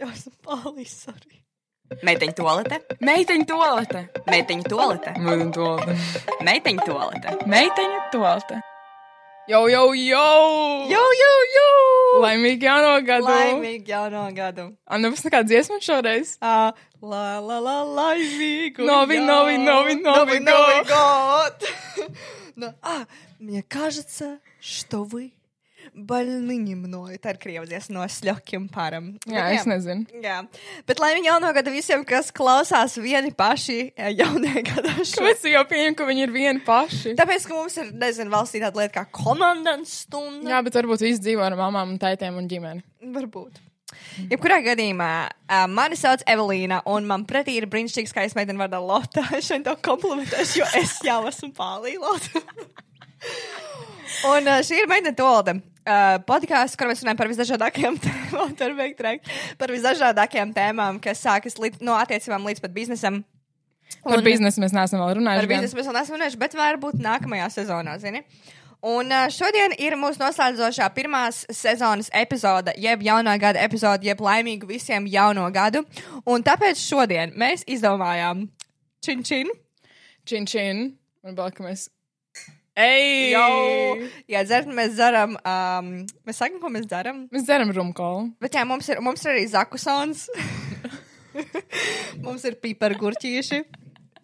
jau 0.00 0.08
esmu 0.10 0.32
pālis, 0.44 0.92
sorry. 1.06 1.40
Meiteņu 2.02 2.32
toalete, 2.38 2.78
Meiteņu 3.04 3.44
toalete. 3.46 4.00
meiteņu 4.26 4.64
toalete, 4.72 5.10
Meiteņu 5.20 5.52
toalete. 5.52 5.96
meiteņu 6.48 6.86
toalete. 6.88 7.34
Meiteņu 7.46 7.98
toalete. 8.12 8.60
Jau, 9.46 9.66
jau, 9.68 9.90
jau! 9.92 10.88
Jau, 10.88 11.04
jau, 11.20 11.34
jau! 11.54 12.20
Laimīgi 12.24 12.64
jauno 12.64 12.94
gadu! 13.04 13.26
Laimīgi 13.28 13.92
jauno 13.92 14.22
gadu! 14.32 14.64
Anna, 14.88 15.10
būs 15.12 15.26
nekāda 15.26 15.44
dziesma 15.50 15.76
šoreiz? 15.84 16.38
Uh, 16.40 16.72
la, 17.04 17.24
la, 17.44 17.58
la, 17.60 17.74
laimīgu! 17.84 18.80
Novi, 18.88 19.18
novi, 19.20 19.58
novi, 19.60 19.98
novi 20.00 20.40
новый 20.40 20.84
год. 20.88 20.88
год! 20.88 22.08
Ну, 22.56 22.72
а, 22.80 23.04
мне 23.38 23.62
кажется, 23.62 24.38
что 24.60 25.02
вы 25.04 25.34
Baļņi 25.93 26.75
no, 26.89 27.03
tā 27.21 27.33
ir 27.33 27.39
krievzies 27.41 27.89
no 27.93 28.03
sļokiem 28.09 28.67
param. 28.73 29.11
Jā, 29.25 29.33
bet, 29.33 29.53
jā, 29.53 29.59
es 29.59 29.69
nezinu. 29.69 30.19
Jā, 30.23 30.39
bet 30.89 31.01
lai 31.03 31.13
viņi 31.17 31.31
jauno 31.31 31.51
gadu 31.55 31.73
visiem, 31.73 32.03
kas 32.07 32.33
klausās 32.35 32.97
vieni 33.01 33.31
paši 33.35 33.79
jaunie 34.19 34.65
gadu. 34.67 34.93
Mēs 35.25 35.47
jau 35.49 35.63
pieņem, 35.69 35.97
ka 35.99 36.09
viņi 36.09 36.25
ir 36.25 36.35
vieni 36.35 36.65
paši. 36.65 37.15
Tāpēc, 37.19 37.47
ka 37.49 37.57
mums 37.57 37.79
ir, 37.81 37.93
nezinu, 38.03 38.33
valstī 38.33 38.61
tāda 38.63 38.83
lieta 38.83 38.99
kā 38.99 39.07
komandants 39.21 40.03
stunda. 40.05 40.49
Jā, 40.51 40.61
bet 40.65 40.77
varbūt 40.79 41.07
visi 41.07 41.23
dzīvo 41.25 41.45
ar 41.45 41.57
mamām 41.59 41.95
un 41.95 42.01
taitēm 42.01 42.37
un 42.39 42.47
ģimeni. 42.51 42.85
Varbūt. 43.15 43.65
Jebkurā 44.29 44.59
gadījumā, 44.61 45.13
uh, 45.29 45.63
mani 45.71 45.97
sauc 45.97 46.21
Evelīna, 46.29 46.83
un 46.93 47.07
man 47.09 47.25
pretī 47.29 47.55
ir 47.57 47.65
brīnišķīga 47.71 48.11
skaista 48.11 48.39
meitene 48.39 48.61
vārdā 48.61 48.81
Lotte. 48.83 49.23
Es 49.39 49.49
viņu 49.49 49.65
to 49.65 49.75
komplimentēšu, 49.89 50.61
jo 50.61 50.69
es 50.81 50.99
jau 51.05 51.23
esmu 51.31 51.51
pārlīlota 51.57 52.43
un 54.29 54.47
uh, 54.49 54.59
šī 54.65 54.83
ir 54.83 54.89
meitene 54.91 55.15
Tolde. 55.17 55.59
Uh, 55.89 56.19
podkāsts, 56.27 56.77
kur 56.77 56.89
mēs 56.89 56.99
runājam 57.01 57.17
par 57.17 57.29
visdažādākajām 57.31 57.95
tēmām, 58.03 58.51
rēkt, 59.07 59.29
par 59.57 59.71
visdažādākajām 59.73 60.51
tēmām, 60.53 60.99
kas 61.01 61.23
sākas 61.25 61.57
līdz, 61.57 61.79
no 61.87 61.95
attiecībām 61.97 62.45
līdz 62.45 62.61
pat 62.61 62.75
biznesam. 62.75 63.23
Par 64.03 64.19
Un- 64.19 64.25
biznesu 64.27 64.61
mēs 64.61 64.75
neesam 64.75 64.99
vēl 65.01 65.07
Par 65.09 65.17
runājuši. 65.17 65.47
gan. 65.49 65.55
biznesu 65.55 65.79
mēs 65.79 65.87
vēl 65.89 65.97
neesam 65.97 66.17
runājuši, 66.19 66.39
bet 66.43 66.57
varbūt 66.59 66.99
nākamajā 67.01 67.47
sezonā, 67.55 67.95
zini. 68.03 68.21
Un 68.85 69.09
uh, 69.11 69.25
šodien 69.33 69.73
ir 69.81 69.97
mūsu 69.99 70.21
noslēdzošā 70.21 70.85
pirmās 70.95 71.41
sezonas 71.51 72.11
epizode, 72.15 72.71
jeb 72.79 73.01
jaunā 73.03 73.33
gada 73.41 73.59
epizode, 73.65 74.05
jeb 74.07 74.21
laimīgu 74.23 74.69
visiem 74.69 75.07
jauno 75.09 75.49
gadu. 75.51 75.81
Un 76.29 76.45
tāpēc 76.45 76.79
šodien 76.79 77.33
mēs 77.39 77.65
izdomājām 77.67 78.45
čin 79.03 79.23
čin. 79.27 79.49
Čin, 80.23 80.45
čin. 80.45 80.85
Man 81.25 81.35
bail, 81.35 81.51
ka 81.51 81.65
mēs. 81.65 81.89
Ej! 82.79 83.33
Jau, 83.33 83.55
jā, 84.31 84.41
dzert 84.47 84.69
mēs 84.71 84.93
dzeram, 84.95 85.35
um, 85.35 85.89
mēs 86.27 86.37
sakam, 86.39 86.61
ko 86.61 86.71
mēs 86.71 86.85
dzeram. 86.87 87.25
Mēs 87.33 87.43
dzeram 87.43 87.73
rumkolu. 87.75 88.29
Bet 88.39 88.55
jā, 88.55 88.63
mums 88.67 88.87
ir, 88.87 89.01
mums 89.03 89.25
ir 89.25 89.33
arī 89.33 89.45
zakusons. 89.51 90.29
mums 92.25 92.45
ir 92.47 92.55
pipargurķīši, 92.63 93.59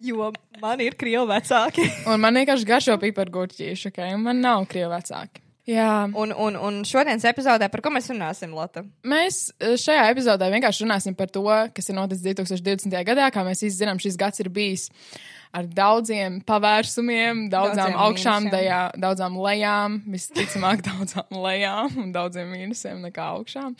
jo 0.08 0.30
man 0.62 0.80
ir 0.84 0.96
krievu 0.96 1.26
vecāki. 1.28 1.84
Un 2.08 2.22
man 2.24 2.40
vienkārši 2.40 2.68
garšo 2.68 2.96
pipargurķīši, 3.04 3.92
ok? 3.92 4.00
Un 4.16 4.24
man 4.24 4.40
nav 4.40 4.64
krievu 4.70 4.94
vecāki. 4.94 5.44
Jā. 5.66 6.06
Un, 6.14 6.30
un, 6.30 6.56
un 6.62 6.82
šodienas 6.86 7.26
epizodē, 7.26 7.68
par 7.68 7.82
ko 7.82 7.90
mēs 7.92 8.08
runāsim, 8.12 8.52
Lota? 8.54 8.86
Mēs 9.04 9.48
šajā 9.60 10.04
epizodē 10.14 10.48
vienkārši 10.54 10.86
runāsim 10.86 11.16
par 11.18 11.28
to, 11.34 11.44
kas 11.76 11.90
ir 11.90 11.98
noticis 11.98 12.24
2020. 12.24 12.94
gadā. 13.04 13.28
Kā 13.34 13.44
mēs 13.44 13.66
visi 13.66 13.82
zinām, 13.82 14.00
šis 14.00 14.16
gads 14.20 14.40
ir 14.44 14.52
bijis 14.54 14.86
ar 15.56 15.68
daudziem 15.70 16.40
pavērsumiem, 16.46 17.46
daudzām 17.52 17.76
Daudziem 17.76 18.00
augšām, 18.04 18.48
dajā, 18.52 18.80
daudzām 19.00 19.38
lejām, 19.40 19.98
visticamāk, 20.12 20.82
daudzām 20.90 21.38
lejām 21.44 21.96
un 22.02 22.12
daudziem 22.14 22.50
mīnusiem 22.52 23.00
nekā 23.06 23.30
augšām. 23.38 23.76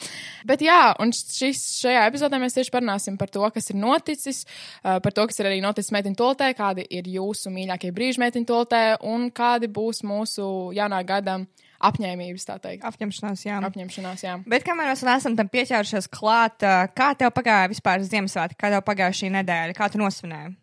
Bet 0.49 0.65
jā, 0.65 0.81
un 1.03 1.13
šis, 1.17 1.63
šajā 1.83 2.07
epizodē 2.09 2.41
mēs 2.43 2.57
tieši 2.57 2.73
parunāsim 2.75 3.19
par 3.21 3.33
to, 3.33 3.45
kas 3.55 3.71
ir 3.73 3.81
noticis, 3.81 4.45
par 4.83 5.13
to, 5.13 5.29
kas 5.29 5.43
ir 5.43 5.51
arī 5.53 5.61
noticis 5.65 5.93
meitiņu 5.95 6.19
toltē, 6.19 6.51
kādi 6.57 6.87
ir 6.89 7.09
jūsu 7.17 7.53
mīļākie 7.55 7.93
brīži 7.97 8.23
meitiņu 8.25 8.49
toltē 8.49 8.83
un 9.07 9.31
kādi 9.35 9.71
būs 9.71 10.03
mūsu 10.07 10.49
jaunā 10.77 11.03
gada 11.07 11.41
apņēmības, 11.87 12.45
tā 12.49 12.57
teikt. 12.63 12.85
Apņemšanās, 12.89 13.43
jā. 13.45 13.61
Apņemšanās, 13.69 14.23
jā. 14.25 14.37
Bet 14.49 14.65
kamēr 14.65 14.95
mēs 14.95 15.05
neesam 15.05 15.37
tam 15.37 15.51
pieķērušies 15.53 16.09
klāt, 16.13 16.65
kā 16.97 17.11
tev 17.21 17.35
pagāja 17.37 17.69
vispār 17.73 18.05
Ziemassvētki, 18.07 18.57
kā 18.61 18.73
tev 18.73 18.85
pagāja 18.87 19.19
šī 19.21 19.35
nedēļa, 19.37 19.77
kā 19.77 19.91
tu 19.93 20.01
nosvinēji? 20.01 20.57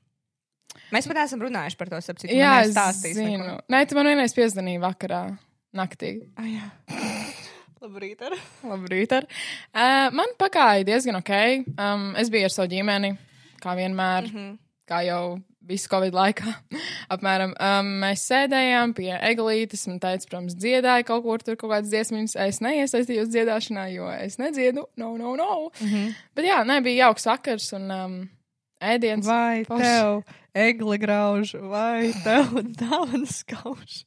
Mēs 0.93 1.07
pat 1.09 1.17
neesam 1.17 1.41
runājuši 1.41 1.79
par 1.79 1.89
to, 1.89 1.99
sapcīt. 2.05 2.33
Jā, 2.37 2.59
es 2.67 3.01
zinu. 3.17 3.57
Nē, 3.71 3.85
tu 3.89 3.97
man 3.97 4.11
vienreiz 4.11 4.35
piezvanīji 4.37 4.81
vakarā, 4.83 5.23
naktī. 5.73 6.19
Ah, 6.37 6.49
jā. 6.49 6.67
Labrīt, 7.83 8.21
ar. 8.23 8.35
Labrīt. 8.63 9.15
Ar. 9.17 9.25
Uh, 9.73 10.09
man 10.15 10.35
pagāja 10.39 10.85
diezgan 10.87 11.17
ok. 11.19 11.33
Um, 11.73 12.11
es 12.19 12.29
biju 12.31 12.47
ar 12.47 12.53
savu 12.53 12.69
ģimeni, 12.71 13.09
kā 13.63 13.73
vienmēr, 13.75 14.29
mm 14.29 14.37
-hmm. 14.37 14.53
kā 14.87 15.01
jau 15.07 15.23
visu 15.67 15.89
Covid 15.91 16.13
laikā. 16.13 16.53
Apmēram 17.13 17.55
um, 17.57 17.89
mēs 18.03 18.23
sēdējām 18.29 18.93
pie 18.93 19.11
eglītes, 19.17 19.87
un 19.89 19.99
teica, 19.99 20.29
protams, 20.29 20.55
dziedāja 20.55 21.07
kaut 21.07 21.25
kur 21.25 21.43
tur 21.43 21.57
kaut 21.57 21.73
kādas 21.73 21.89
dziesmiņas. 21.89 22.37
Es 22.47 22.61
neiesaistījos 22.61 23.33
dziedāšanā, 23.33 23.89
jo 23.95 24.11
es 24.13 24.37
nedziedu. 24.37 24.85
No, 24.95 25.17
no, 25.17 25.35
no. 25.35 25.71
Mm 25.79 25.87
-hmm. 25.87 26.15
Bet 26.35 26.45
jā, 26.45 26.63
nē, 26.63 26.81
bija 26.83 27.07
jauks 27.07 27.25
vakars 27.25 27.73
un 27.73 27.91
um, 27.91 28.29
ēdiens. 28.93 29.27
Vai 29.27 29.63
Forši. 29.67 29.83
tev 29.83 30.65
egli 30.65 30.99
grauž, 31.01 31.55
vai 31.71 32.11
tev 32.25 32.53
dāvanas 32.81 33.41
skauž? 33.43 34.03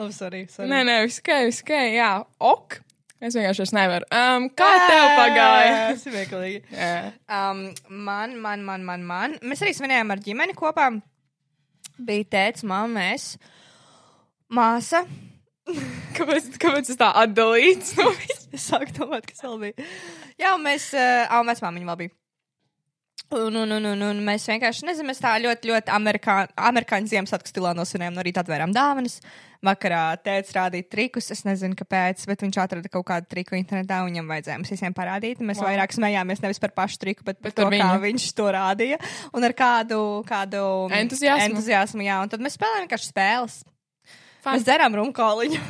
Oh, 0.00 0.08
sorry, 0.14 0.46
sorry. 0.48 0.70
Nē, 0.70 0.84
nē, 0.88 0.94
viss 1.04 1.20
ok, 1.20 1.30
viss 1.48 1.64
ok, 1.64 1.72
jā, 1.92 2.10
ok. 2.40 2.78
Es 3.20 3.34
vienkārši 3.36 3.60
vairs 3.60 3.72
nevaru. 3.76 4.06
Um, 4.16 4.46
kā 4.56 4.68
tev 4.88 5.06
pagāja? 5.18 5.80
Smieklīgi. 6.04 6.62
Jā. 6.72 7.10
Um, 7.28 7.66
man, 8.06 8.38
man, 8.40 8.62
man, 8.64 8.86
man, 8.86 9.04
man. 9.04 9.34
Mēs 9.44 9.60
arī 9.60 9.74
svinējām 9.76 10.14
ar 10.14 10.22
ģimeni 10.24 10.56
kopā. 10.56 10.86
Bija 12.00 12.28
tēvs, 12.32 12.64
mamma, 12.64 13.10
es, 13.12 13.34
māsa. 14.48 15.02
Kāpēc, 16.16 16.48
kāpēc 16.62 16.88
tas 16.88 17.00
tā 17.02 17.10
atdalīts 17.26 17.92
no 18.00 18.08
visiem? 18.22 18.39
Es 18.56 18.66
sāku 18.70 18.92
domāt, 18.96 19.26
kas 19.30 19.42
vēl 19.46 19.58
bija. 19.66 19.90
Jā, 20.40 20.54
un 20.56 20.64
mēs, 20.66 20.90
uh, 20.96 21.26
ah, 21.30 21.38
un 21.42 21.50
vecmāmiņa 21.52 21.92
vēl 21.92 22.00
bija. 22.04 22.16
Un, 23.30 23.54
un, 23.54 23.70
un, 23.76 23.84
un, 23.92 24.00
un 24.02 24.20
mēs 24.26 24.42
vienkārši, 24.50 24.82
nezinu, 24.88 25.06
mēs 25.12 25.20
tā 25.22 25.36
ļoti, 25.38 25.68
ļoti 25.70 25.92
amerikā, 25.94 26.34
amerikāņu 26.66 27.12
Ziemassvētku 27.12 27.46
stilā 27.52 27.70
nosvinējām. 27.78 28.16
No 28.16 28.24
rīta 28.26 28.42
atvērām 28.42 28.72
dāvanas. 28.74 29.20
Vakarā 29.62 30.00
tēvs 30.24 30.50
rādīja 30.56 30.88
trikus. 30.90 31.28
Es 31.30 31.44
nezinu, 31.46 31.76
kāpēc, 31.78 32.24
bet 32.26 32.42
viņš 32.42 32.58
atrada 32.58 32.90
kaut 32.90 33.06
kādu 33.06 33.30
triku 33.30 33.54
internetā 33.54 34.00
un 34.02 34.10
viņam 34.10 34.32
vajadzēja 34.34 34.58
mums 34.58 34.72
visiem 34.74 34.96
parādīt. 34.96 35.38
Mēs 35.46 35.60
Wow. 35.62 35.68
vairāk 35.68 35.94
smējāmies 35.94 36.42
nevis 36.42 36.58
par 36.64 36.74
pašu 36.74 36.98
triku, 37.04 37.22
bet 37.28 37.38
par 37.38 37.52
Bet 37.52 37.58
to, 37.60 37.68
par 37.68 37.76
kā 37.78 37.90
viņu. 37.92 38.02
viņš 38.08 38.26
to 38.40 38.48
rādīja. 38.56 38.98
Un 39.36 39.46
ar 39.46 39.54
kādu, 39.54 40.00
kādu 40.26 40.64
Entuziasmu. 40.98 41.52
entuziasmu 41.52 42.08
jā, 42.08 42.18
un 42.24 42.32
tad 42.34 42.42
mēs 42.42 42.58
spēlējām 42.58 42.88
vienkārši 42.88 43.12
spēles. 43.12 43.60
Fun. 44.42 44.56
Mēs 44.56 44.64
dzerām 44.66 44.96
rumkoliņu. 44.96 45.60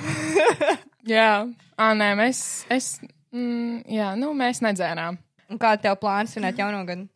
Jā, 1.10 1.44
ah, 1.80 1.94
nē, 1.96 2.10
mēs, 2.18 2.42
es, 2.72 2.92
mm, 3.32 3.86
jā, 3.96 4.12
nu, 4.20 4.34
mēs 4.36 4.60
nedzērām. 4.64 5.18
un 5.50 5.58
kāda 5.58 5.88
tev 5.88 5.96
plāna 6.02 6.30
svinēt 6.30 6.60
jauno 6.60 6.84
gadu? 6.86 7.08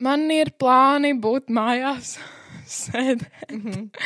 Man 0.00 0.28
ir 0.32 0.52
plāni 0.60 1.14
būt 1.20 1.50
mājās. 1.52 2.18
Sēdēt. 2.80 3.98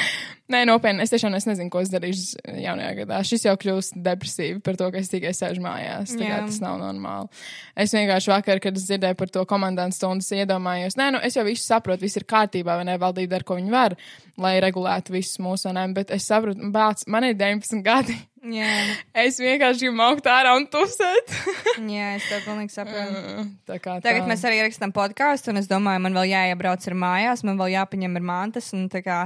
Nē, 0.54 0.60
nopietni. 0.70 1.02
Es 1.02 1.10
tiešām 1.10 1.34
es 1.34 1.46
nezinu, 1.48 1.70
ko 1.72 1.80
es 1.82 1.90
darīšu 1.90 2.38
jaunajā 2.62 2.90
gadā. 3.00 3.20
Šis 3.26 3.46
jau 3.48 3.54
kļūst 3.58 3.96
depresīvi 4.04 4.60
par 4.64 4.78
to, 4.78 4.90
ka 4.94 5.00
es 5.00 5.10
tikai 5.10 5.32
sēžu 5.34 5.64
mājās. 5.64 6.14
Tas 6.14 6.60
nav 6.62 6.78
normāli. 6.82 7.42
Es 7.84 7.94
vienkārši 7.96 8.30
vakar, 8.30 8.60
kad 8.62 8.78
es 8.78 8.86
dzirdēju 8.86 9.18
par 9.18 9.32
to 9.34 9.42
komandantu 9.50 9.98
stundas, 9.98 10.30
iedomājos, 10.36 10.98
nē, 11.00 11.10
nu 11.16 11.22
es 11.26 11.34
jau 11.38 11.46
visu 11.46 11.66
saprotu, 11.66 12.06
viss 12.06 12.20
ir 12.20 12.28
kārtībā, 12.30 12.78
vai 12.78 12.86
ne, 12.86 12.98
valdība 13.02 13.34
dara, 13.34 13.48
ko 13.48 13.58
viņi 13.58 13.74
var, 13.74 13.96
lai 14.40 14.54
regulētu 14.62 15.16
visus 15.16 15.42
mūsu 15.42 15.74
nēm, 15.74 15.96
bet 15.96 16.14
es 16.14 16.28
saprotu, 16.30 16.70
bāc, 16.74 17.02
man 17.10 17.26
ir 17.26 17.34
19 17.40 17.82
gadi. 17.86 18.16
Jā, 18.44 18.68
Es 19.24 19.38
vienkārši 19.40 19.86
gribu 19.86 20.02
augt 20.04 20.26
ārā 20.28 20.54
un 20.58 20.66
tusēt. 20.70 21.32
jā 21.96 22.10
es 22.18 22.26
tev 22.28 22.44
pilnīgi 22.44 22.74
saprotu. 22.74 23.44
tā 23.68 23.78
kā 23.78 23.96
tā. 23.98 24.10
Tagad 24.10 24.28
mēs 24.28 24.44
arī 24.44 24.60
rakstām 24.66 24.92
podkāstu, 24.94 25.52
un 25.52 25.62
es 25.62 25.70
domāju, 25.70 26.02
man 26.04 26.18
vēl 26.18 26.32
jāiebrauc 26.34 26.84
ar 26.90 26.98
mājās, 27.06 27.44
man 27.46 27.60
vēl 27.60 27.74
jāpaņem 27.78 28.20
ar 28.20 28.26
mantas, 28.32 28.70
un 28.76 28.88
tā 28.92 29.00
kā, 29.04 29.22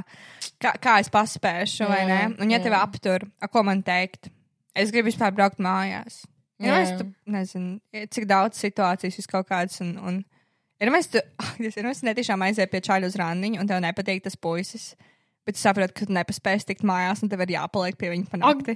kā, 0.62 0.76
kā 0.82 0.98
es 1.02 1.10
paspēšu, 1.18 1.86
vai 1.90 2.00
Jā, 2.04 2.08
ne? 2.08 2.20
Un 2.38 2.52
ja 2.52 2.60
jā. 2.60 2.64
tev 2.68 2.78
aptur, 2.78 3.26
a, 3.42 3.50
ko 3.50 3.64
man 3.66 3.82
teikt? 3.86 4.30
Es 4.78 4.92
gribu 4.94 5.10
vispār 5.10 5.34
braukt 5.34 5.60
mājās. 5.62 6.22
Ja 6.62 6.74
Jā. 6.74 6.80
es 6.86 6.94
tu, 6.98 7.06
nezinu, 7.30 7.76
cik 8.14 8.26
daudz 8.30 8.58
situācijas 8.58 9.18
vis 9.18 9.30
kaut 9.30 9.46
kādas, 9.50 9.78
un, 9.84 9.92
un 9.98 10.22
ir 10.82 10.90
mēs 10.94 11.10
tu, 11.12 11.22
ir 11.66 11.86
mēs 11.86 12.02
netiešām 12.06 12.42
aiziet 12.46 12.72
pie 12.72 12.82
čāļu 12.86 13.10
uz 13.10 13.18
randiņu, 13.18 13.60
un 13.62 13.70
tev 13.70 13.82
nepatīk 13.84 14.24
tas 14.26 14.38
puisis. 14.38 14.92
Bet 15.46 15.56
tu 15.56 15.62
saproti, 15.62 15.94
ka 15.96 16.08
tu 16.08 16.12
nepaspēsi 16.12 16.72
tikt 16.72 16.82
mājās, 16.86 17.22
un 17.24 17.30
tev 17.32 17.40
ir 17.46 17.54
jāpaliek 17.54 17.96
pie 17.98 18.10
viņa 18.12 18.32
panākti. 18.34 18.74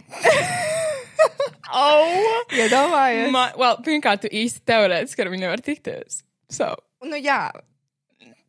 Oh! 1.72 2.46
Iedomājies! 2.60 3.28
Ma, 3.34 3.50
well, 3.60 3.82
pirmkārt, 3.84 4.24
tu 4.24 4.30
īsti 4.32 4.64
teorētiski 4.68 5.24
ar 5.24 5.30
viņu 5.32 5.44
nevar 5.44 5.62
tikties. 5.64 6.22
So, 6.52 6.72
Nu, 7.02 7.18
jā. 7.18 7.50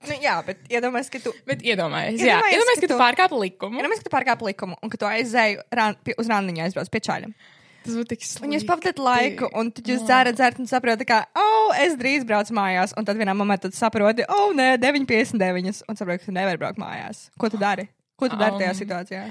Nu, 0.03 0.15
jā, 0.19 0.35
bet 0.43 0.61
iedomājies, 0.67 1.09
ka 1.13 1.19
tu 1.23 1.31
bet 1.47 1.61
iedomājies, 1.63 2.19
jā, 2.19 2.35
Iedomājies, 2.35 2.55
iedomājies 2.57 2.79
ka 2.81 2.87
ka 2.87 2.91
tu 2.91 2.99
pārkāpi 2.99 3.41
likumu. 3.45 3.83
Mēs, 3.87 4.01
ka 4.01 4.09
tu 4.09 4.13
pārkāp 4.13 4.45
likumu 4.49 4.77
un 4.83 4.91
ka 4.91 4.99
tu 4.99 5.07
aizēji 5.07 5.59
ran, 5.71 5.95
pie, 6.03 6.15
uz 6.19 6.31
randiņu 6.31 6.65
aizbrauc 6.65 6.91
pie 6.91 7.01
čaļiem. 7.07 7.35
Tas 7.83 7.95
būtu 7.99 8.13
tik 8.13 8.21
slikti. 8.23 8.47
Un 8.47 8.55
jūs 8.55 8.65
pavadāt 8.67 8.99
laiku, 9.03 9.49
un 9.59 9.71
tad 9.75 9.89
jūs 9.91 10.05
dzerat, 10.07 10.37
dzerat, 10.39 10.59
un 10.63 10.69
saprotat, 10.71 11.03
ka, 11.07 11.17
oh, 11.39 11.73
es 11.83 11.97
drīz 11.99 12.23
braucu 12.27 12.55
mājās. 12.55 12.95
Un 12.99 13.07
tad 13.07 13.19
vienā 13.19 13.35
momentā 13.35 13.71
tu 13.71 13.75
saproti, 13.75 14.23
oh, 14.31 14.53
nē, 14.55 14.77
9,59. 14.79 15.83
Un 15.91 15.99
saproti, 15.99 16.23
ka 16.23 16.31
tu 16.31 16.35
nevari 16.35 16.61
braukt 16.61 16.79
mājās. 16.79 17.25
Ko 17.39 17.51
tu 17.51 17.59
dari? 17.59 17.89
Ko 18.19 18.31
tu 18.31 18.39
dari 18.39 18.55
tajā 18.61 18.71
Um, 18.71 18.79
situācijā? 18.79 19.23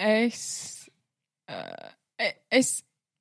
Es, 0.00 0.42
uh, 1.52 2.32
es 2.54 2.78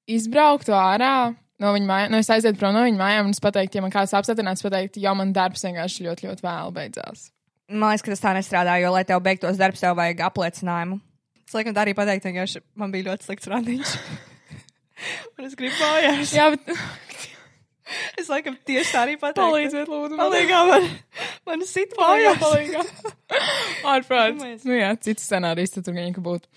izbrauktu 0.08 0.76
ārā 0.78 1.36
no 1.64 1.74
viņa 1.76 1.90
mājām, 1.90 2.14
nu, 2.14 2.22
es 2.22 2.30
aizietu 2.34 2.60
prom 2.62 2.76
no 2.76 2.84
viņa 2.86 3.00
mājām 3.00 3.30
un 3.30 3.36
es 3.36 3.44
pateiktu, 3.44 3.80
ja 3.80 3.86
man 3.86 3.94
kāds 3.94 4.16
apstādināts, 4.18 4.66
pateikt, 4.66 5.00
jo 5.02 5.14
man 5.18 5.34
darbs 5.36 5.66
vienkārši 5.68 6.08
ļoti, 6.08 6.30
ļoti 6.30 6.46
vēl 6.46 6.74
beidzās. 6.76 7.28
Man 7.68 7.92
liekas, 7.92 8.06
ka 8.06 8.14
tas 8.14 8.24
tā 8.24 8.34
nestrādā, 8.38 8.78
jo, 8.80 8.94
lai 8.96 9.04
tev 9.08 9.20
beigtos 9.26 9.60
darbs, 9.60 9.84
tev 9.84 9.98
vajag 10.00 10.24
apliecinājumu. 10.30 11.02
Es 11.48 11.56
laikam 11.56 11.76
tā 11.76 11.84
arī 11.84 11.96
pateiktu, 11.98 12.32
vienkārši 12.32 12.64
man 12.80 12.94
bija 12.94 13.10
ļoti 13.10 13.28
slikts 13.28 13.52
randiņš. 13.52 13.98
un 15.38 15.50
es 15.50 15.58
gribu 15.60 15.76
mājās. 15.82 16.34
Jā, 16.36 16.48
bet 16.56 16.72
Es 18.20 18.30
laikam 18.32 18.58
tieši 18.68 18.94
tā 18.94 19.04
arī 19.06 19.16
pateiktu. 19.20 19.44
palīdziet, 19.44 19.92
lūdzu. 19.92 20.18
Palīgā 20.20 20.64
man, 20.68 20.88
man 21.48 21.64
sit 21.68 21.94
mājās. 22.00 22.40
Palīgā, 22.42 22.84
Ārprāt. 23.94 24.42
Nu 24.68 24.76
jā, 24.76 24.92
cits 25.04 25.28
scenārijs 25.30 25.76
tad 25.76 25.88
tur 25.88 25.96
gan 25.98 26.18
būtu. 26.26 26.52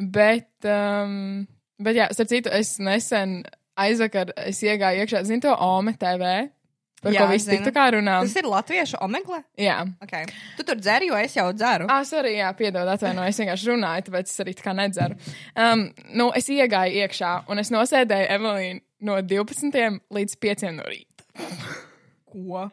Bet, 0.00 0.50
um, 0.68 1.46
bet 1.80 1.98
jā, 1.98 2.10
starp 2.16 2.32
citu, 2.32 2.52
es 2.56 2.74
nesen 2.82 3.40
aizvakar, 3.84 4.32
es 4.46 4.60
iegāju 4.64 5.04
iekšā, 5.04 5.22
zinu 5.28 5.44
to 5.48 5.54
OME 5.66 5.94
TV, 6.00 6.30
par 7.00 7.14
Jā, 7.14 7.22
ko 7.22 7.30
visi 7.32 7.48
zinu. 7.48 7.58
tik 7.58 7.70
tā 7.70 7.72
kā 7.76 7.86
runā. 7.96 8.18
Tas 8.26 8.36
ir 8.36 8.48
latviešu 8.50 8.98
omegle? 9.04 9.40
Jā. 9.60 9.78
Okay. 10.04 10.26
Tu 10.58 10.66
tur 10.68 10.76
dzer, 10.80 11.06
jo 11.08 11.16
es 11.16 11.36
jau 11.36 11.46
dzeru. 11.56 11.86
Ah, 11.88 12.02
sorry, 12.04 12.34
jā, 12.36 12.50
piedod, 12.58 12.88
atvainojiet, 12.92 13.32
es 13.32 13.40
vienkārši 13.40 13.70
runāju, 13.72 14.06
tāpēc 14.08 14.32
es 14.32 14.42
arī 14.44 14.54
tā 14.58 14.66
kā 14.66 14.74
nedzeru. 14.76 15.16
Um, 15.56 15.86
nu, 16.12 16.28
es 16.36 16.50
iegāju 16.52 17.00
iekšā 17.06 17.32
un 17.48 17.62
es 17.62 17.72
nosēdēju 17.72 18.28
Evelīnu 18.36 18.84
no 19.08 19.16
12 19.24 20.02
līdz 20.12 20.36
5 20.44 20.66
no 20.76 20.84
rīta. 20.90 21.24
Ko? 22.30 22.68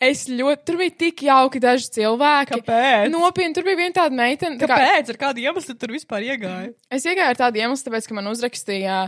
Es 0.00 0.26
ļoti, 0.28 0.60
tur 0.68 0.76
bija 0.76 0.92
tik 1.00 1.22
jauki 1.24 1.60
daži 1.62 1.88
cilvēki. 1.96 2.58
Kāpēc? 2.60 3.08
Nopietni, 3.10 3.54
tur 3.56 3.64
bija 3.64 3.78
viena 3.80 3.94
tāda 3.96 4.14
meitene. 4.14 4.58
tā 4.60 4.68
kā- 4.68 4.76
Kāpēc? 4.76 5.08
Ar 5.14 5.18
kādu 5.22 5.42
iemeslu 5.42 5.72
tu 5.72 5.86
tur 5.86 5.94
vispār 5.94 6.22
iegāji? 6.26 6.74
Es 6.90 7.06
iegāju 7.08 7.32
ar 7.32 7.34
tādu 7.40 7.56
iemeslu, 7.62 7.88
tāpēc, 7.88 8.06
ka 8.08 8.14
man 8.14 8.28
uzrakstīja, 8.30 8.98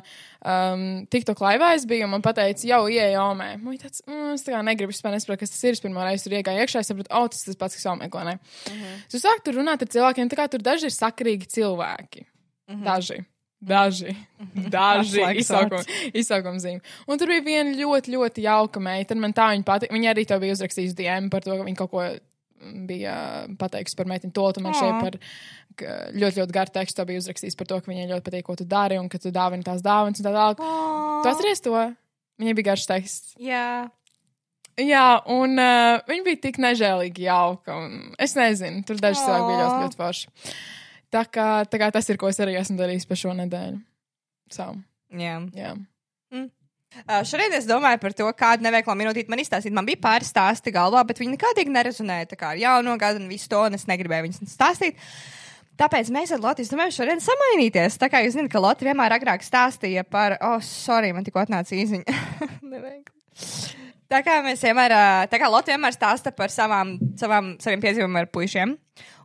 um, 0.45 1.07
tikto 1.13 1.35
klaivā 1.37 1.75
es 1.77 1.85
biju, 1.85 2.05
un 2.09 2.11
man 2.11 2.23
teica, 2.23 2.65
jau 2.65 2.87
ieej 2.89 3.15
omē. 3.21 3.61
Man 3.61 3.77
bija 3.77 3.85
tāds, 3.89 4.01
mm, 4.09 4.35
es 4.35 4.43
tā 4.43 4.55
kā 4.57 4.65
negribu 4.65 4.91
vispār 4.91 5.13
nesaprotu, 5.13 5.41
kas 5.45 5.51
tas 5.51 5.65
ir. 5.65 5.73
Es 5.73 5.81
pirmo 5.81 6.01
reizi 6.01 6.25
tur 6.25 6.33
iegāju 6.41 6.65
iekšā, 6.65 6.81
es 6.81 6.89
sapratu, 6.89 7.13
oh, 7.13 7.29
tas 7.29 7.45
tas 7.45 7.57
pats, 7.57 7.77
kas 7.77 7.85
omē, 7.93 8.11
ko 8.11 8.25
ne. 8.25 8.39
Uh 8.67 8.73
-huh. 8.73 8.97
Tu 9.11 9.19
sāk 9.19 9.45
tur 9.45 9.55
runāt 9.55 9.83
ar 9.83 9.89
cilvēkiem, 9.89 10.29
tā 10.31 10.37
kā 10.41 10.49
tur 10.51 10.61
daži 10.61 10.85
ir 10.89 10.91
sakarīgi 10.97 11.47
cilvēki. 11.47 12.25
Uh 12.69 12.75
-huh. 12.77 12.85
Daži. 12.85 13.25
Daži, 13.61 14.15
daži 14.73 15.21
Atslēgas 15.21 15.89
izsaukuma, 16.17 16.61
zīme. 16.63 16.81
Un 17.05 17.21
tur 17.21 17.29
bija 17.29 17.45
viena 17.45 17.75
ļoti, 17.77 18.15
ļoti 18.15 18.45
jauka 18.47 18.81
meitene. 18.81 19.21
Man 19.21 19.37
tā 19.37 19.51
viņa 19.53 19.67
patīk. 19.69 19.93
Viņa 19.93 20.15
arī 20.15 20.25
to 20.29 20.39
bija 20.41 20.57
uzrakstījusi 20.57 20.97
DM 20.97 21.29
par 21.33 21.45
to, 21.45 21.53
ka 21.53 21.67
viņa 21.67 21.81
kaut 21.83 21.93
ko 21.93 22.07
mm, 22.07 22.87
bija 22.89 23.15
pateikusi 23.61 23.99
par 24.01 24.09
meiteni 24.09 24.33
to, 24.37 24.47
un 24.49 24.65
man 24.65 24.79
šeit 24.79 24.97
par 25.05 25.21
ļoti, 25.77 26.41
ļoti 26.41 26.57
garu 26.57 26.75
tekstu 26.81 27.07
bija 27.13 27.21
uzrakstījis 27.21 27.61
par 27.61 27.69
to, 27.69 27.83
ka 27.85 27.93
viņai 27.93 28.09
ļoti 28.15 28.27
patīk, 28.31 28.49
ko 28.49 28.57
tu 28.57 28.69
dari 28.69 28.97
un 29.01 29.13
ka 29.13 29.21
tu 29.21 29.33
dāvini 29.35 29.67
tās 29.67 29.85
dāvanas 29.85 30.25
un 30.25 30.31
tā 30.31 30.35
tālāk. 30.35 30.65
Tu 31.21 31.33
atceries 31.35 31.65
to? 31.69 31.87
Viņai 32.41 32.57
bija 32.57 32.73
garš 32.73 32.89
teksts. 32.89 33.33
Jā. 33.45 33.91
Jā, 34.81 35.07
un 35.29 35.61
uh, 35.61 36.01
viņa 36.09 36.25
bija 36.25 36.45
tik 36.49 36.61
nežēlīgi 36.63 37.29
jauka. 37.29 37.77
un 37.77 38.15
Es 38.17 38.33
nezinu, 38.39 38.81
tur 38.89 39.01
daži 39.03 39.21
cilvēki 39.21 39.49
bija 39.51 39.65
ļoti, 39.65 39.81
ļoti 39.85 40.01
forši. 40.01 40.31
Tā 41.11 41.25
kā, 41.27 41.49
tā 41.67 41.81
kā 41.83 41.91
tas 41.95 42.07
ir, 42.11 42.19
ko 42.21 42.31
es 42.31 42.39
arī 42.43 42.55
esmu 42.61 42.79
darījis 42.79 43.09
par 43.11 43.19
šo 43.19 43.35
nedēļu. 43.39 43.81
So, 44.51 44.73
Jā. 45.19 45.41
jā. 45.55 45.75
Uh, 47.07 47.21
šodien 47.27 47.53
es 47.55 47.69
domāju 47.71 48.01
par 48.03 48.15
to, 48.19 48.27
kādu 48.35 48.67
neveiklo 48.67 48.97
minūtīti 48.99 49.31
man 49.31 49.43
izstāstīt. 49.43 49.75
Man 49.75 49.87
bija 49.87 50.01
pāris 50.03 50.33
stāsti 50.33 50.73
galvā, 50.75 51.05
bet 51.07 51.21
viņi 51.23 51.37
nekādīgi 51.37 51.71
nerezonēja 51.71 52.33
tā 52.33 52.39
kā 52.39 52.51
ar 52.55 52.59
jauno 52.59 52.97
gadu 52.99 53.23
un 53.23 53.29
visu 53.31 53.47
to, 53.51 53.61
un 53.67 53.79
es 53.79 53.87
negribēju 53.91 54.27
viņus 54.27 54.55
stāstīt. 54.57 54.99
Tāpēc 55.81 56.11
mēs 56.13 56.35
ar 56.35 56.43
Latviju 56.43 56.75
domājam 56.75 56.97
šodien 56.99 57.23
samainīties. 57.25 57.97
Tā 58.03 58.11
kā 58.13 58.25
jūs 58.25 58.35
zināt, 58.35 58.51
ka 58.53 58.63
Latvija 58.63 58.91
vienmēr 58.91 59.15
agrāk 59.17 59.47
stāstīja 59.47 60.03
par, 60.05 60.35
oh, 60.45 60.59
sorry, 60.67 61.15
man 61.17 61.25
tikko 61.25 61.45
atnāca 61.45 61.79
īziņa. 61.79 62.19
Tā 64.11 64.19
kā 64.27 64.41
mēs 64.43 64.59
vienmēr, 64.67 64.91
ā, 64.91 65.03
tā 65.31 65.39
kā 65.39 65.47
Latvija 65.47 65.77
vienmēr 65.77 65.95
stāsta 65.95 66.33
par 66.35 66.51
savām, 66.51 66.97
savām, 67.15 67.53
saviem 67.63 67.79
piedzīvumiem 67.85 68.19
ar 68.19 68.27
puišiem. 68.35 68.73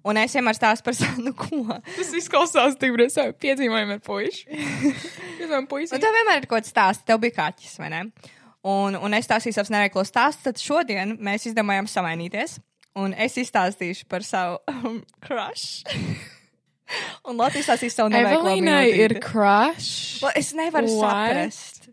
Un 0.06 0.20
es 0.22 0.36
vienmēr 0.38 0.58
stāstu 0.58 0.86
par 0.86 0.98
savu, 0.98 1.24
nu, 1.26 1.34
ko. 1.38 1.80
Tas 1.96 2.14
izklausās 2.20 2.78
tik 2.82 2.94
brīvs, 2.94 3.18
jau 3.18 3.32
piedzīvojumi 3.42 3.98
ar 3.98 4.02
puiši. 4.06 4.46
Piedzīvojumi 5.40 5.70
puisi. 5.72 5.96
Un 5.98 6.04
tev 6.04 6.14
vienmēr 6.14 6.44
ir 6.44 6.50
kaut 6.50 6.60
kāds 6.60 6.74
stāsts, 6.74 7.06
tev 7.08 7.22
bija 7.24 7.40
kaķis, 7.40 7.80
vai 7.82 7.90
ne? 7.94 8.04
Un, 8.66 8.98
un 8.98 9.18
es 9.18 9.28
stāstīju 9.28 9.58
savus 9.58 9.74
neveiklos 9.74 10.10
stāstus, 10.10 10.46
tad 10.46 10.62
šodien 10.62 11.18
mēs 11.26 11.46
izdomājām 11.50 11.90
samainīties. 11.90 12.58
Un 13.02 13.12
es 13.20 13.36
izstāstīšu 13.42 14.08
par 14.10 14.24
savu 14.26 14.62
um, 14.72 15.02
crush. 15.26 15.84
un 17.28 17.42
Latvijas 17.42 17.68
stāstīs 17.70 17.98
savu 17.98 18.14
neveiklo 18.14 18.54
Evelīnai 18.54 18.94
ir 18.94 19.18
crush. 19.22 20.22
Well, 20.24 20.34
es 20.38 20.54
nevaru 20.58 20.90
What? 20.96 21.34
saprast. 21.34 21.90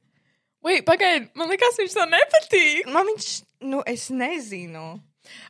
Wait, 0.63 0.85
pagaidi, 0.87 1.27
man 1.35 1.51
liekas, 1.51 1.81
viņš 1.81 1.97
to 1.97 2.05
nepatīk. 2.07 2.93
Man 2.95 3.09
viņš, 3.09 3.31
nu, 3.73 3.81
es 3.89 4.07
nezinu. 4.15 4.93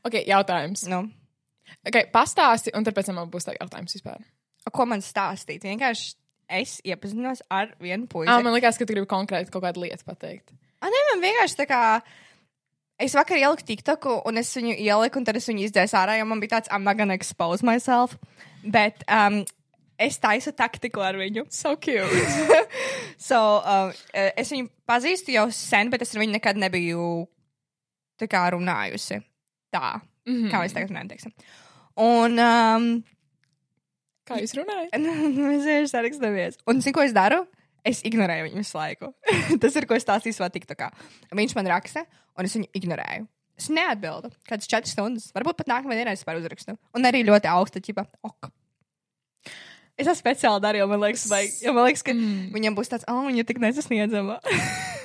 Ok, 0.06 0.22
jautājums. 0.24 0.86
Nu, 0.88 1.04
Ok, 1.88 1.99
pastāsti, 2.14 2.73
un 2.79 2.87
tad 2.87 2.94
pēc 2.94 3.11
tam 3.11 3.19
man 3.19 3.31
būs 3.31 3.49
tā 3.49 3.56
jautājums 3.56 3.96
vispār. 3.96 4.20
ko 4.70 4.87
man 4.87 5.02
stāstīt? 5.02 5.64
Vienkārši 5.67 6.12
es 6.52 6.81
iepazinos 6.87 7.43
ar 7.50 7.73
vienu 7.82 8.06
puisi. 8.11 8.31
Ah, 8.31 8.43
man 8.44 8.55
liekas, 8.55 8.79
ka 8.79 8.87
tu 8.87 8.94
gribi 8.94 9.08
konkrēti 9.11 9.50
kaut 9.50 9.64
kādu 9.64 9.82
lietu 9.82 10.06
pateikt. 10.06 10.52
A, 10.82 10.90
nē, 10.90 11.00
man 11.12 11.25
vienkārši 11.25 11.58
tā 11.62 11.67
kā. 11.70 11.81
Es 13.02 13.17
vakar 13.19 13.40
ieliku 13.40 13.64
TikToku, 13.67 14.20
un 14.29 14.38
es 14.38 14.52
viņu 14.55 14.76
ieliku, 14.76 15.19
un 15.19 15.26
tad 15.26 15.38
es 15.40 15.49
viņu 15.49 15.64
izdzēsu 15.67 15.96
ārā, 15.99 16.20
jo 16.20 16.26
man 16.29 16.43
bija 16.43 16.58
tāds, 16.58 16.70
I'm 16.70 16.87
not 16.87 17.00
gonna 17.00 17.17
expose 17.19 17.67
myself. 17.67 18.14
Bet 18.62 19.02
um, 19.11 19.40
es 19.99 20.20
taisu 20.23 20.52
taktiku 20.55 21.02
ar 21.02 21.19
viņu. 21.19 21.49
So 21.50 21.75
cute. 21.76 22.06
So, 23.23 23.38
um, 23.38 23.93
es 24.12 24.49
viņu 24.50 24.67
pazīstu 24.88 25.34
jau 25.37 25.44
sen, 25.55 25.93
bet 25.93 26.02
es 26.02 26.11
ar 26.14 26.23
viņu 26.23 26.34
nekad 26.34 26.58
nebiju 26.58 27.02
tā 28.19 28.26
kā 28.31 28.40
runājusi. 28.50 29.20
Tā, 29.70 30.00
mm 30.26 30.32
-hmm. 30.32 30.50
kā 30.50 30.62
mēs 30.62 30.75
tagad 30.75 30.90
runājam, 30.90 31.11
teiksim. 31.12 31.34
Un 32.00 32.38
um, 32.40 32.86
Kā 34.28 34.38
jūs 34.38 34.54
runājat? 34.56 34.94
mēs 34.96 35.66
vienkārši 35.66 35.90
sarakstamies. 35.90 36.58
Un 36.70 36.80
zinu, 36.80 36.94
ko 36.96 37.04
es 37.04 37.14
daru? 37.16 37.42
Es 37.86 38.04
ignorēju 38.06 38.46
viņu 38.46 38.62
visu 38.62 38.78
laiku. 38.78 39.10
Tas 39.62 39.76
ir, 39.78 39.88
ko 39.90 39.98
es 39.98 40.06
stāstīju 40.06 40.36
savā 40.36 40.48
TikTokā. 40.55 40.93
Viņš 41.34 41.56
man 41.58 41.70
raksta, 41.72 42.05
un 42.38 42.46
es 42.46 42.55
viņu 42.56 42.70
ignorēju. 42.78 43.26
Es 43.58 43.69
neatbildu. 43.74 44.31
Kādas 44.48 44.70
četras 44.70 44.94
stundas. 44.94 45.28
Varbūt 45.34 45.58
pat 45.58 45.70
nākamajā 45.70 46.02
dienā 46.02 46.14
es 46.17 46.24
varu 46.26 46.40
uzrakstu. 46.43 46.78
Un 46.96 47.08
arī 47.08 47.24
ļoti 47.26 47.50
augsta 47.50 47.82
ķipa. 47.82 48.06
Ok. 48.26 48.48
Es 50.00 50.08
to 50.08 50.14
speciāli 50.17 50.62
darīju, 50.64 50.88
man 50.88 51.02
liekas, 51.02 51.26
vai, 51.28 51.44
jo 51.60 51.74
man 51.76 51.84
liekas 51.90 52.06
ka 52.06 52.14
mm. 52.14 52.48
viņam 52.55 52.78
būs 52.78 52.90
tāds, 52.94 53.05
oh, 53.12 53.26
viņa 53.28 53.44
tik 53.50 53.60
nesasniedzama. 53.62 54.38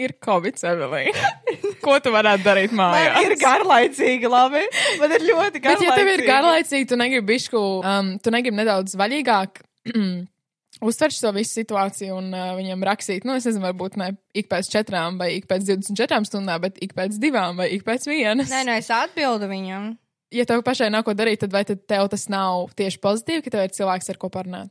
Ir 0.00 0.14
Covid, 0.24 0.56
Evelīna. 0.64 1.30
Ko 1.84 1.98
tu 2.00 2.12
varētu 2.14 2.44
darīt 2.46 2.72
Man 2.76 2.94
mājās? 2.94 3.24
ir 3.26 3.34
garlaicīgi, 3.40 4.28
labi. 4.32 4.62
Man 5.00 5.12
ir 5.16 5.24
ļoti 5.28 5.58
Bet, 5.58 5.62
garlaicīgi. 5.66 5.88
ja 5.90 5.96
tev 5.98 6.10
ir 6.14 6.22
garlaicīgi, 6.28 6.88
tu 6.88 6.98
negribi 7.00 7.26
bišku, 7.34 7.62
um, 7.84 8.12
tu 8.22 8.32
negribi 8.32 8.56
nedaudz 8.62 8.96
vaļīgāk 9.00 9.60
uztvert 10.88 11.16
šo 11.16 11.32
visu 11.36 11.58
situāciju 11.60 12.16
un 12.16 12.30
uh, 12.32 12.52
viņam 12.58 12.84
rakstīt, 12.88 13.26
nu, 13.28 13.34
es 13.36 13.44
nezinu, 13.48 13.64
varbūt 13.68 13.98
ne 14.00 14.10
ik 14.36 14.48
pēc 14.52 14.70
četrām 14.72 15.18
vai 15.20 15.34
ik 15.38 15.48
pēc 15.50 15.66
24 15.68 16.28
stundām, 16.30 16.62
bet 16.64 16.78
ik 16.84 16.94
pēc 16.96 17.18
divām 17.20 17.60
vai 17.60 17.68
ik 17.76 17.84
pēc 17.88 18.06
vienas. 18.08 18.52
Nē, 18.52 18.62
nē, 18.70 18.78
es 18.80 18.88
atbildu 18.94 19.48
viņam. 19.50 19.90
Ja 20.32 20.44
tev 20.46 20.62
pašai 20.64 20.88
nav 20.94 21.02
ko 21.08 21.12
darīt, 21.18 21.42
tad 21.42 21.52
vai 21.52 21.64
tad 21.66 21.82
tev 21.90 22.06
tas 22.12 22.28
nav 22.30 22.68
tieši 22.78 23.00
pozitīvi, 23.02 23.42
ka 23.44 23.52
tev 23.56 23.66
ir 23.66 23.74
cilvēks, 23.74 24.12
ar 24.14 24.20
ko 24.22 24.30
parunāt? 24.32 24.70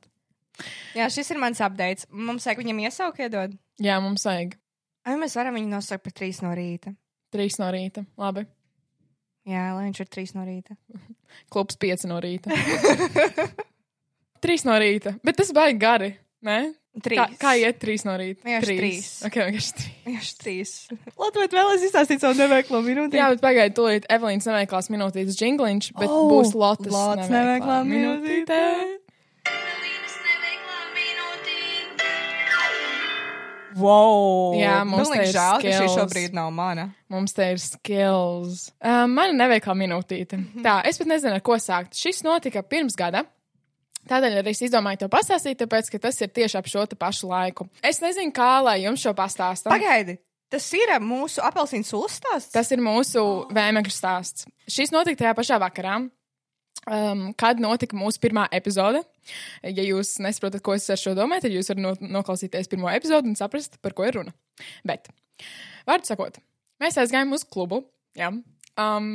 Jā, 0.96 1.06
šis 1.12 1.30
ir 1.32 1.40
mans 1.40 1.60
updates. 1.64 2.08
Mums 2.12 2.48
vajag 2.48 2.62
viņam 2.64 2.80
iesaukt, 2.88 3.20
iedod. 3.24 3.54
Jā, 3.80 4.00
mums 4.04 4.26
vajag 4.28 4.56
Vai 5.10 5.18
mēs 5.18 5.34
varam 5.40 5.56
viņu 5.58 5.72
nosaukt 5.74 6.06
par 6.06 6.14
trīs 6.14 6.44
no 6.46 6.54
rīta? 6.54 6.94
trīs 7.34 7.60
no 7.62 7.68
rīta. 7.74 8.04
Labi. 8.20 8.46
Jā, 9.50 9.72
lai 9.74 9.88
viņš 9.88 10.02
ir 10.04 10.10
trīs 10.14 10.36
no 10.38 10.44
rīta. 10.46 10.76
Klubs 11.54 11.78
pieci 11.82 12.10
no 12.10 12.20
rīta. 12.22 12.54
trīs 14.44 14.66
no 14.68 14.76
rīta. 14.82 15.16
Bet 15.26 15.40
tas 15.42 15.50
baigi 15.56 15.80
gari. 15.82 16.12
Ne? 16.46 16.60
Trīs. 17.04 17.20
Kā, 17.20 17.26
kā 17.40 17.52
iet 17.60 17.78
trīs 17.82 18.06
no 18.08 18.14
rīta? 18.20 18.44
Vienkārši 18.46 18.76
trīs. 18.80 19.10
Ok, 19.28 19.36
vienkārši 19.40 19.74
trīs. 19.78 19.98
Vienkārši 20.08 20.38
trīs. 20.44 20.72
Latvijas 21.20 21.54
vēlēs 21.58 21.86
izstāstīt 21.90 22.24
savu 22.24 22.38
neveiklo 22.40 22.82
minūti. 22.86 23.20
Jā, 23.20 23.30
bet 23.34 23.44
pagaidi, 23.44 23.76
tūlīt 23.78 24.08
Evelīnas 24.12 24.50
neveiklās 24.50 24.90
minūtītes 24.94 25.38
jingliņš, 25.42 25.92
bet 26.00 26.10
Oh, 26.10 26.26
būs 26.32 26.56
Lotas 26.58 26.94
Lotas 26.94 27.30
neveiklā 27.32 27.82
neveiklā 27.84 27.84
minūtīte. 27.94 29.89
Wow! 33.80 34.54
Jā, 34.60 34.78
mums 34.88 35.10
Man 35.10 35.24
ir 35.24 35.32
žēl, 35.34 35.64
ka 35.64 35.66
šī 35.68 35.74
skills. 35.80 35.98
šobrīd 35.98 36.38
nav 36.38 36.52
mana. 36.56 36.90
Mums 37.12 37.34
te 37.36 37.50
ir 37.54 37.60
skills. 37.64 38.70
Uh, 38.78 39.06
mana 39.10 39.34
neveiklā 39.46 39.76
minūtīte. 39.80 40.40
Tā, 40.66 40.80
es 40.90 41.02
pat 41.02 41.12
nezinu, 41.12 41.38
ar 41.40 41.44
ko 41.46 41.58
sākt. 41.62 41.98
Šis 41.98 42.24
notika 42.28 42.64
pirms 42.66 42.98
gada. 43.00 43.26
Tādēļ 44.10 44.40
arī 44.40 44.54
es 44.56 44.64
izdomāju 44.66 45.04
to 45.04 45.10
pastāstīt, 45.12 45.60
tāpēc, 45.60 45.92
ka 45.94 46.00
tas 46.08 46.18
ir 46.24 46.32
tieši 46.34 46.58
ap 46.58 46.70
šo 46.72 46.86
pašu 46.98 47.30
laiku. 47.30 47.68
Es 47.86 48.02
nezinu, 48.02 48.34
kā 48.34 48.58
lai 48.66 48.80
jums 48.86 49.04
šo 49.04 49.14
pastāstu. 49.18 49.70
Pagaidi! 49.70 50.18
Tas 50.50 50.66
ir 50.74 50.90
mūsu 51.04 51.44
apelsīnu 51.46 51.86
stāsts. 52.10 52.50
Tas 52.56 52.72
ir 52.74 52.82
mūsu 52.82 53.22
vēmekļu 53.54 53.94
stāsts. 53.94 54.48
Šis 54.70 54.90
notika 54.96 55.22
tajā 55.22 55.36
pašā 55.38 55.60
vakarā. 55.62 56.00
Um, 56.90 57.28
kad 57.38 57.60
notika 57.62 57.94
mūsu 57.98 58.18
pirmā 58.24 58.48
epizode. 58.56 59.04
Ja 59.62 59.84
jūs 59.86 60.16
nesaprotat, 60.24 60.64
ko 60.66 60.74
es 60.74 60.88
ar 60.90 60.98
šo 60.98 61.14
domāju, 61.18 61.44
tad 61.46 61.54
jūs 61.54 61.70
varat 61.70 61.84
no, 61.84 61.92
noklausīties 62.18 62.72
pirmo 62.72 62.90
epizodi 62.90 63.30
un 63.30 63.38
saprast, 63.38 63.78
par 63.84 63.94
ko 63.98 64.08
ir 64.08 64.18
runa. 64.18 64.34
Bet, 64.88 65.12
vārdu 65.86 66.10
sakot, 66.10 66.40
mēs 66.82 66.98
aizgājām 66.98 67.36
uz 67.38 67.46
klubu. 67.46 67.84
Jā. 68.18 68.32
Um, 68.80 69.12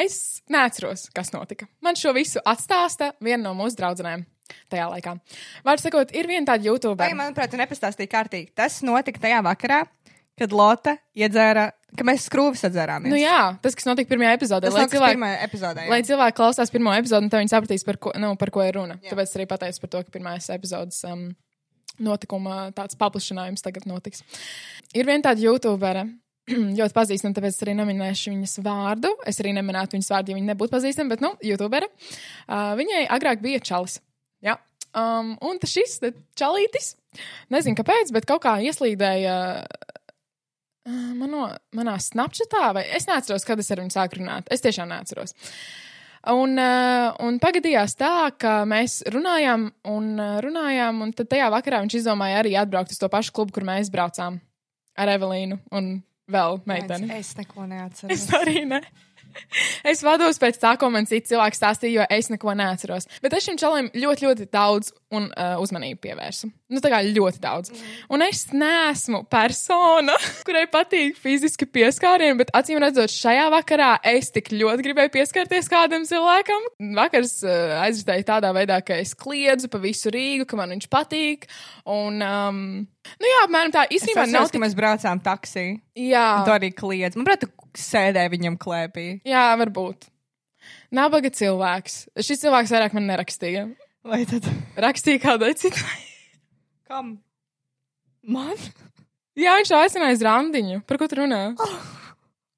es 0.00 0.40
neatceros, 0.52 1.10
kas 1.16 1.34
notika. 1.34 1.68
Man 1.84 2.00
šo 2.00 2.14
visu 2.16 2.40
atstāsta 2.48 3.12
viena 3.20 3.42
no 3.50 3.52
mūsu 3.58 3.76
draudzenēm 3.76 4.24
tajā 4.72 4.88
laikā. 4.94 5.16
Vārdu 5.66 5.84
sakot, 5.84 6.16
ir 6.16 6.30
viena 6.30 6.46
tāda 6.48 6.70
YouTube. 6.70 6.96
Vai, 7.02 7.12
manuprāt, 7.18 7.52
tu 7.52 7.60
nepastāstīji 7.60 8.12
kārtīgi. 8.12 8.54
Tas 8.56 8.80
notika 8.86 9.20
tajā 9.26 9.42
vakarā, 9.44 9.82
kad 10.40 10.52
Lotte 10.56 10.96
iedzēra, 11.16 11.70
ka 11.96 12.06
mēs 12.06 12.26
skrūvis 12.28 12.66
atzērāmies. 12.68 13.12
Nu 13.12 13.18
jā, 13.18 13.56
tas, 13.62 13.76
kas 13.78 13.88
notika 13.88 14.12
pirmajā 14.12 14.34
epizodē, 14.36 14.68
tas 14.68 14.76
lai 14.76 14.84
cilvēki, 14.92 15.30
epizodē. 15.46 15.86
jā. 15.86 15.92
lai 15.92 16.02
cilvēki 16.06 16.36
klausās 16.36 16.72
pirmo 16.74 16.92
epizodi, 16.96 17.30
tad 17.32 17.42
viņi 17.42 17.54
sapratīs, 17.54 17.86
par 17.86 18.00
ko, 18.02 18.12
nu, 18.20 18.34
par 18.40 18.52
ko 18.54 18.64
ir 18.66 18.76
runa. 18.76 18.98
Jā. 19.00 19.14
Tāpēc 19.14 19.32
arī 19.38 19.48
pateicu 19.50 19.82
par 19.84 19.92
to, 19.94 20.04
ka 20.04 20.14
pirmais 20.18 20.50
epizodes 20.52 21.00
um, 21.08 21.26
notikuma 22.02 22.68
tāds 22.76 22.98
paplašinājums 23.00 23.64
tagad 23.64 23.88
notiks. 23.88 24.24
Ir 24.96 25.08
viena 25.08 25.30
tāda 25.30 25.44
youtubere. 25.46 26.06
Ļoti 26.78 26.94
pazīstama, 26.94 27.34
tāpēc 27.34 27.56
es 27.56 27.64
arī 27.64 27.74
neminēšu 27.80 28.30
viņas 28.30 28.60
vārdu. 28.62 29.10
Es 29.26 29.40
arī 29.42 29.56
neminētu 29.56 29.96
viņas 29.96 30.12
vārdu, 30.12 30.30
ja 30.30 30.38
viņa 30.38 30.52
nebūtu 30.52 30.74
pazīstama, 30.76 31.14
bet, 31.14 31.24
nu, 31.24 31.32
youtubere. 31.42 31.88
Uh, 32.46 32.76
viņai 32.78 33.02
agrāk 33.16 33.42
bija 33.42 33.62
čalis. 33.66 33.98
Jā. 34.44 34.54
Um, 34.96 35.34
un 35.44 35.58
tas 35.60 35.74
šis 35.74 35.98
čalītis, 36.38 36.94
nezinu 37.52 37.76
kāpēc, 37.76 38.14
bet 38.14 38.28
kaut 38.28 38.44
kā 38.46 38.54
ieslīdēja 38.64 39.34
uh, 39.34 39.85
mano, 40.86 41.48
manā 41.76 41.96
snapchatā, 42.02 42.70
vai 42.76 42.86
es 42.96 43.08
neatceros, 43.08 43.46
kad 43.46 43.60
es 43.62 43.70
ar 43.72 43.82
viņu 43.82 43.94
sāku 43.94 44.20
runāt. 44.20 44.48
Es 44.52 44.64
tiešām 44.64 44.90
neatceros. 44.92 45.36
Un, 46.26 46.58
un 46.58 47.36
pagadījās 47.38 47.94
tā, 48.00 48.32
ka 48.34 48.58
mēs 48.66 48.98
runājām 49.14 49.68
un 49.92 50.08
runājām, 50.42 51.04
un 51.04 51.12
tad 51.14 51.30
tajā 51.30 51.46
vakarā 51.54 51.84
viņš 51.84 52.00
izdomāja 52.00 52.40
arī 52.40 52.56
atbraukt 52.58 52.90
uz 52.90 52.98
to 52.98 53.10
pašu 53.12 53.34
klubu, 53.36 53.54
kur 53.54 53.66
mēs 53.68 53.92
braucām 53.94 54.40
ar 54.98 55.12
Evelīnu 55.12 55.60
un 55.76 55.92
vēl 56.32 56.60
meiteni. 56.66 57.10
Es 57.14 57.36
neko 57.38 57.68
neatceros. 57.70 58.16
Es 58.16 58.34
arī 58.34 58.64
ne. 58.66 58.82
Es 59.86 60.00
vados 60.04 60.38
pēc 60.40 60.58
tā, 60.62 60.72
ko 60.80 60.88
man 60.92 61.06
cits 61.08 61.30
cilvēks 61.30 61.60
stāstīja, 61.60 62.00
jo 62.00 62.06
es 62.16 62.30
neko 62.32 62.54
neatceros. 62.56 63.08
Bet 63.22 63.36
es 63.36 63.44
šim 63.44 63.58
čalim 63.60 63.90
ļoti, 63.92 64.26
ļoti 64.26 64.48
daudz 64.48 64.94
un, 65.12 65.28
uh, 65.28 65.58
uzmanību 65.62 66.00
pievērsu. 66.06 66.50
Nu, 66.66 66.80
tā 66.82 66.90
kā 66.90 66.98
ļoti 67.06 67.38
daudz. 67.38 67.70
Un 68.10 68.24
es 68.26 68.40
neesmu 68.50 69.20
persona, 69.30 70.16
kurai 70.46 70.64
patīk 70.66 71.14
fiziski 71.22 71.68
pieskārieni, 71.70 72.34
bet 72.40 72.48
acīm 72.58 72.80
redzot, 72.82 73.12
šajā 73.12 73.44
vakarā 73.54 73.92
es 74.10 74.32
tik 74.34 74.50
ļoti 74.50 74.82
gribēju 74.88 75.12
pieskarties 75.14 75.70
kādam 75.70 76.02
cilvēkam. 76.08 76.66
Vakars 76.98 77.36
uh, 77.46 77.76
aizritēja 77.84 78.26
tādā 78.32 78.50
veidā, 78.56 78.80
ka 78.82 78.98
es 78.98 79.14
kliedzu 79.14 79.70
pa 79.70 79.78
visu 79.84 80.10
Rīgu, 80.10 80.48
ka 80.50 80.58
man 80.58 80.74
viņš 80.74 80.88
patīk. 80.90 81.46
Un, 81.86 82.18
um, 82.26 82.58
nu 83.14 83.30
jā, 83.30 83.44
apmēram 83.46 83.76
tā 83.76 83.86
īstenībā 83.94 84.26
nav 84.32 84.50
tik. 84.50 84.58
mēs 84.64 84.74
braucām 84.74 85.22
taksī. 85.22 85.68
Jā, 86.02 86.26
Tu 86.48 86.54
arī 86.56 86.72
kliedz. 86.74 87.14
Man 87.14 87.30
liekas, 87.30 87.46
tu 87.46 87.84
sēdēji 87.86 88.34
viņam 88.34 88.58
klēpī. 88.58 89.06
jā, 89.22 89.46
varbūt. 89.62 90.10
Nabaga 90.98 91.30
cilvēks. 91.30 92.08
Šis 92.26 92.42
cilvēks 92.42 92.74
vairāk 92.74 92.94
man 92.98 93.06
nerakstīja. 93.12 93.68
Vai 94.06 94.24
tad? 94.26 94.50
Rakstīja 94.78 95.22
kādai 95.22 95.54
citai. 95.58 96.02
Kam? 96.86 97.16
Man? 98.26 98.54
Jā, 99.36 99.58
viņš 99.58 99.72
aicināja 99.76 100.16
uz 100.16 100.24
randiņu. 100.24 100.80
Par 100.88 101.00
ko 101.00 101.10
tu 101.10 101.20
runā? 101.22 101.42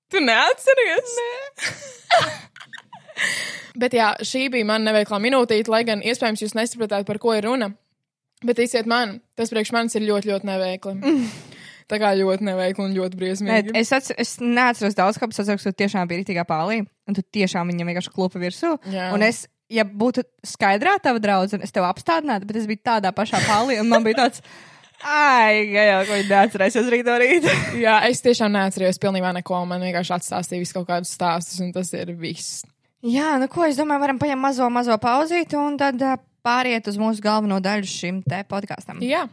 Tu 0.09 0.23
neatceries? 0.25 1.11
Nē. 1.21 2.29
Bet 3.83 3.93
jā, 3.93 4.07
šī 4.25 4.47
bija 4.55 4.65
mana 4.65 4.87
neveiklā 4.87 5.19
minūtīte, 5.21 5.69
lai 5.69 5.83
gan 5.85 6.01
iespējams 6.01 6.41
jūs 6.41 6.55
nesapratāt, 6.57 7.05
par 7.05 7.19
ko 7.21 7.35
ir 7.37 7.45
runa. 7.45 7.69
Bet 8.41 8.57
ticiet 8.57 8.89
man, 8.89 9.19
tas 9.37 9.53
priekš 9.53 9.75
manis 9.77 9.99
ir 9.99 10.07
ļoti, 10.09 10.31
ļoti 10.31 10.49
neveikli. 10.49 11.13
Tā 11.93 11.99
kā 12.01 12.15
ļoti 12.17 12.47
neveikli 12.49 12.87
un 12.87 12.97
ļoti 12.97 13.21
briesmīgi. 13.21 13.77
es, 13.77 13.93
atcer, 13.93 14.17
es 14.25 14.39
neatceros 14.41 14.97
daudz, 14.97 15.21
kāpēc 15.21 15.37
es 15.37 15.45
atceros, 15.45 15.67
ka 15.67 15.75
tu 15.77 15.83
tiešām 15.85 16.09
biji 16.09 16.23
rītīgā 16.23 16.47
pālī. 16.49 16.81
Un 17.05 17.19
tu 17.19 17.27
tiešām 17.37 17.69
viņam 17.69 17.93
vienkārši 17.93 18.15
klupa 18.17 18.41
virsū. 18.41 18.75
Jā. 18.89 19.11
Un 19.13 19.29
es, 19.29 19.45
ja 19.73 19.85
būtu 19.85 20.25
skaidrā 20.47 20.97
tava 21.03 21.21
draudzene, 21.23 21.67
es 21.67 21.75
tev 21.75 21.87
apstādinātu, 21.89 22.49
bet 22.49 22.61
es 22.61 22.67
biju 22.69 22.83
tādā 22.91 23.13
pašā 23.15 23.41
pālī. 23.47 23.79
Un 23.83 23.91
man 23.91 24.05
bija 24.07 24.25
tāds, 24.25 24.43
ai, 25.03 25.69
jau 25.73 26.01
ko 26.09 26.19
viņi 26.19 26.29
neatcerēsies 26.33 26.91
rīt 26.95 27.09
no 27.09 27.17
rīta. 27.23 27.55
Jā, 27.79 27.99
es 28.11 28.25
tiešām 28.25 28.55
neatceros 28.55 29.01
pilnībā 29.03 29.33
neko. 29.41 29.63
Man 29.69 29.85
vienkārši 29.85 30.17
atstāstīja 30.19 30.65
visu 30.65 30.79
kaut 30.79 30.89
kādus 30.91 31.15
stāstus, 31.17 31.61
un 31.65 31.75
tas 31.77 31.93
ir 31.97 32.15
viss. 32.19 32.63
Jā, 33.07 33.37
nu 33.39 33.47
ko 33.51 33.69
es 33.69 33.79
domāju, 33.79 34.03
varam 34.03 34.19
paņemt 34.19 34.43
mazo, 34.43 34.71
mazo 34.75 34.97
pauzīti 34.99 35.55
un 35.59 35.77
tad 35.79 36.03
uh, 36.03 36.17
pāriet 36.43 36.89
uz 36.91 36.99
mūsu 36.99 37.23
galveno 37.23 37.61
daļu 37.63 37.87
šim 37.87 38.25
te 38.27 38.43
podkāstam. 38.49 38.99
Jā, 39.07 39.29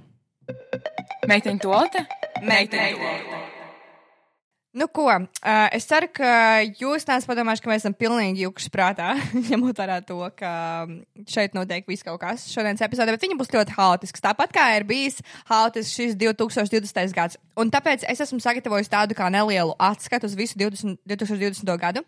Meiteņu 1.26 1.62
tolete? 1.64 2.06
Meiteņu 2.46 3.02
tolete. 3.02 3.55
Nu, 4.76 4.90
ko, 4.92 5.08
es 5.72 5.86
ceru, 5.88 6.10
ka 6.12 6.30
jūs 6.68 7.06
neesat 7.08 7.30
padomājuši, 7.30 7.64
ka 7.64 7.70
mēs 7.72 7.84
esam 7.86 7.94
pilnīgi 7.96 8.44
jukuši 8.44 8.72
prātā, 8.74 9.14
ņemot 9.50 9.78
vērā 9.80 10.02
to, 10.04 10.18
ka 10.36 10.50
šeit 11.32 11.56
notiek 11.56 11.88
viss 11.88 12.04
kaut 12.04 12.20
kas 12.20 12.44
šodienas 12.52 12.84
epizodē, 12.84 13.14
bet 13.16 13.24
viņa 13.24 13.38
būs 13.40 13.54
ļoti 13.56 13.76
haotisks. 13.78 14.24
Tāpat 14.26 14.52
kā 14.56 14.66
ir 14.76 14.84
bijis 14.90 15.22
haotisks 15.48 15.96
šis 15.96 16.18
2020. 16.20 17.16
gads. 17.16 17.40
Un 17.56 17.72
tāpēc 17.72 18.04
es 18.12 18.26
esmu 18.28 18.42
sagatavojis 18.44 18.92
tādu 18.92 19.16
kā 19.16 19.32
nelielu 19.32 19.78
atskatu 19.80 20.28
uz 20.28 20.36
visu 20.36 20.60
20, 20.60 21.00
2020. 21.08 21.72
gadu. 21.80 22.04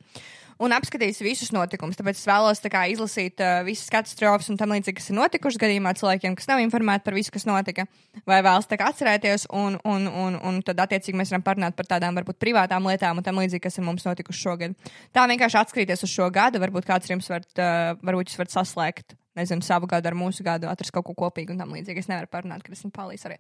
Un 0.64 0.74
apskatījis 0.74 1.20
visus 1.22 1.52
notikumus. 1.54 1.98
Tāpēc 2.00 2.18
es 2.18 2.26
vēlos 2.26 2.62
tā 2.64 2.72
kā, 2.74 2.84
izlasīt 2.90 3.42
uh, 3.44 3.60
visas 3.68 3.92
katastrofas 3.94 4.50
un 4.50 4.58
tam 4.58 4.74
līdzīgi, 4.74 4.96
kas 4.98 5.12
ir 5.12 5.18
notikušas 5.20 5.60
gadījumā 5.62 5.94
cilvēkiem, 6.00 6.38
kas 6.38 6.50
nav 6.50 6.62
informēti 6.64 7.06
par 7.06 7.18
visu, 7.18 7.34
kas 7.34 7.46
notika, 7.46 7.86
vai 8.30 8.40
vēlas 8.46 8.66
kā 8.72 8.90
atcerēties. 8.90 9.46
Un, 9.54 9.78
un, 9.86 10.08
un, 10.10 10.40
un 10.50 10.58
tad, 10.66 10.82
attiecīgi, 10.88 11.18
mēs 11.20 11.34
varam 11.34 11.46
parunāt 11.46 11.78
par 11.78 11.90
tādām 11.92 12.18
varbūt 12.18 12.40
privātām 12.42 12.90
lietām 12.90 13.22
un 13.22 13.28
tam 13.28 13.38
līdzīgi, 13.44 13.64
kas 13.68 13.78
ir 13.78 13.86
mums 13.86 14.08
notikuši 14.08 14.44
šogad. 14.48 14.74
Tā 15.14 15.28
vienkārši 15.30 15.62
atskatīties 15.62 16.08
uz 16.08 16.14
šo 16.16 16.32
gadu. 16.34 16.62
Varbūt 16.64 16.90
kāds 16.90 17.12
jums 17.12 17.30
var, 17.30 17.46
uh, 17.62 17.94
varbūt 18.02 18.32
jūs 18.32 18.42
varat 18.42 18.56
saslēgt. 18.58 19.18
Nezinu, 19.38 19.62
savu 19.62 19.86
gadu 19.86 20.10
ar 20.10 20.18
mūsu 20.18 20.42
gadu, 20.42 20.66
atrast 20.72 20.90
kaut 20.96 21.06
ko 21.06 21.14
kopīgu 21.20 21.54
un 21.54 21.62
tam 21.62 21.76
līdzīgi. 21.78 22.02
Es 22.02 22.10
nevaru 22.10 22.32
parunāt, 22.34 22.66
ka 22.66 22.74
esmu 22.74 22.90
palīdzējis 22.96 23.30
arī. 23.30 23.38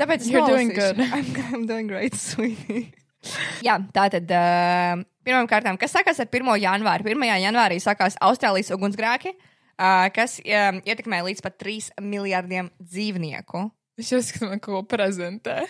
Tāpēc 0.00 0.26
es 0.26 0.32
good. 0.74 0.98
I'm, 0.98 1.30
I'm 1.54 1.66
doing 1.70 1.86
great, 1.86 2.18
sweetie. 2.18 2.88
Jā, 3.64 3.76
tā 3.92 4.06
tad 4.12 4.30
uh, 4.32 5.02
pirmkārt, 5.26 5.68
kas 5.80 5.92
sākās 5.96 6.20
ar 6.22 6.30
1. 6.30 6.52
janvāru? 6.62 7.10
1. 7.12 7.26
janvārī 7.44 7.80
sākās 7.82 8.16
Austrālijas 8.24 8.72
ugunsgrēki, 8.76 9.34
uh, 9.36 10.06
kas 10.14 10.38
um, 10.40 10.80
ietekmē 10.86 11.20
līdz 11.28 11.44
pat 11.44 11.58
3 11.60 11.92
miljardiem 12.00 12.72
dzīvnieku. 12.80 13.68
es 14.00 14.32
man 14.40 14.56
kaut 14.56 14.72
ko 14.72 14.80
prezentē. 14.96 15.66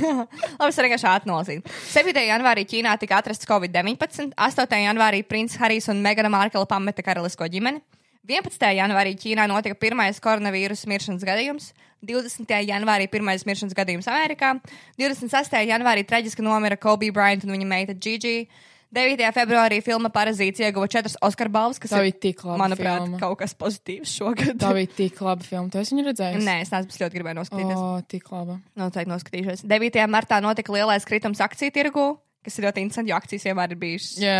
Labi, 0.60 0.68
es 0.68 0.78
vienkārši 0.78 1.08
atnolasīju. 1.10 1.64
7. 1.90 2.14
janvārī 2.28 2.62
Ķīnā 2.70 2.94
tika 3.00 3.18
atrasts 3.18 3.48
Covid-19, 3.48 4.36
8. 4.38 4.78
janvārī 4.86 5.24
princis 5.26 5.58
Harijs 5.58 5.90
un 5.90 6.02
Megana 6.04 6.30
Markela 6.30 6.68
pameta 6.70 7.02
karalisko 7.02 7.50
ģimeni. 7.50 7.82
11. 8.30 8.68
janvārī 8.78 9.16
Ķīnā 9.18 9.48
notika 9.50 9.74
pirmais 9.74 10.22
koronavīrusa 10.22 10.86
miršanas 10.86 11.26
gadījums, 11.26 11.72
20. 12.02 12.50
janvārī 12.66 13.06
pirmais 13.10 13.46
miršanas 13.46 13.76
gadījums 13.78 14.10
Amerikā, 14.10 14.56
26. 15.00 15.56
janvārī 15.70 16.04
traģiski 16.08 16.44
nomira 16.44 16.78
Kobe 16.80 17.12
Bryant 17.14 17.46
un 17.46 17.54
viņa 17.54 17.68
meita 17.68 17.94
Gigi. 17.94 18.48
9. 18.92 19.22
februārī 19.32 19.78
filma 19.80 20.10
Parazīts 20.12 20.60
ieguva 20.60 20.84
četras 20.92 21.14
Oskar 21.24 21.48
balvas, 21.48 21.78
kas 21.80 21.94
ir, 21.96 22.10
bija 22.10 22.16
tik 22.26 22.42
laba 22.44 22.58
manuprāt, 22.60 23.06
filma. 23.06 23.20
kaut 23.22 23.38
kas 23.40 23.54
pozitīvs 23.56 24.12
šogad. 24.18 24.58
Tā 24.60 24.74
bija 24.76 24.90
tik 24.98 25.22
laba 25.24 25.46
filma. 25.46 25.70
Tu 25.72 25.80
esi 25.80 25.96
viņu 25.96 26.04
redzējis? 26.10 26.44
Nē, 26.44 26.56
es 26.66 26.72
neesmu 26.74 27.00
ļoti 27.00 27.16
gribēju 27.16 27.38
noskatīties. 27.38 27.78
O, 27.80 28.02
tik 28.12 28.28
laba. 28.34 28.58
Noteikti 28.76 29.12
noskatīšos. 29.14 29.64
9. 29.72 29.96
martā 30.12 30.42
notika 30.44 30.76
lielais 30.76 31.08
kritums 31.08 31.40
akciju 31.40 31.72
tirgu, 31.72 32.04
kas 32.44 32.60
ir 32.60 32.68
ļoti 32.68 32.84
interesanti, 32.84 33.14
jo 33.14 33.16
akcijas 33.16 33.48
vienmēr 33.48 33.72
ir 33.72 33.80
bijušas. 33.80 34.12
Jā, 34.20 34.36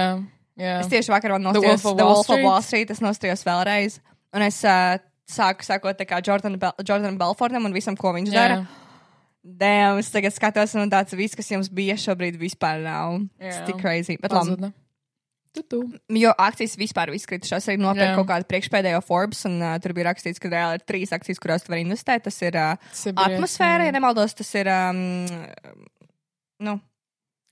jā. 0.61 0.75
Es 0.83 0.93
tieši 0.93 1.15
vakar 1.15 1.39
vēl 1.39 1.47
nostājos 1.47 1.89
of 1.89 1.97
The 1.97 2.05
Wall 2.05 2.13
Wolf 2.13 2.27
of 2.27 2.29
Street? 2.29 2.45
Wall 2.51 2.67
Street, 2.69 2.93
es 2.93 3.01
nostājos 3.01 3.47
vēlreiz. 3.49 4.03
Un 4.37 4.45
es 4.45 4.61
uh, 4.69 5.01
sāku 5.33 5.65
sakot 5.67 5.97
tā 5.99 6.07
kā 6.09 6.21
Jordan, 6.25 6.59
Bel 6.61 6.73
Jordan 6.87 7.17
Belfortam 7.21 7.65
un 7.69 7.75
visam, 7.77 7.97
ko 7.99 8.13
viņš 8.17 8.31
Jā. 8.31 8.37
dara. 8.39 8.61
Dēm, 9.43 9.99
es 9.99 10.13
tagad 10.15 10.31
skatos, 10.37 10.77
un 10.79 10.91
tāds 10.93 11.17
viss, 11.19 11.35
kas 11.35 11.49
jums 11.51 11.67
bija 11.75 11.97
šobrīd, 11.99 12.37
vispār 12.39 12.79
nav. 12.85 13.17
Tas 13.41 13.57
Jā. 13.59 13.65
tik 13.67 13.81
crazy. 13.83 14.15
Bet 14.23 14.31
labi. 14.37 14.71
Tu, 15.53 15.61
tu. 15.69 15.81
Jo 16.17 16.31
akcijas 16.41 16.79
vispār 16.81 17.11
viss 17.13 17.27
kritušās. 17.29 17.67
Arī 17.69 17.77
nopirka 17.83 18.13
Jā. 18.13 18.15
kaut 18.21 18.29
kādu 18.31 18.47
priekšpēdējo 18.49 19.03
Forbes, 19.05 19.43
un 19.51 19.59
uh, 19.61 19.75
tur 19.83 19.93
bija 19.99 20.07
rakstīts, 20.13 20.41
ka 20.41 20.49
reāli 20.49 20.79
ir 20.79 20.85
trīs 20.89 21.11
akcijas, 21.13 21.41
kurās 21.43 21.67
tu 21.67 21.75
vari 21.75 21.83
investēt. 21.85 22.23
Tas 22.25 22.39
ir 22.41 22.57
uh, 22.57 22.79
ir 23.11 23.13
atmosfēra, 23.19 23.83
ja 23.85 23.91
briesmīgi. 23.91 23.97
nemaldos, 23.99 24.33
tas 24.39 24.55
ir 24.57 24.71
um, 24.73 25.03
nu, 26.71 26.79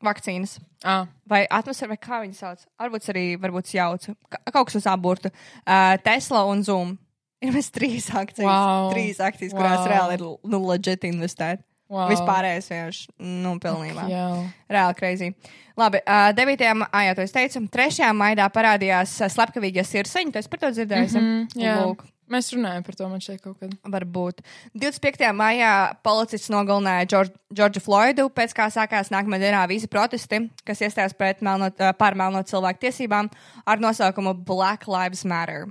vakcīnas. 0.07 0.57
Ah, 0.87 1.05
Vai 1.29 1.43
atmosfēra, 1.53 1.93
vai 1.93 2.01
kā 2.01 2.23
viņi 2.25 2.39
sauc? 2.39 2.63
Varbūt 2.81 3.11
arī 3.13 3.27
varbūt 3.43 3.75
jaucu. 3.77 4.15
Ka- 4.33 4.41
Kaut 4.55 4.71
kas 4.71 4.79
uz 4.81 4.87
aburtu. 4.89 5.29
Uh, 5.67 5.99
Tesla 6.07 6.47
un 6.49 6.63
Zoom. 6.65 6.95
Ir 7.41 7.55
mēs 7.57 7.71
trīs 7.73 8.11
akcijas, 8.13 8.45
Wow. 8.45 8.91
trīs 8.93 9.21
akcijas, 9.25 9.55
kurās 9.57 9.81
Wow. 9.81 9.89
reāli 9.89 10.19
ir 10.19 10.25
nu, 10.53 10.59
legit 10.69 11.05
investēt. 11.09 11.63
Wow. 11.91 12.07
Vispārējais 12.13 12.69
vienkārši, 12.71 13.09
nu, 13.19 13.57
pilnībā. 13.59 14.05
Jā. 14.07 14.27
Reāli 14.71 14.95
crazy. 14.97 15.35
Labi, 15.77 15.99
uh, 16.07 16.31
9. 16.37 16.75
maijā 16.85 17.17
to 17.17 17.23
es 17.23 17.33
teicu. 17.35 17.65
3. 17.69 18.13
maijā 18.15 18.47
parādījās 18.55 19.17
uh, 19.25 19.27
slepkavīgie 19.33 19.83
sirseņi. 19.83 20.31
Tu 20.33 20.39
esi 20.39 20.49
par 20.53 20.61
to 20.61 20.71
dzirdējis? 20.77 21.17
Mm, 21.19 21.49
jā. 21.59 21.75
Lūk, 21.83 22.05
Mēs 22.31 22.53
runājam 22.55 22.85
par 22.87 22.95
to, 22.95 23.09
man 23.11 23.19
šeit 23.19 23.41
kaut 23.43 23.57
kad. 23.59 23.73
varbūt. 23.91 24.39
25. 24.79 25.33
maijā 25.35 25.97
policists 26.07 26.47
nogalināja 26.55 27.09
Džordžu, 27.51 27.83
Floydu, 27.83 28.29
pēc 28.31 28.55
kā 28.55 28.69
sākās 28.71 29.11
nākamā 29.11 29.41
dienā 29.43 29.65
visi 29.67 29.89
protesti, 29.91 30.45
kas 30.65 30.79
iestājās 30.79 31.17
pret 31.19 31.43
melnot, 31.43 31.75
uh, 31.83 31.91
par 31.99 32.15
melno 32.15 32.45
cilvēku 32.47 32.85
tiesībām 32.87 33.33
ar 33.67 33.83
nosaukumu 33.83 34.37
Black 34.47 34.87
Lives 34.87 35.25
Matter. 35.25 35.67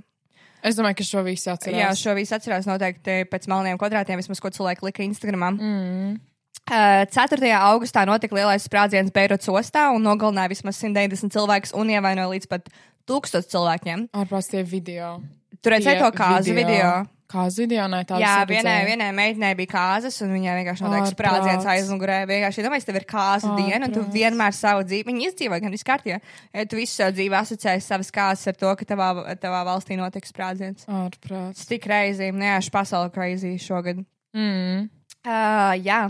Es 0.66 0.78
domāju, 0.78 0.98
ka 1.00 1.06
šo 1.06 1.22
visu 1.26 1.50
atcerās. 1.52 1.80
Jā, 1.80 1.90
šo 1.96 2.14
visu 2.18 2.34
atcerās 2.36 2.68
noteikti 2.68 3.22
pēc 3.30 3.46
melniem 3.50 3.78
kvadrātiem, 3.80 4.20
vismaz 4.20 4.42
ko 4.42 4.52
cilvēki 4.54 4.88
lika 4.88 5.04
Instagramā. 5.06 5.52
Mm. 5.56 6.18
Uh, 6.70 7.02
4. 7.10 7.50
augustā 7.56 8.04
notika 8.06 8.36
lielais 8.36 8.62
sprādziens 8.62 9.10
Beirutas 9.14 9.48
ostā 9.50 9.88
un 9.94 10.04
nogalināja 10.06 10.52
vismaz 10.52 10.78
190 10.78 11.32
cilvēkus 11.34 11.72
un 11.74 11.90
ievainoja 11.96 12.30
līdz 12.30 12.50
pat 12.50 12.68
1000 13.10 13.48
cilvēkiem. 13.50 14.04
Ārpus 14.14 14.52
tie 14.52 14.62
video. 14.62 15.16
Tur 15.60 15.74
redzēja 15.74 16.04
to 16.04 16.12
kāzu 16.14 16.54
video. 16.54 16.92
Kāzu 17.00 17.19
video, 17.60 17.84
nē, 17.90 18.00
tā 18.08 18.18
Jā, 18.20 18.32
vienai, 18.48 18.84
vienai 18.88 19.08
meitenei 19.14 19.54
bija 19.58 19.70
kāzas, 19.70 20.16
un 20.24 20.32
viņai 20.34 20.56
vienkārši 20.58 20.84
notiek 20.84 21.04
Ārprāts. 21.04 21.14
sprādziens 21.14 21.68
aizmugurē. 21.74 22.18
Vienkārši, 22.26 22.64
domāju, 22.66 22.86
tev 22.88 22.98
ir 23.00 23.06
kāzu 23.08 23.54
diena, 23.56 23.86
un 23.86 23.94
tu 23.94 24.02
Ārprāts. 24.02 24.16
vienmēr 24.18 24.56
savu 24.56 24.84
dzīvi, 24.88 25.06
viņi 25.06 25.26
izdzīvo 25.30 25.60
gan 25.62 25.70
viss 25.70 25.86
kārtībā. 25.86 26.20
Ja 26.52 26.64
tu 26.66 26.76
visu 26.76 26.94
savu 26.98 27.14
dzīvi 27.16 27.38
asociēji 27.40 27.86
savas 27.86 28.10
kāzas 28.10 28.50
ar 28.50 28.58
to, 28.60 28.74
ka 28.76 28.84
tavā, 28.84 29.10
tavā 29.40 29.64
valstī 29.70 29.96
notiek 30.00 30.26
sprādziens. 30.26 30.84
Ārprāts. 30.90 31.66
Tik 31.70 31.84
crazy, 31.86 32.32
neāšu 32.34 32.70
pasauli 32.74 33.10
crazy 33.14 33.56
šogad. 33.58 34.02
Mm. 34.34 34.88
Uh, 35.20 35.74
jā. 35.84 36.08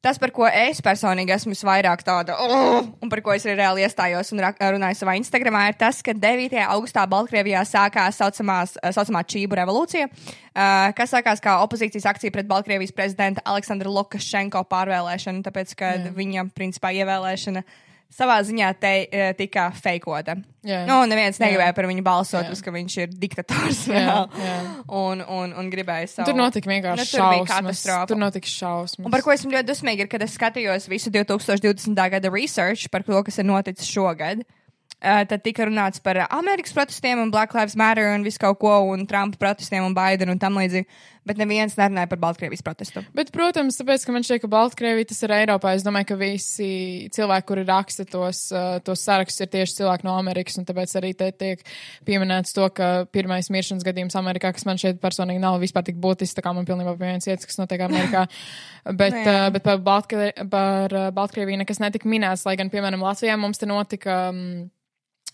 Tas, 0.00 0.16
par 0.16 0.30
ko 0.32 0.46
es 0.48 0.78
personīgi 0.80 1.34
esmu 1.34 1.52
visvairāk 1.52 2.00
tāda, 2.06 2.32
oh, 2.40 2.86
un 3.04 3.10
par 3.12 3.20
ko 3.20 3.34
es 3.34 3.44
arī 3.44 3.58
reāli 3.58 3.82
iestājos 3.84 4.30
un 4.32 4.40
runāju 4.40 4.96
savā 4.96 5.12
Instagramā, 5.20 5.66
ir 5.68 5.76
tas, 5.76 5.98
ka 6.00 6.14
9. 6.16 6.56
augustā 6.72 7.04
Baltkrievijā 7.10 7.60
sākās 7.68 8.16
saucamās, 8.16 8.78
eh, 8.80 8.94
saucamā 8.96 9.20
čību 9.28 9.58
revolūcija, 9.60 10.08
uh, 10.08 10.88
kas 10.96 11.12
sākās 11.12 11.44
kā 11.44 11.58
opozīcijas 11.66 12.08
akcija 12.14 12.32
pret 12.32 12.48
Baltkrievijas 12.48 12.96
prezidenta 12.96 13.44
Aleksandra 13.44 13.92
Lukašenko 13.92 14.64
pārvēlēšanu, 14.72 15.44
tāpēc, 15.44 15.76
ka 15.76 15.92
Jā. 15.98 16.14
viņa, 16.16 16.48
principā, 16.56 16.94
ievēlēšana 16.96 17.60
savā 18.10 18.36
ziņā 18.44 18.68
te 18.82 18.92
uh, 19.06 19.30
tika 19.38 19.68
feikota. 19.76 20.34
Jā. 20.66 20.82
Nu, 20.84 20.98
neviens 21.08 21.38
negribēja 21.40 21.70
Jā. 21.72 21.76
par 21.78 21.86
viņu 21.88 22.02
balsot, 22.04 22.44
Jā. 22.44 22.52
uz 22.52 22.60
ka 22.60 22.72
viņš 22.74 22.96
ir 23.04 23.14
diktators. 23.22 23.84
Jā, 23.88 23.96
reāli. 23.96 24.44
jā. 24.44 24.56
Un, 25.00 25.22
un, 25.24 25.54
un 25.56 25.70
gribēja 25.72 26.10
savu. 26.12 26.28
Tur 26.28 26.36
notika 26.42 26.68
vienkārši 26.68 27.00
Nu, 27.00 27.06
tur 27.06 27.22
šausmas. 27.22 27.50
katastrofa. 27.54 28.06
Tur 28.12 28.20
notika 28.20 28.50
šausmas. 28.50 29.06
Un 29.08 29.14
par 29.14 29.24
ko 29.24 29.32
esmu 29.32 29.54
ļoti 29.54 29.70
dusmīga, 29.72 30.04
ir, 30.04 30.10
kad 30.12 30.26
es 30.26 30.34
skatījos 30.36 30.88
visu 30.92 31.12
2020. 31.14 31.96
gada 32.16 32.32
research 32.34 32.90
par 32.92 33.06
to, 33.06 33.22
kas 33.24 33.40
ir 33.40 33.48
noticis 33.48 33.88
šogad. 33.88 34.42
Uh, 35.00 35.22
tad 35.24 35.40
tika 35.40 35.64
runāts 35.64 35.96
par 36.04 36.18
Amerikas 36.28 36.74
protestiem 36.76 37.22
un 37.22 37.30
Black 37.32 37.54
Lives 37.56 37.72
Matter 37.80 38.10
un 38.12 38.20
visu 38.26 38.36
kaut 38.42 38.58
ko, 38.60 38.74
un 38.92 39.06
Trumpa 39.08 39.38
protestiem 39.40 39.86
un 39.86 39.94
Baidenu 39.96 40.34
un 40.36 40.42
tam 40.42 40.58
līdzīgi. 40.60 40.84
Bet 41.30 41.38
neviens 41.38 41.76
nerunāja 41.78 42.10
par 42.10 42.18
Baltkrievijas 42.24 42.64
protestu. 42.66 43.04
Bet, 43.14 43.28
protams, 43.30 43.76
tāpēc, 43.78 44.02
ka 44.02 44.14
man 44.14 44.24
šķiet, 44.26 44.40
ka 44.42 44.48
Baltkrievija 44.50 45.06
tas 45.12 45.20
ir 45.22 45.34
Eiropā, 45.36 45.76
es 45.78 45.84
domāju, 45.86 46.08
ka 46.08 46.16
visi 46.18 46.70
cilvēki, 47.14 47.46
kuri 47.46 47.64
raksta 47.68 48.06
tos, 48.10 48.40
uh, 48.50 48.80
tos 48.82 49.04
sarakstus, 49.06 49.44
ir 49.44 49.52
tieši 49.52 49.76
cilvēki 49.78 50.08
no 50.08 50.16
Amerikas, 50.18 50.58
un 50.58 50.66
tāpēc 50.66 50.96
arī 50.98 51.12
te 51.20 51.28
tiek 51.38 51.62
pieminēts 52.08 52.56
to, 52.56 52.66
ka 52.74 52.90
pirmais 53.14 53.46
miršanas 53.54 53.86
gadījums 53.86 54.18
Amerikā, 54.18 54.50
kas 54.56 54.66
man 54.66 54.80
šeit 54.82 54.98
personīgi 55.02 55.44
nav 55.44 55.60
vispār 55.62 55.86
tik 55.86 56.02
būtisks, 56.02 56.34
tā 56.40 56.44
kā 56.46 56.54
man 56.56 56.66
pilnībā 56.66 56.96
pievienots 56.98 57.30
iets, 57.30 57.46
kas 57.46 57.62
notiek 57.62 57.86
Amerikā. 57.86 58.26
Bet, 59.00 59.14
jā. 59.14 59.22
uh, 59.28 59.46
bet 59.54 59.62
par, 59.62 59.78
Baltkrie 59.84 60.32
par 60.50 60.94
uh, 60.96 61.10
Baltkrieviju 61.14 61.60
nekas 61.60 61.78
netika 61.84 62.08
minēts, 62.10 62.46
lai 62.48 62.56
gan, 62.58 62.72
piemēram, 62.72 63.04
Latvijā 63.04 63.36
mums 63.38 63.60
te 63.60 63.68
notika. 63.70 64.22
Um, 64.32 64.70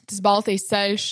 Tas 0.06 0.22
Baltijas 0.22 0.68
ceļš, 0.70 1.06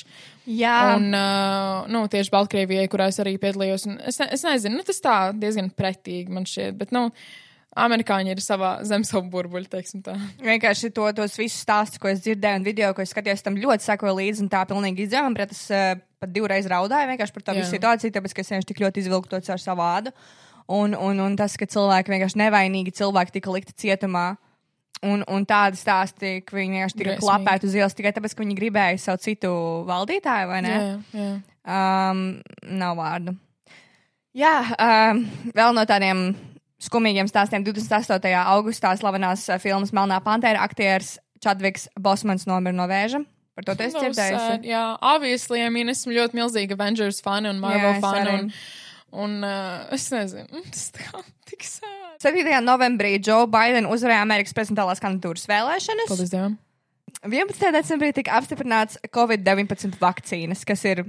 Jā, 0.45 0.75
un 0.99 1.09
uh, 1.17 1.87
nu, 1.89 2.03
tieši 2.13 2.33
Baltkrievijai, 2.33 2.85
kurā 2.93 3.09
es 3.09 3.19
arī 3.23 3.39
piedalījos. 3.41 3.87
Es, 4.05 4.21
ne, 4.21 4.29
es 4.37 4.45
nezinu, 4.45 4.77
nu, 4.77 4.85
tas 4.85 5.01
tā 5.01 5.17
diezgan 5.41 5.71
pretīgi 5.73 6.35
man 6.35 6.45
šķiet, 6.49 6.77
bet, 6.83 6.93
nu, 6.93 7.07
amerikāņi 7.81 8.35
ir 8.35 8.43
savā 8.45 8.75
zem 8.87 9.07
savu 9.09 9.25
burbuļu, 9.33 9.71
teiksim 9.73 10.05
tā. 10.05 10.15
vienkārši 10.45 10.93
to, 10.95 11.09
tos 11.17 11.39
visus 11.41 11.65
stāstus, 11.65 12.01
ko 12.03 12.13
es 12.13 12.21
dzirdēju, 12.27 12.61
un 12.61 12.69
video, 12.69 12.93
ko 12.95 13.03
es 13.03 13.15
skatījos, 13.15 13.43
tam 13.47 13.57
ļoti 13.61 13.89
sekoju 13.89 14.15
līdzi, 14.21 14.45
un 14.45 14.53
tā 14.53 14.63
pilnīgi 14.69 15.09
izdevām. 15.09 15.37
Bet 15.39 15.57
es 15.57 15.65
uh, 15.73 15.97
pat 16.21 16.35
divreiz 16.35 16.69
raudāju 16.71 17.11
vienkārši 17.15 17.37
par 17.39 17.49
to 17.49 17.57
visu 17.59 17.73
situāciju, 17.73 18.15
tāpēc, 18.15 18.37
ka 18.37 18.45
es 18.45 18.53
vienkārši 18.53 18.73
tik 18.73 18.85
ļoti 18.85 19.05
izvilku 19.05 19.33
to 19.33 19.41
caur 19.49 19.63
savu 19.63 19.87
ādu. 19.87 20.15
Un, 20.71 20.95
un, 20.97 21.19
un 21.21 21.35
tas, 21.41 21.57
ka 21.61 21.69
cilvēki 21.69 22.13
vienkārši 22.13 22.41
nevainīgi 22.41 22.95
cilvēki 23.01 23.39
tika 23.39 23.53
likti 23.53 23.77
cietumā. 23.85 24.35
Un, 25.05 25.25
un 25.29 25.45
tādi 25.45 25.77
stāsti, 25.77 26.39
ka 26.47 26.57
viņi 26.57 26.79
vienkārši 26.79 26.99
tika 27.01 27.17
klapēti 27.21 27.69
uz 27.69 27.75
ielas 27.77 27.97
tikai 27.99 28.13
tāpēc, 28.17 28.33
ka 28.35 28.45
viņi 28.45 28.57
gribēja 28.57 29.01
savu 29.03 29.21
citu 29.25 29.51
valdītāju, 29.89 30.49
vai 30.49 30.61
ne? 30.65 30.75
Jā, 30.75 30.95
jā. 31.21 31.27
Um, 31.65 32.23
nav 32.81 32.97
vārdu. 33.01 33.35
Jā, 34.35 34.55
um, 34.81 35.21
vēl 35.55 35.77
no 35.77 35.85
tādiem 35.89 36.25
skumīgiem 36.83 37.29
stāstiem. 37.31 37.63
28. 37.67 38.33
augustā 38.57 38.95
slavenās 38.99 39.45
uh, 39.53 39.61
filmas 39.63 39.93
Melnā 39.95 40.19
pantēra 40.25 40.65
aktieris 40.67 41.19
Čadviks 41.45 41.87
Bosmans 42.01 42.49
nomira 42.49 42.75
no 42.77 42.89
vēža. 42.91 43.21
Par 43.55 43.69
to 43.69 43.75
Nav 43.79 43.93
dzirdējis. 43.95 44.41
sad, 44.43 44.65
Jā, 44.67 44.97
obviously, 44.99 45.61
I 45.63 45.69
mean, 45.71 45.93
esmu 45.93 46.17
ļoti 46.17 46.35
milzīga 46.41 46.75
Avengers 46.75 47.21
fani 47.23 47.53
un 47.53 47.61
Marvel 47.63 47.93
Jā, 47.93 47.99
es 48.01 48.03
fani. 48.03 48.25
arī. 48.33 48.49
Un, 49.15 49.39
uh, 49.47 49.87
es 49.95 50.09
nezinu, 50.11 50.63
tas 50.75 50.89
kā 50.99 51.23
tik 51.49 51.67
sādi. 51.69 51.93
7. 52.25 52.55
novembrī 52.65 53.17
Joe 53.19 53.47
Biden 53.51 53.89
uzvarēja 53.91 54.25
Amerikas 54.25 54.55
prezidentālās 54.57 55.03
kandidatūras 55.03 55.47
vēlēšanas. 55.51 56.09
Paldies 56.11 56.33
Dievam. 56.33 56.57
11. 57.25 57.71
decembrī 57.73 58.11
tika 58.17 58.35
apstiprināts 58.39 58.99
Covid-19 59.15 59.99
vakcīnas, 60.01 60.65
kas 60.69 60.83
ir. 60.89 61.05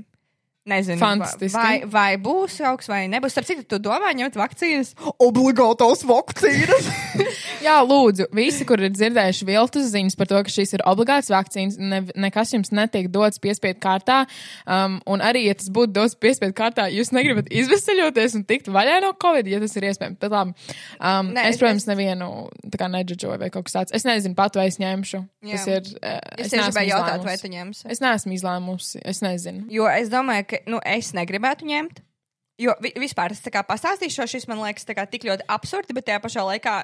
Nezinu, 0.65 0.97
Fantastiski. 0.97 1.53
vai, 1.53 1.73
vai 1.85 2.15
būs 2.17 2.55
augsts 2.65 2.89
vai 2.89 3.03
nebūs. 3.11 3.35
Starp 3.35 3.45
citu, 3.45 3.63
tu 3.69 3.77
domā 3.85 4.09
ņemt 4.17 4.33
vakcīnas? 4.39 4.95
Obligātās 5.21 6.01
vakcīnas! 6.09 6.87
Jā, 7.65 7.75
lūdzu, 7.85 8.25
visi, 8.33 8.65
kur 8.65 8.81
ir 8.81 8.89
dzirdējuši 8.93 9.45
viltus 9.45 9.91
ziņas 9.93 10.17
par 10.17 10.29
to, 10.31 10.39
ka 10.47 10.49
šīs 10.53 10.73
ir 10.77 10.83
obligāts 10.89 11.29
vakcīnas, 11.29 11.77
ne, 11.77 11.99
nekas 12.25 12.55
jums 12.55 12.73
netiek 12.73 13.11
dots 13.13 13.37
piespiedu 13.41 13.77
kārtā. 13.83 14.23
Um, 14.65 14.97
un 15.09 15.21
arī, 15.25 15.43
ja 15.51 15.53
tas 15.57 15.69
būtu 15.73 15.93
dots 15.99 16.17
piespiedu 16.17 16.55
kārtā, 16.57 16.87
jūs 16.93 17.13
negribat 17.13 17.49
izvesaļoties 17.53 18.35
un 18.41 18.47
tikt 18.49 18.71
vaļā 18.73 18.97
no 19.05 19.13
Covid, 19.21 19.45
ja 19.53 19.61
tas 19.61 19.77
ir 19.77 19.85
iespējams. 19.91 20.17
Bet 20.21 20.33
labi, 20.33 20.55
um, 20.97 21.29
Nē, 21.37 21.45
es- 21.45 21.55
es, 21.55 21.61
protams, 21.61 21.85
nevienu 21.89 22.31
tā 22.73 22.81
kā 22.81 22.89
nedžudžoju 22.89 23.37
vai 23.45 23.51
kaut 23.53 23.69
kas 23.69 23.77
tāds. 23.77 23.93
Es 24.01 24.05
nezinu 24.09 24.33
pat, 24.37 24.57
vai 24.57 24.65
es 24.73 24.81
ņemšu. 24.81 25.21
Jā. 25.45 25.61
Tas 25.61 25.69
ir. 25.69 25.93
Uh, 26.01 26.17
Es 26.41 26.49
tieši 26.51 26.67
gribēju 26.71 26.89
jautāt, 26.95 27.23
vai 27.29 27.37
tu 27.37 27.53
ņemsi. 27.53 27.85
Es 27.93 28.01
neesmu 28.03 28.33
izlēmusi. 28.35 29.01
Es 29.05 29.21
nezinu. 29.25 29.65
Jo 29.71 29.85
es 29.93 30.09
domāju, 30.13 30.45
ka 30.51 30.54
nu, 30.69 30.81
es 30.85 31.13
negribētu 31.17 31.67
ņemt. 31.69 32.01
Jo 32.61 32.75
vi, 32.79 32.93
vispār 33.03 33.33
es 33.35 33.43
kā 33.51 33.65
pastāstīšu, 33.67 34.27
šis 34.31 34.47
man 34.47 34.61
liekas 34.63 34.87
kā 34.87 35.03
tik 35.11 35.27
ļoti 35.27 35.47
absurdi, 35.51 35.95
bet 35.95 36.07
tajā 36.07 36.21
pašā 36.23 36.45
laikā 36.47 36.75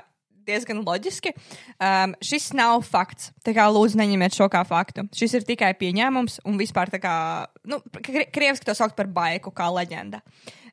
diezgan 0.47 0.81
loģiski. 0.85 1.33
Um, 1.77 2.15
šis 2.23 2.51
nav 2.57 2.81
fakts. 2.87 3.29
Tā 3.45 3.53
kā 3.55 3.67
lūdzu, 3.71 3.99
neņemiet 4.01 4.35
šo 4.35 4.49
kā 4.51 4.63
faktu. 4.67 5.05
Šis 5.15 5.37
ir 5.39 5.45
tikai 5.47 5.73
pieņēmums 5.79 6.41
un 6.49 6.57
vispār 6.59 6.91
tā 6.93 7.01
kā, 7.01 7.13
nu, 7.69 7.81
kri- 8.01 8.27
krieviski 8.33 8.67
to 8.67 8.75
sauc 8.77 8.95
par 8.97 9.09
baiku, 9.11 9.53
kā 9.55 9.69
leģenda. 9.73 10.21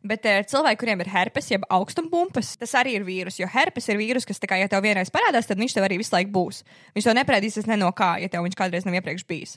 Bet 0.09 0.27
ir 0.31 0.45
cilvēki, 0.47 0.79
kuriem 0.79 1.01
ir 1.03 1.11
herpes, 1.11 1.49
jeb 1.51 1.65
augstumpumpas, 1.75 2.53
tas 2.61 2.75
arī 2.79 2.95
ir 3.01 3.07
vīrus. 3.07 3.41
Jo 3.41 3.49
herpes 3.51 3.89
ir 3.91 3.99
vīrus, 3.99 4.27
kas, 4.29 4.39
kā, 4.39 4.61
ja 4.61 4.71
tev 4.71 4.85
vienreiz 4.87 5.11
parādās, 5.15 5.49
tad 5.51 5.59
viņš 5.59 5.75
tev 5.75 5.89
arī 5.89 5.99
visu 5.99 6.15
laiku 6.15 6.31
būs. 6.37 6.63
Viņš 6.95 7.09
to 7.09 7.15
neprēdīsies 7.19 7.67
ne 7.71 7.81
no 7.81 7.91
kā, 7.97 8.15
ja 8.23 8.31
tev 8.31 8.47
viņš 8.47 8.57
kādreiz 8.59 8.87
nav 8.87 8.95
iepriekš 8.95 9.27
bijis. 9.29 9.57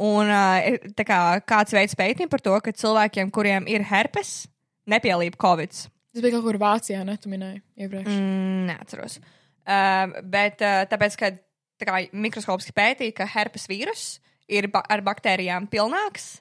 Un 0.00 0.30
uh, 0.32 0.58
ir 0.64 1.06
kā, 1.06 1.20
kāds 1.48 1.74
veids 1.76 1.96
pētījumu 1.98 2.32
par 2.32 2.44
to, 2.44 2.56
ka 2.64 2.74
cilvēkiem, 2.82 3.32
kuriem 3.34 3.68
ir 3.70 3.84
herpes, 3.90 4.44
nepielīp 4.90 5.36
covid. 5.40 5.74
Tas 6.10 6.24
bija 6.24 6.34
kaut 6.36 6.46
kur 6.48 6.58
Vācijā, 6.60 7.04
ne? 7.06 7.14
Tu 7.20 7.30
minēji 7.30 7.60
iepriekš. 7.84 8.10
Mm. 8.10 8.64
Neatceros. 8.70 9.20
Uh, 9.60 10.18
bet 10.32 10.64
uh, 10.64 10.82
tāpēc, 10.90 11.16
ka 11.20 11.32
tā 11.80 11.88
kā, 11.88 12.00
mikroskopiski 12.12 12.74
pētīja, 12.76 13.16
ka 13.20 13.28
herpes 13.30 13.68
vīrus 13.70 14.04
ir 14.50 14.68
ba 14.72 14.82
ar 14.90 15.04
baktērijām 15.06 15.68
pilnāks 15.70 16.40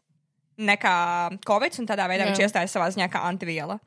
nekā 0.60 0.96
covid, 1.48 1.78
un 1.80 1.88
tādā 1.88 2.08
veidā 2.10 2.26
Jā. 2.26 2.32
viņš 2.32 2.44
iestājas 2.48 2.74
savā 2.76 2.90
ziņā 2.92 3.08
kā 3.12 3.22
antiviela. 3.30 3.80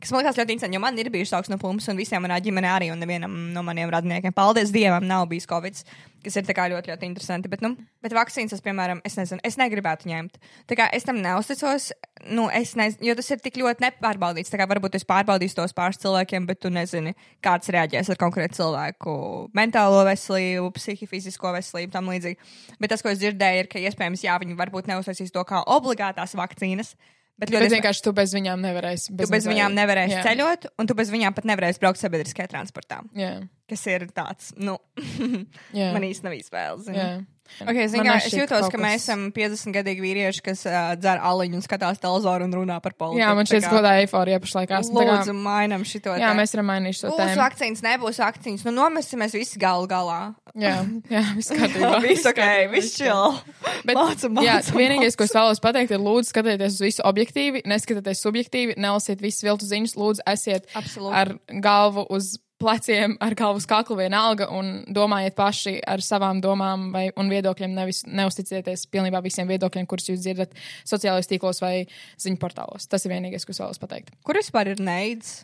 Kas 0.00 0.14
man 0.14 0.22
liekas 0.22 0.38
ļoti 0.38 0.54
interesanti, 0.54 0.78
jo 0.78 0.80
man 0.80 0.96
ir 0.96 1.10
bijušas 1.12 1.34
augsts 1.36 1.52
no 1.52 1.58
pumpas, 1.60 1.90
un 1.92 1.98
visiem 2.00 2.22
manā 2.24 2.38
ģimenē 2.40 2.68
arī, 2.72 2.86
un 2.88 3.02
nevienam 3.02 3.34
no 3.52 3.60
maniem 3.66 3.90
radiniekiem, 3.92 4.32
paldies 4.32 4.70
Dievam, 4.72 5.04
nav 5.04 5.26
bijis 5.28 5.44
covid, 5.50 5.76
kas 6.24 6.38
ir 6.40 6.46
kā 6.56 6.64
ļoti, 6.72 6.88
ļoti 6.88 7.04
interesanti. 7.04 7.50
Bet, 7.52 7.60
nu, 7.60 7.74
bet 8.00 8.14
vakcīnas, 8.16 8.54
es, 8.56 8.62
piemēram, 8.64 9.02
es 9.04 9.18
nezinu, 9.20 9.44
es 9.44 9.58
negribētu 9.60 10.08
ņemt. 10.08 10.40
Tā 10.72 10.78
kā 10.80 10.86
es 10.96 11.04
tam 11.04 11.20
neusticos, 11.20 11.90
nu, 12.32 12.46
es 12.48 12.72
nezinu, 12.80 13.10
jo 13.10 13.18
tas 13.20 13.28
ir 13.28 13.44
tik 13.44 13.60
ļoti 13.60 13.84
nepārbaudīts. 13.84 14.54
Tā 14.54 14.62
kā 14.62 14.70
varbūt 14.72 14.96
es 14.96 15.04
pārbaudīšu 15.12 15.60
tos 15.60 15.76
pāris 15.76 16.00
cilvēkiem, 16.00 16.48
bet 16.48 16.62
tu 16.64 16.72
nezini, 16.72 17.12
kāds 17.44 17.68
reaģēs 17.68 18.08
ar 18.14 18.20
konkrētu 18.24 18.62
cilvēku 18.62 19.14
mentālo 19.56 20.00
veselību, 20.08 20.72
psihifizisko 20.80 21.52
veselību, 21.60 21.92
tam 21.92 22.08
līdzīgi. 22.08 22.52
Bet 22.80 22.96
tas, 22.96 23.04
ko 23.04 23.12
es 23.12 23.20
dzirdēju, 23.20 23.66
ir, 23.66 23.72
ka 23.72 23.84
iespējams, 23.84 24.24
jā, 24.24 24.40
viņi 24.40 24.56
varbūt 24.64 24.88
neuztaisīs 24.88 25.36
to 25.36 25.44
kā 25.44 25.60
obligātās 25.68 26.38
vakcīnas. 26.40 26.96
Bet 27.40 27.52
Bet 27.54 27.72
vienkārši 27.72 28.04
tu 28.04 28.12
bez 28.16 28.34
viņām 28.36 28.60
nevarēsi. 28.60 29.14
Tu 29.16 29.28
bez 29.32 29.46
viņām 29.48 29.72
nevarēsi 29.76 30.18
Jā. 30.18 30.24
ceļot, 30.26 30.66
un 30.76 30.90
tu 30.90 30.96
bez 30.98 31.12
viņām 31.12 31.36
pat 31.36 31.48
nevarēsi 31.48 31.80
braukt 31.80 32.00
sabiedriskajā 32.02 32.50
transportā. 32.52 33.00
Jā, 33.16 33.38
Kas 33.70 33.84
ir 33.88 34.08
tāds, 34.12 34.50
nu, 34.58 34.76
man 35.94 36.04
īsti 36.04 36.26
nav 36.26 36.34
izvēles. 36.36 36.90
Jā. 37.58 37.66
Okay, 37.70 37.86
zin, 37.92 38.04
kā, 38.06 38.14
es 38.16 38.32
jūtos, 38.32 38.66
ka 38.70 38.70
kas- 38.76 38.80
mēs 38.84 39.02
esam 39.04 39.24
50 39.32 39.74
gadīgi 39.74 40.00
vīrieši, 40.04 40.42
kas 40.46 40.62
uh, 40.66 40.94
dzer 41.00 41.18
aliņu 41.20 41.58
un 41.58 41.64
skatās 41.64 41.98
televizoru 42.00 42.44
un 42.46 42.52
runā 42.54 42.76
par 42.82 42.94
politiku. 42.94 43.20
Jā, 43.20 43.34
man 43.34 43.44
ka 43.50 43.60
kaut 43.60 43.76
kāda 43.80 43.92
eiforija 44.04 44.40
pašlaik 44.40 44.70
esmu. 44.78 45.00
tā 45.00 45.06
kā- 45.08 45.16
Lūdzu, 45.20 45.34
mainam 45.34 45.82
šito. 45.84 46.14
Jā, 46.16 46.30
te. 46.30 46.38
mēs 46.40 46.54
varam 46.54 46.66
mainīt 46.72 46.98
šo 47.00 47.10
Būs 47.10 47.20
tēmu. 47.20 47.40
vakcīnas, 47.42 47.82
nebūs 47.88 48.20
vakcīnas. 48.22 48.64
Nu, 48.64 48.72
nomesimies 48.78 49.32
visi 49.32 49.58
galu 49.58 49.86
galā. 49.90 50.34
Jā, 50.54 50.76
jā, 51.16 51.24
viss 51.36 51.50
kārtībā. 51.54 52.00
Viss 52.02 52.26
ok, 52.26 52.42
viss 52.72 52.96
chill. 52.98 53.36
Bet, 53.84 53.96
Mācam, 53.96 54.40
jā, 54.42 54.58
mācam, 54.60 54.76
vienīgais, 54.80 55.16
ko 55.16 55.24
es 55.24 55.32
vēlos 55.36 55.60
pateikt, 55.62 55.90
ir 55.94 55.98
lūdzu 56.02 56.32
skatieties 56.32 56.74
uz 56.78 56.80
visu 56.88 57.02
objektīvi, 57.06 57.62
neskatieties 57.70 58.22
subjektīvi, 58.24 58.74
nelasiet 58.76 59.20
visas 59.22 59.42
viltu 59.46 59.64
ziņas, 59.70 59.94
lūdzu 59.96 60.24
esiet 60.26 60.66
Absolūti. 60.74 61.14
ar 61.14 61.34
galvu 61.62 62.06
uz 62.10 62.38
pleciem, 62.60 63.16
ar 63.24 63.34
galvu 63.38 63.60
uz 63.60 63.66
kaklu 63.68 63.96
vienalga 63.98 64.50
un 64.54 64.72
domājiet 64.92 65.36
paši 65.38 65.78
ar 65.88 66.02
savām 66.04 66.42
domām 66.44 66.90
vai, 66.94 67.06
un 67.18 67.30
viedokļiem, 67.32 67.76
nevis 67.76 68.02
neusticieties 68.06 68.86
pilnībā 68.92 69.22
visiem 69.24 69.48
viedokļiem, 69.50 69.88
kurus 69.90 70.10
jūs 70.12 70.22
dzirdat 70.24 70.56
sociālajos 70.88 71.30
tīklos 71.30 71.62
vai 71.64 71.74
ziņu 72.20 72.40
portālos. 72.40 72.88
Tas 72.90 73.06
ir 73.06 73.14
vienīgais, 73.14 73.46
ko 73.48 73.56
vēlos 73.56 73.80
pateikt. 73.82 74.12
Kur 74.26 74.40
vispār 74.40 74.74
ir 74.74 74.82
neids? 74.84 75.40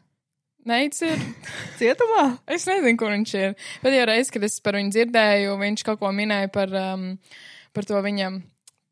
Neic 0.66 0.98
ir. 1.07 1.20
Cietumā? 1.79 2.24
Es 2.50 2.66
nezinu, 2.66 2.98
kur 2.98 3.12
viņš 3.14 3.35
ir. 3.38 3.55
Pēdējo 3.85 4.09
reizi, 4.11 4.33
kad 4.35 4.46
es 4.48 4.59
par 4.64 4.79
viņu 4.81 4.90
dzirdēju, 4.96 5.55
viņš 5.61 5.87
kaut 5.87 6.00
ko 6.02 6.11
minēja 6.14 6.50
par, 6.52 6.72
um, 6.74 7.12
par 7.76 7.87
to 7.87 8.00
viņam, 8.02 8.40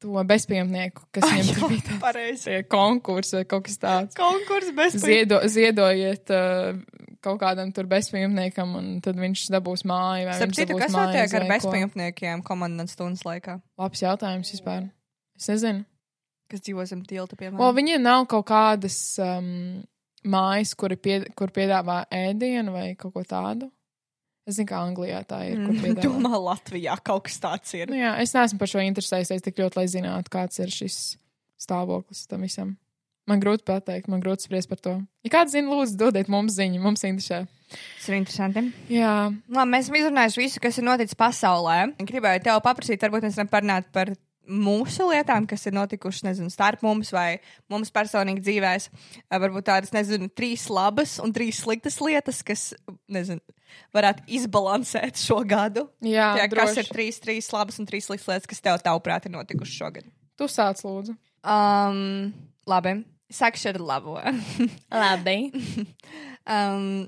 to 0.05 0.25
bezpajumtnieku, 0.29 1.07
kas 1.15 1.25
viņam 1.31 1.49
tur 1.51 1.71
bija 1.73 1.85
tāds 1.89 2.03
Pareizi. 2.03 2.45
tie 2.45 2.59
konkursi 2.69 3.39
vai 3.39 3.45
kaut 3.49 3.65
kas 3.69 3.81
tāds. 3.81 4.19
Konkurs 4.19 4.69
bez 4.77 4.99
Ziedo, 5.01 5.41
ziedojiet 5.51 6.33
uh, 6.35 6.77
kaut 7.25 7.41
kādam 7.41 7.73
tur 7.75 7.89
bezpajumtniekam, 7.91 8.77
un 8.79 8.91
tad 9.05 9.19
viņš 9.21 9.47
dabūs 9.55 9.87
māju. 9.89 10.29
Starp 10.37 10.55
citu, 10.57 10.77
kas 10.81 10.93
notiek 10.95 11.39
ar 11.41 11.49
bezpajumtniekiem 11.55 12.45
komandas 12.47 12.95
stundas 12.97 13.25
laikā? 13.27 13.59
Labs 13.81 14.05
jautājums 14.05 14.53
vispār. 14.55 14.91
Es 15.41 15.49
nezinu. 15.51 15.87
Kas 16.53 16.61
dzīvo 16.61 16.85
zem 16.87 17.01
tilta, 17.09 17.39
piemēram? 17.41 17.63
O, 17.65 17.73
viņiem 17.75 18.03
nav 18.05 18.27
kaut 18.31 18.45
kādas 18.51 18.99
um, 19.25 19.81
mājas, 20.29 20.75
kuri 20.79 20.99
pie, 21.01 21.17
kur 21.39 21.53
piedāvā 21.55 22.03
ēdienu 22.13 22.75
vai 22.75 22.91
kaut 23.01 23.17
ko 23.17 23.25
tādu. 23.27 23.71
Es 24.45 24.59
zinu, 24.59 24.69
kā 24.69 24.81
Anglijā 24.85 25.23
tā 25.29 25.41
ir. 25.49 25.61
Mm, 25.61 25.99
Domā, 26.05 26.37
Latvijā 26.37 26.97
kaut 27.05 27.27
kas 27.29 27.41
tāds 27.41 27.75
ir. 27.77 27.89
Nu, 27.89 27.97
jā, 27.97 28.13
es 28.21 28.35
neesmu 28.37 28.61
par 28.61 28.71
šo 28.71 28.83
interesējies 28.85 29.45
tik 29.45 29.61
ļoti, 29.63 29.81
lai 29.81 29.87
zinātu, 29.89 30.33
kāds 30.35 30.61
ir 30.61 30.73
šis 30.73 30.99
stāvoklis 31.65 32.27
tam 32.29 32.45
visam. 32.45 32.75
Man 33.25 33.41
grūti 33.41 33.65
pateikt, 33.65 34.11
man 34.13 34.21
grūti 34.21 34.45
spriest 34.45 34.69
par 34.69 34.81
to. 34.85 34.99
Ja 35.25 35.33
kāds 35.33 35.55
zina, 35.55 35.73
lūdzu, 35.73 35.97
dodiet 35.97 36.29
mums 36.29 36.59
ziņu, 36.59 36.83
mums 36.85 37.07
interesē. 37.09 37.47
Tas 37.73 38.09
ir 38.11 38.19
interesanti. 38.19 38.67
Jā, 38.93 39.15
Labi, 39.33 39.71
mēs 39.73 39.87
esam 39.87 39.97
izrunājuši 39.97 40.43
visu, 40.43 40.61
kas 40.63 40.77
ir 40.79 40.85
noticis 40.85 41.17
pasaulē. 41.19 41.79
Gribēju 42.05 42.45
tev 42.45 42.61
paprasīt, 42.67 43.01
varbūt 43.01 43.25
mēs 43.25 43.39
varam 43.41 43.51
parunāt 43.55 43.89
par 43.97 44.13
mūsu 44.49 45.09
lietām, 45.09 45.47
kas 45.49 45.67
ir 45.69 45.75
notikušas, 45.77 46.25
nezinu, 46.27 46.53
starp 46.53 46.83
mums 46.85 47.11
vai 47.15 47.39
mums 47.73 47.93
personīgi 47.95 48.45
dzīvēs. 48.45 48.89
Varbūt 49.33 49.69
tādas, 49.69 49.93
nezinu, 49.95 50.29
trīs 50.37 50.67
labas 50.73 51.17
un 51.23 51.33
trīs 51.37 51.63
sliktas 51.65 52.01
lietas, 52.05 52.43
kas, 52.47 52.67
nezinu, 53.13 53.41
varētu 53.97 54.27
izbalansēt 54.39 55.21
šo 55.23 55.41
gadu. 55.49 55.89
jā 56.05 56.35
Jā, 56.39 56.49
kas 56.49 56.75
droši. 56.75 56.85
ir 56.85 56.93
trīs, 56.93 57.23
trīs 57.23 57.51
labas 57.55 57.81
un 57.81 57.89
trīs 57.89 58.11
sliktas 58.11 58.31
lietas, 58.31 58.51
kas 58.51 58.63
tev, 58.65 58.79
tavuprāt, 58.85 59.27
ir 59.27 59.35
notikušas 59.37 59.81
šogad? 59.81 60.13
Tu 60.39 60.51
sāc, 60.51 60.81
lūdzu. 60.85 61.17
Um, 61.45 62.33
labi, 62.69 62.99
sākšu 63.33 63.75
ar 63.75 63.83
labo. 63.83 64.17
Labi. 65.05 65.39
Um, 66.45 67.05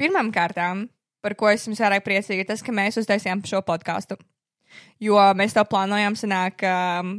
Pirmām 0.00 0.32
kārtām, 0.34 0.86
par 1.22 1.36
ko 1.38 1.50
es 1.52 1.66
jums 1.68 1.78
vairāk 1.82 2.02
priecīga, 2.02 2.46
tas, 2.48 2.62
ka 2.64 2.74
mēs 2.74 2.96
uztaisījām 2.98 3.44
šo 3.46 3.60
podkāstu. 3.66 4.16
Jo 5.02 5.18
mēs 5.38 5.56
to 5.56 5.64
plānojām 5.66 6.16
senāk 6.18 6.62
um, 6.68 7.16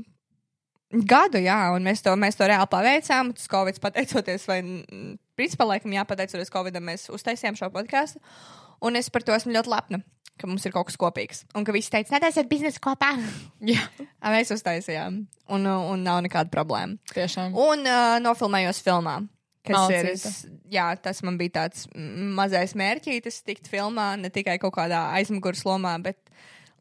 gadu, 0.93 1.41
jā, 1.41 1.57
un 1.75 1.85
mēs 1.85 2.03
to, 2.05 2.13
mēs 2.19 2.37
to 2.39 2.47
reāli 2.49 2.69
paveicām. 2.71 3.33
Tas 3.37 3.49
Covid 3.51 3.79
pateicoties, 3.83 4.47
vai 4.49 4.59
mm, 4.61 5.13
principā 5.39 5.67
laikam 5.67 5.95
jāpateicoties 5.95 6.53
Covidam, 6.53 6.85
mēs 6.89 7.09
uztaisījām 7.13 7.57
šo 7.59 7.71
podkāstu. 7.73 8.21
Un 8.83 8.99
es 8.99 9.09
par 9.13 9.23
to 9.25 9.35
esmu 9.35 9.55
ļoti 9.55 9.71
lepna, 9.71 10.01
ka 10.39 10.49
mums 10.49 10.65
ir 10.67 10.73
kaut 10.75 10.89
kas 10.89 10.99
kopīgs. 10.99 11.43
Un 11.57 11.65
ka 11.67 11.75
visi 11.75 11.91
teica, 11.93 12.15
netaisiet 12.15 12.49
biznesu 12.51 12.81
kopā. 12.83 13.13
Jā, 13.73 13.85
mēs 14.33 14.51
uztaisījām, 14.55 15.23
un, 15.55 15.69
un 15.69 16.03
nav 16.03 16.23
nekāda 16.25 16.51
problēma. 16.53 16.99
tiešām. 17.13 17.55
Un 17.55 17.87
uh, 17.87 18.17
nofilmējos 18.23 18.83
filmā. 18.85 19.21
Kas 19.63 19.93
ir, 19.95 20.09
Malcīte. 20.09 20.11
es, 20.11 20.39
jā, 20.73 20.89
tas 20.99 21.21
man 21.23 21.37
bija 21.39 21.61
tāds 21.61 21.85
mazais 21.95 22.73
mērķītis, 22.75 23.37
tikt 23.47 23.69
filmā, 23.71 24.09
ne 24.19 24.27
tikai 24.27 24.57
kaut 24.59 24.73
kādā 24.75 25.05
aizmugures 25.15 25.63
lomā, 25.63 25.93
bet 26.03 26.19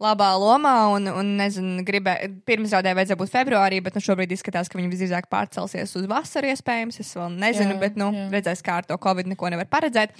labā 0.03 0.31
lomā. 0.41 0.75
Un, 0.97 1.09
un 1.11 1.35
nezinu, 1.39 1.85
gribēju, 1.87 2.31
pirmizrādē 2.49 2.95
vajadzēja 2.99 3.21
būt 3.21 3.33
februārī, 3.33 3.83
bet 3.85 3.99
nu, 3.99 4.05
šobrīd 4.05 4.35
izskatās, 4.37 4.71
ka 4.71 4.81
viņi 4.81 4.91
visdrīzāk 4.93 5.29
pārcelsies 5.33 5.95
uz 5.99 6.09
vasaru, 6.11 6.53
iespējams. 6.53 7.01
Es 7.03 7.13
vēl 7.19 7.39
nezinu, 7.39 7.77
Jā, 7.77 7.83
bet, 7.83 8.01
nu, 8.01 8.11
jā. 8.17 8.27
redzēs, 8.35 8.65
kā 8.67 8.81
ar 8.83 8.89
to 8.89 8.99
Covid 9.03 9.31
neko 9.33 9.53
nevar 9.55 9.71
paredzēt. 9.71 10.17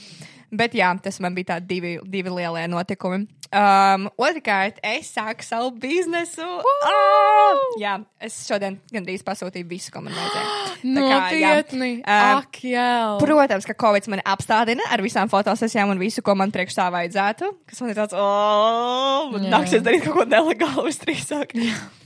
Bet 0.53 0.75
jā, 0.77 0.91
tas 1.03 1.17
man 1.25 1.33
bija 1.37 1.55
tādi 1.55 1.71
divi, 1.71 1.93
divi 2.13 2.33
lielie 2.33 2.67
notikumi. 2.69 3.25
Um, 3.53 4.07
Otrakārt, 4.17 4.79
es 4.81 5.11
sāku 5.13 5.45
savu 5.45 5.75
biznesu. 5.77 6.45
Ah! 6.89 7.59
Jā, 7.81 7.99
es 8.25 8.39
šodien 8.49 8.79
gandrīz 8.93 9.21
pasūtīju 9.27 9.69
visu, 9.69 9.93
ko 9.93 10.01
man 10.05 10.15
vajadzēja. 10.17 10.53
Nopietni. 10.97 11.91
Ā, 12.01 12.19
Ak, 12.39 12.61
jā. 12.65 12.87
Protams, 13.21 13.67
ka 13.69 13.77
Covid 13.77 14.09
mani 14.13 14.25
apstādina 14.25 14.87
ar 14.93 15.03
visām 15.05 15.29
fotosesijām 15.33 15.93
un 15.93 16.01
visu, 16.01 16.25
ko 16.25 16.33
man 16.39 16.53
priekš 16.55 16.79
tā 16.79 16.87
vajadzētu. 16.95 17.51
Kas 17.69 17.83
man 17.85 17.93
ir 17.93 17.99
tāds, 18.01 18.17
oh, 18.17 19.29
man 19.35 19.45
nāksies 19.53 19.85
darīt 19.85 20.07
kaut 20.07 20.17
ko 20.23 20.27
nelegālu 20.33 20.87
visdrīzāk. 20.89 21.53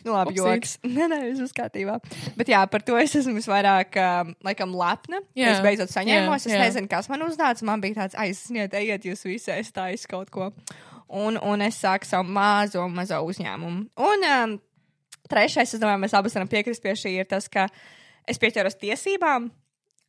Nu, 0.07 0.15
labi, 0.15 0.37
joks. 0.39 0.77
Nē, 0.97 1.09
nē, 1.11 1.21
viss 1.31 1.43
būs 1.43 1.55
kārtībā. 1.57 1.97
Bet 2.39 2.51
jā, 2.51 2.61
par 2.71 2.83
to 2.87 2.99
es 2.99 3.15
esmu 3.19 3.35
visvairāk, 3.39 3.97
um, 4.03 4.35
laikam, 4.47 4.75
lepna. 4.79 5.23
Jā. 5.39 5.55
Es 5.55 5.63
beidzot 5.65 5.91
saņēmos. 5.95 6.47
Jā, 6.47 6.53
Es 6.53 6.55
jā. 6.55 6.61
nezinu, 6.63 6.91
kas 6.91 7.11
man 7.11 7.25
uznāca. 7.27 7.67
Man 7.67 7.83
bija 7.83 8.05
tāds, 8.05 8.15
aizsniet, 8.37 8.77
ejiet 8.77 9.09
jūs 9.09 9.25
visi, 9.27 9.53
es 9.55 9.73
taisu 9.75 10.11
kaut 10.11 10.31
ko. 10.31 10.53
Un, 11.07 11.39
un 11.39 11.63
es 11.63 11.79
sāku 11.83 12.09
savu 12.09 12.29
mazo, 12.35 12.85
mazo 12.93 13.21
uzņēmumu. 13.25 13.87
Un 14.03 14.27
um, 14.31 14.57
trešais, 15.31 15.75
es 15.75 15.83
domāju, 15.83 16.03
mēs 16.05 16.17
abas 16.19 16.35
varam 16.37 16.51
piekrist 16.51 16.83
pie 16.83 16.97
šī, 16.99 17.15
ir 17.21 17.31
tas, 17.31 17.49
ka 17.49 17.69
es 18.29 18.41
pieķeros 18.43 18.79
tiesībām. 18.81 19.51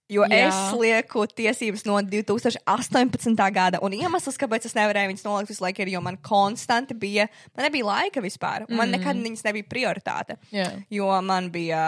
Jo 0.07 0.23
Jā. 0.23 0.47
Es 0.47 0.57
lieku 0.79 1.25
tiesības 1.27 1.81
no 1.83 1.97
2018. 1.99 3.33
gada, 3.51 3.81
un 3.83 3.91
iemesls, 3.91 4.37
kāpēc 4.39 4.69
es 4.69 4.75
nevarēju 4.77 5.11
viņas 5.11 5.25
nolikt 5.25 5.51
visu 5.51 5.65
laiku, 5.65 5.83
ir, 5.83 5.91
jo 5.91 6.01
man 6.05 6.15
konstanti 6.23 6.95
bija, 6.95 7.25
man 7.57 7.67
nebija 7.67 7.89
laika 7.89 8.23
vispār, 8.23 8.63
un 8.69 8.79
man 8.79 8.87
mm. 8.87 8.95
nekad 8.95 9.19
viņas 9.25 9.43
nebija 9.49 9.67
prioritāte. 9.67 10.37
Jā. 10.55 10.69
Jo 10.95 11.11
man 11.27 11.51
bija 11.51 11.81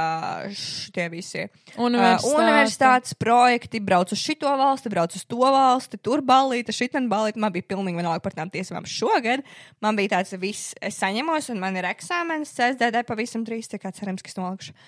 šie 0.51 1.07
visi 1.13 1.45
uh, 1.45 1.79
Universitāte. 1.87 2.35
universitātes 2.35 3.15
projekti, 3.15 3.79
braucu 3.79 4.17
uz 4.19 4.27
šito 4.27 4.51
valsti, 4.51 4.91
braucu 4.91 5.15
uz 5.15 5.25
to 5.31 5.55
valsti, 5.55 6.03
tur 6.03 6.19
balīti, 6.19 6.75
šitan 6.75 7.07
balīti. 7.11 7.39
Man 7.39 7.55
bija 7.55 7.71
pilnīgi 7.71 8.03
vienalga 8.03 8.19
par 8.25 8.35
tām 8.35 8.51
tiesībām. 8.51 8.83
Šogad 8.83 9.47
man 9.79 9.95
bija 9.95 10.17
tāds 10.17 10.35
viss, 10.43 10.73
es 10.83 10.99
saņemos, 10.99 11.53
un 11.55 11.63
man 11.63 11.79
ir 11.79 11.87
eksāmenis 11.87 12.51
CSDD 12.51 13.07
pavisam 13.07 13.47
drīz, 13.47 13.71
tā 13.71 13.79
kā 13.79 13.95
cerams, 13.95 14.25
ka 14.25 14.33
es 14.33 14.41
nolikšu. 14.41 14.81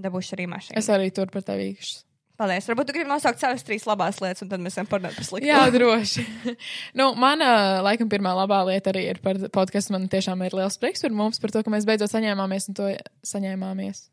Dabūšu 0.00 0.38
arī 0.38 0.48
mašīnu. 0.48 0.80
Es 0.80 0.88
arī 0.88 1.12
tur 1.12 1.28
par 1.28 1.44
tevi 1.44 1.74
īkšu. 1.74 2.06
Paldies. 2.40 2.64
Varbūt 2.70 2.88
tu 2.88 2.94
gribi 2.96 3.10
nosaukt 3.10 3.42
savas 3.42 3.64
trīs 3.66 3.82
labās 3.84 4.16
lietas, 4.22 4.40
un 4.46 4.48
tad 4.48 4.62
mēs 4.64 4.78
varam 4.78 4.88
parunāt 4.88 5.16
par 5.18 5.26
slikto. 5.28 5.44
Jā, 5.44 5.58
droši. 5.74 6.22
nu, 6.98 7.10
mana, 7.20 7.50
laikam, 7.84 8.08
pirmā 8.12 8.32
labā 8.38 8.62
lieta 8.70 8.94
arī 8.94 9.02
ir 9.10 9.20
par 9.20 9.36
podkāstu. 9.52 9.92
Man 9.92 10.06
tiešām 10.08 10.40
ir 10.46 10.56
liels 10.56 10.80
prieks 10.80 11.04
par 11.04 11.12
mums, 11.18 11.42
par 11.42 11.52
to, 11.52 11.60
ka 11.66 11.74
mēs 11.74 11.84
beidzot 11.88 12.14
saņēmāmies 12.14 12.70
un 12.72 12.78
to 12.80 12.88
saņēmāmies. 13.28 14.06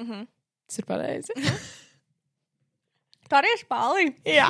Mhm. 0.00 0.24
Tas 0.68 0.80
ir 0.80 0.88
pareizi. 0.88 1.36
Tā 3.28 3.42
arī 3.42 3.52
ir 3.52 3.60
spālī. 3.60 4.04
Jā. 4.24 4.48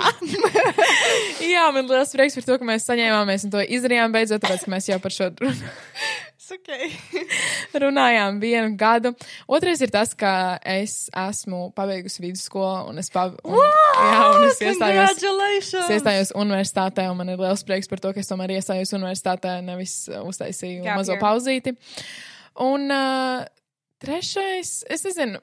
Jā, 1.55 1.65
man 1.75 1.91
liels 1.91 2.15
prieks 2.15 2.39
par 2.39 2.47
to, 2.47 2.59
ka 2.61 2.67
mēs 2.71 2.87
saņēmāmies 2.87 3.49
un 3.49 3.55
to 3.57 3.63
izdarījām 3.67 4.15
beidzot, 4.15 4.45
tāpēc, 4.45 4.63
ka 4.63 4.75
mēs 4.77 4.87
jau 4.93 4.99
par 5.03 5.15
šo 5.15 5.33
run- 5.43 5.65
Okay. 6.49 6.89
runājām 7.83 8.39
vienu 8.41 8.73
gadu. 8.79 9.13
Otrais 9.51 9.83
ir 9.85 9.93
tas, 9.93 10.15
ka 10.17 10.57
es 10.65 11.11
esmu 11.13 11.69
pabeigusi 11.77 12.23
vidusskolu 12.25 12.89
un 12.93 13.03
es, 13.03 13.11
pab 13.13 13.37
un, 13.45 13.59
jā, 13.59 14.23
un 14.33 14.47
es 14.49 14.63
iestājos. 14.65 15.19
Es 15.83 15.93
iestājos 15.99 16.33
universitātē, 16.39 17.09
un 17.13 17.21
man 17.21 17.35
ir 17.35 17.43
liels 17.43 17.65
prieks 17.69 17.91
par 17.91 18.03
to, 18.05 18.15
ka 18.17 18.23
es 18.25 18.31
tomēr 18.31 18.57
iestājos 18.57 18.95
universitātē, 18.97 19.59
nevis 19.67 20.01
uztaisīju 20.23 20.87
Gap 20.87 21.03
mazo 21.03 21.17
year. 21.17 21.23
pauzīti. 21.23 21.77
Un 22.65 22.89
uh, 22.91 23.45
trešais, 24.03 24.81
es 24.89 25.05
nezinu, 25.07 25.43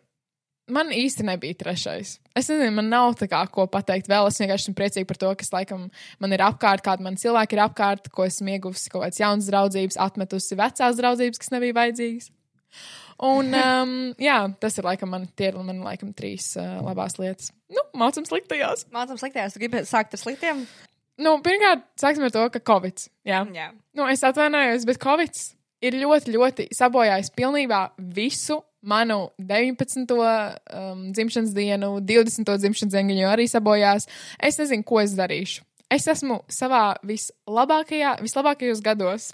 man 0.71 0.91
īsti 0.93 1.25
nebija 1.27 1.57
trešais. 1.59 2.15
Es 2.35 2.49
nezinu, 2.49 2.73
man 2.77 2.89
nav 2.91 3.15
tā 3.19 3.27
kā 3.31 3.41
ko 3.51 3.67
pateikt 3.71 4.09
vēl. 4.11 4.29
Es 4.29 4.39
vienkārši 4.41 4.67
esmu 4.67 4.77
priecīga 4.77 5.09
par 5.09 5.19
to, 5.21 5.31
kas 5.39 5.51
laikam 5.53 5.87
man 6.23 6.35
ir 6.35 6.43
apkārt, 6.45 6.83
kāda 6.85 7.05
man 7.05 7.19
cilvēki 7.21 7.57
ir 7.57 7.63
apkārt, 7.65 8.09
ko 8.13 8.25
esmu 8.27 8.55
ieguvusi 8.55 8.91
kaut 8.93 9.05
kādas 9.05 9.21
jaunas 9.21 9.49
draudzības, 9.51 9.99
atmetusi 10.07 10.59
vecās 10.59 10.99
draudzības, 10.99 11.41
kas 11.41 11.53
nebija 11.55 11.77
vajadzīgas. 11.79 12.31
Un, 13.25 13.53
um, 13.61 13.93
jā, 14.21 14.39
tas 14.61 14.75
ir 14.79 14.87
laikam 14.87 15.13
man, 15.15 15.29
tie 15.37 15.51
ir 15.51 15.59
man 15.61 15.83
laikam 15.85 16.11
trīs 16.17 16.51
uh, 16.59 16.79
labās 16.85 17.19
lietas. 17.21 17.53
Nu, 17.71 17.85
mācam 17.97 18.27
sliktajās. 18.27 18.87
Mācām 18.95 19.19
sliktajās, 19.21 19.55
tu 19.55 19.63
gribi 19.63 19.85
sākt 19.87 20.17
ar 20.17 20.21
sliktiem? 20.21 20.65
Nu, 21.21 21.37
pirmkārt, 21.43 21.85
sāksim 21.99 22.25
ar 22.27 22.33
to, 22.35 22.43
ka 22.51 22.59
Covid. 22.73 23.05
Jā. 23.27 23.45
Jā. 23.55 23.69
Nu, 23.95 24.07
es 24.11 24.23
atvainojos, 24.27 24.83
bet 24.89 24.99
Covid 24.99 25.37
ir 25.85 25.95
ļoti, 26.01 26.33
ļoti 26.35 26.67
sabojājis 26.75 27.31
pilnībā 27.35 27.81
visu 28.15 28.59
manu 28.85 29.29
19. 29.37 30.15
Um, 30.15 31.07
dzimšanas 31.13 31.53
dienu, 31.55 31.95
20. 32.01 32.57
dzimšanas 32.61 32.93
dienu, 32.93 33.17
jo 33.23 33.31
arī 33.31 33.47
sabojās. 33.49 34.07
Es 34.39 34.59
nezinu, 34.61 34.85
ko 34.87 35.01
es 35.01 35.15
darīšu. 35.17 35.65
Es 35.91 36.07
esmu 36.09 36.39
savā 36.49 36.95
vislabākajā, 37.05 38.17
vislabākajos 38.25 38.81
gados. 38.85 39.31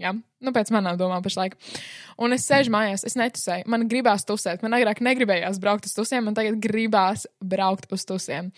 Jā, 0.00 0.14
nu 0.16 0.52
pēc 0.54 0.72
manām 0.72 0.96
domām 0.98 1.22
pašlaik. 1.22 1.54
Un 2.22 2.32
es 2.34 2.46
sēžu 2.48 2.72
mājās, 2.72 3.04
es 3.06 3.16
netusēju. 3.18 3.68
Man 3.70 3.84
gribās 3.90 4.24
tusēt. 4.26 4.64
Man 4.64 4.74
agrāk 4.78 5.02
negribējās 5.04 5.60
braukt 5.62 5.86
uz 5.86 5.94
tusiem, 5.94 6.24
man 6.26 6.38
tagad 6.38 6.56
gribās 6.62 7.26
braukt 7.44 7.92
uz 7.92 8.06
tusiem. 8.08 8.50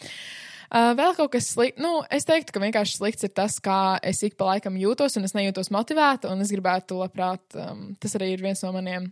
Uh, 0.74 0.94
vēl 0.96 1.12
kaut 1.18 1.34
kas 1.34 1.50
slikts. 1.52 1.82
Nu, 1.82 1.98
es 2.10 2.24
teiktu, 2.26 2.54
ka 2.54 2.62
vienkārši 2.62 2.96
slikts 2.98 3.26
ir 3.26 3.34
tas, 3.36 3.58
kā 3.62 3.98
es 4.02 4.22
ik 4.26 4.38
pa 4.40 4.54
laikam 4.54 4.78
jūtos, 4.80 5.18
un 5.18 5.28
es 5.28 5.36
nejūtos 5.36 5.70
motivēta. 5.74 6.30
Un 6.32 6.42
es 6.42 6.54
gribētu, 6.54 7.02
labprāt, 7.02 7.44
um, 7.58 7.90
tas 8.00 8.16
arī 8.18 8.32
ir 8.34 8.46
viens 8.46 8.64
no 8.64 8.72
maniem 8.74 9.10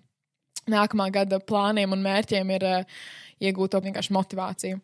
nākamā 0.71 1.11
gada 1.15 1.41
plāniem 1.43 1.93
un 1.95 2.03
mērķiem, 2.05 2.57
ir 2.57 2.67
uh, 2.69 3.05
iegūt 3.43 3.75
to 3.75 3.83
vienkārši 3.85 4.15
motivāciju. 4.15 4.81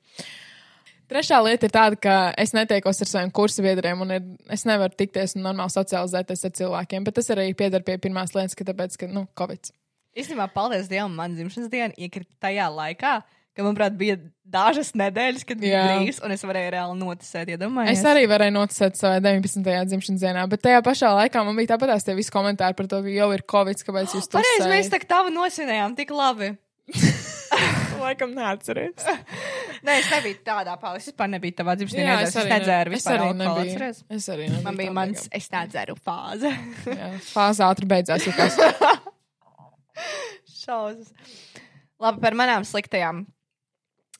Trešā 1.08 1.38
lieta 1.40 1.64
ir 1.64 1.72
tāda, 1.72 1.96
ka 1.96 2.14
es 2.36 2.52
netiekos 2.52 2.98
ar 3.00 3.08
saviem 3.08 3.30
kursu 3.32 3.62
biedriem, 3.64 4.02
un 4.04 4.10
ir, 4.12 4.24
es 4.52 4.66
nevaru 4.68 4.92
tikties 4.98 5.38
un 5.38 5.46
normāli 5.46 5.72
socializēties 5.72 6.44
ar 6.44 6.52
cilvēkiem. 6.58 7.06
Bet 7.06 7.16
tas 7.16 7.30
arī 7.32 7.46
pieder 7.56 7.84
pie 7.86 7.96
pirmās 8.02 8.34
lietas, 8.36 8.56
ka 8.58 8.66
tāpēc, 8.68 8.98
ka, 9.00 9.08
nu, 9.08 9.24
Covid. 9.38 9.70
Īstenībā, 10.18 10.50
paldies 10.52 10.90
Dievam, 10.90 11.14
man 11.16 11.36
dzimšanas 11.38 11.72
diena 11.72 11.96
iekrita 11.96 12.34
tajā 12.44 12.68
laikā, 12.74 13.14
ka, 13.58 13.64
manuprāt, 13.66 13.96
bija 13.98 14.14
dažas 14.48 14.94
nedēļas, 14.96 15.42
kad 15.48 15.58
bija 15.60 15.82
brīvs, 15.90 16.22
un 16.24 16.32
es 16.32 16.44
varēju 16.46 16.70
reāli 16.76 16.96
noticēt, 17.02 17.50
iedomājieties. 17.56 17.98
Es 18.00 18.06
arī 18.08 18.22
varēju 18.30 18.54
noticēt 18.54 18.96
savai 18.96 19.18
19. 19.26 19.66
dzimšanas 19.90 20.22
dienā, 20.24 20.46
bet 20.48 20.62
tajā 20.64 20.80
pašā 20.86 21.10
laikā 21.18 21.42
man 21.44 21.58
bija 21.58 21.74
tāpatās 21.74 22.06
tie 22.06 22.14
visi 22.16 22.32
komentāri 22.32 22.78
par 22.78 22.86
to, 22.88 23.02
ka 23.04 23.12
jau 23.12 23.28
ir 23.36 23.42
Covid, 23.50 23.82
kāpēc 23.90 24.14
jūs 24.16 24.30
to 24.30 24.38
Pareizi, 24.40 24.70
mēs 24.72 24.88
tā 24.94 25.02
kā 25.02 25.10
tavu 25.18 25.34
nosvinējām, 25.34 25.98
tik 25.98 26.14
labi. 26.16 26.54
laikam 27.98 28.30
neatceries. 28.36 29.02
Nē, 29.86 29.94
es 30.00 30.06
nebiju 30.10 30.38
tādā 30.46 30.74
pāri. 30.80 31.00
Es 31.02 31.08
vispār 31.10 31.28
nebiju 31.34 31.54
tavā 31.58 31.74
dzimšanas 31.78 32.00
dienā. 32.00 32.14
es 32.22 32.30
Es, 32.30 32.36
arī 32.40 32.48
ne- 32.48 32.54
nedzēru 32.58 32.94
es 32.94 33.02
vispār 33.02 33.16
arī 33.18 33.26
alkoholu. 33.26 33.42
nebiju. 33.42 33.74
atceries? 33.74 33.98
Es 34.16 34.28
arī 34.32 34.44
nebiju. 34.48 34.64
Man 34.64 34.78
bija 34.80 34.92
mans, 34.96 35.18
beigām. 35.26 35.42
es 35.42 35.46
nedzēru 35.54 35.94
fāze. 36.08 36.50
Jā, 36.88 37.08
Fāze 37.28 37.60
ātri 37.66 37.86
beidzās. 37.90 38.22
Šausmas. 40.62 41.10
Labi, 41.98 42.22
par 42.22 42.36
manām 42.38 42.62
sliktajām. 42.68 43.24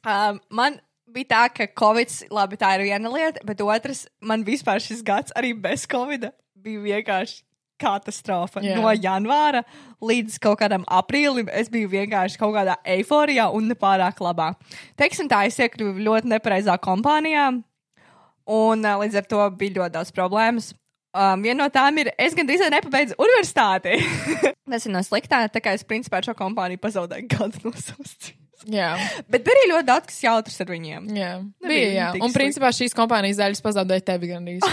Um, 0.08 0.38
man 0.48 0.78
bija 1.12 1.28
tā, 1.32 1.42
ka 1.52 1.66
Covid, 1.78 2.12
labi, 2.32 2.58
tā 2.60 2.74
ir 2.76 2.86
viena 2.88 3.12
lieta, 3.12 3.42
bet 3.46 3.60
otrs, 3.64 4.06
man 4.24 4.44
vispār 4.46 4.80
šis 4.82 5.02
gads 5.04 5.34
arī 5.36 5.52
bez 5.56 5.84
Covid 5.90 6.30
bija 6.58 6.84
vienkārši 6.84 7.42
katastrofa. 7.78 8.62
Yeah. 8.64 8.80
No 8.80 8.90
janvāra 8.92 9.62
līdz 10.02 10.40
kaut 10.42 10.58
kādam 10.62 10.84
aprīlim 10.90 11.50
es 11.54 11.70
biju 11.72 11.90
vienkārši 11.92 12.40
kaut 12.40 12.56
kādā 12.56 12.74
eiforijā 12.96 13.48
un 13.54 13.70
nepārāk 13.70 14.18
labā. 14.24 14.52
Teiksim 14.98 15.30
tā, 15.30 15.44
es 15.48 15.58
iekļuvu 15.62 16.02
ļoti 16.08 16.32
nepareizā 16.34 16.74
kompānijā, 16.82 17.50
un 18.48 18.84
uh, 18.84 18.98
līdz 19.04 19.22
ar 19.22 19.30
to 19.30 19.44
bija 19.60 19.78
ļoti 19.78 19.96
daudz 19.98 20.12
problēmas. 20.16 20.72
Um, 21.18 21.40
viena 21.42 21.64
no 21.64 21.70
tām 21.72 21.96
ir, 22.02 22.10
es 22.20 22.34
gandrīz 22.36 22.66
nepabeidzu 22.68 23.16
universitāti. 23.18 23.96
Tas 24.70 24.84
ir 24.84 24.92
no 24.92 25.00
sliktā, 25.06 25.46
tā 25.50 25.62
kā 25.64 25.72
es 25.74 25.86
principā 25.88 26.20
šo 26.24 26.36
kompāniju 26.36 26.82
pazaudēju 26.82 27.30
gadu 27.32 27.64
no 27.64 27.72
savas 27.74 28.12
dzīves. 28.18 28.37
Jā, 28.66 28.88
Bet 29.30 29.44
bija 29.46 29.54
arī 29.54 29.68
ļoti 29.70 29.86
daudz, 29.86 30.08
kas 30.10 30.18
jautrs 30.24 30.60
ar 30.64 30.72
viņiem. 30.72 31.06
jā. 31.14 31.30
Nebija 31.62 31.68
Bija, 31.68 31.92
jā. 31.94 32.08
Un 32.26 32.34
principā 32.34 32.72
šīs 32.74 32.96
kompānijas 32.96 33.38
daļas 33.38 33.62
pazaudēja 33.62 34.06
tevi 34.12 34.32
gandrīz. 34.32 34.66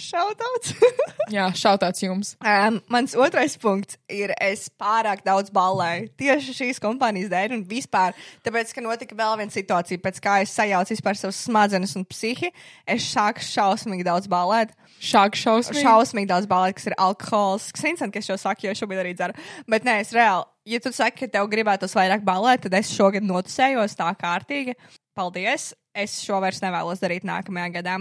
Šautauts! 0.00 0.72
Jā, 1.34 1.46
šautāts 1.56 2.00
jums. 2.02 2.30
um, 2.40 2.78
mans 2.90 3.12
otrais 3.18 3.54
punkts 3.60 3.98
ir, 4.10 4.32
es 4.40 4.68
pārāk 4.80 5.20
daudz 5.26 5.52
ballēju 5.54 6.08
tieši 6.20 6.54
šīs 6.56 6.80
kompānijas 6.82 7.28
dēļ 7.32 7.54
un 7.58 7.64
vispār, 7.68 8.16
tāpēc, 8.46 8.72
ka 8.74 8.84
notika 8.84 9.16
vēl 9.18 9.36
viena 9.42 9.52
situācija, 9.54 10.00
pēc 10.02 10.20
kā 10.24 10.38
es 10.46 10.54
sajaucu 10.56 10.94
vispār 10.96 11.20
savas 11.20 11.42
smadzenes 11.44 11.92
un 12.00 12.06
psihi, 12.08 12.50
es 12.88 13.06
sāku 13.12 13.44
šausmīgi 13.44 14.06
daudz 14.08 14.30
ballēt. 14.32 14.72
Šāk 15.00 15.36
šausmīgi. 15.38 15.84
Šausmīgi 15.84 16.28
daudz 16.32 16.48
balēt, 16.50 16.76
kas 16.80 16.88
ir 16.90 16.96
alkohols. 17.00 17.70
Kas 17.76 17.84
interesanti, 17.88 18.16
ka 18.16 18.24
es 18.24 18.28
šo 18.32 18.36
saku, 18.40 18.66
jo 18.66 18.74
es 18.74 18.80
šobrīd 18.82 19.00
arī 19.04 19.14
dzeru. 19.16 19.36
Bet 19.70 19.86
nē, 19.88 20.00
es 20.02 20.10
reāli, 20.16 20.44
ja 20.70 20.80
tu 20.82 20.92
saki, 20.94 21.24
ka 21.24 21.34
tev 21.38 21.48
gribētos 21.50 21.94
vairāk 21.96 22.24
balēt, 22.26 22.64
tad 22.66 22.76
es 22.78 22.92
šogad 22.94 23.26
notusējos 23.26 23.96
tā 23.98 24.10
kārtīgi. 24.18 24.76
Paldies! 25.16 25.72
Es 25.90 26.20
šo 26.22 26.38
vairs 26.42 26.60
nevēlos 26.62 27.02
darīt 27.02 27.26
nākamajā 27.26 27.72
gadā. 27.80 27.96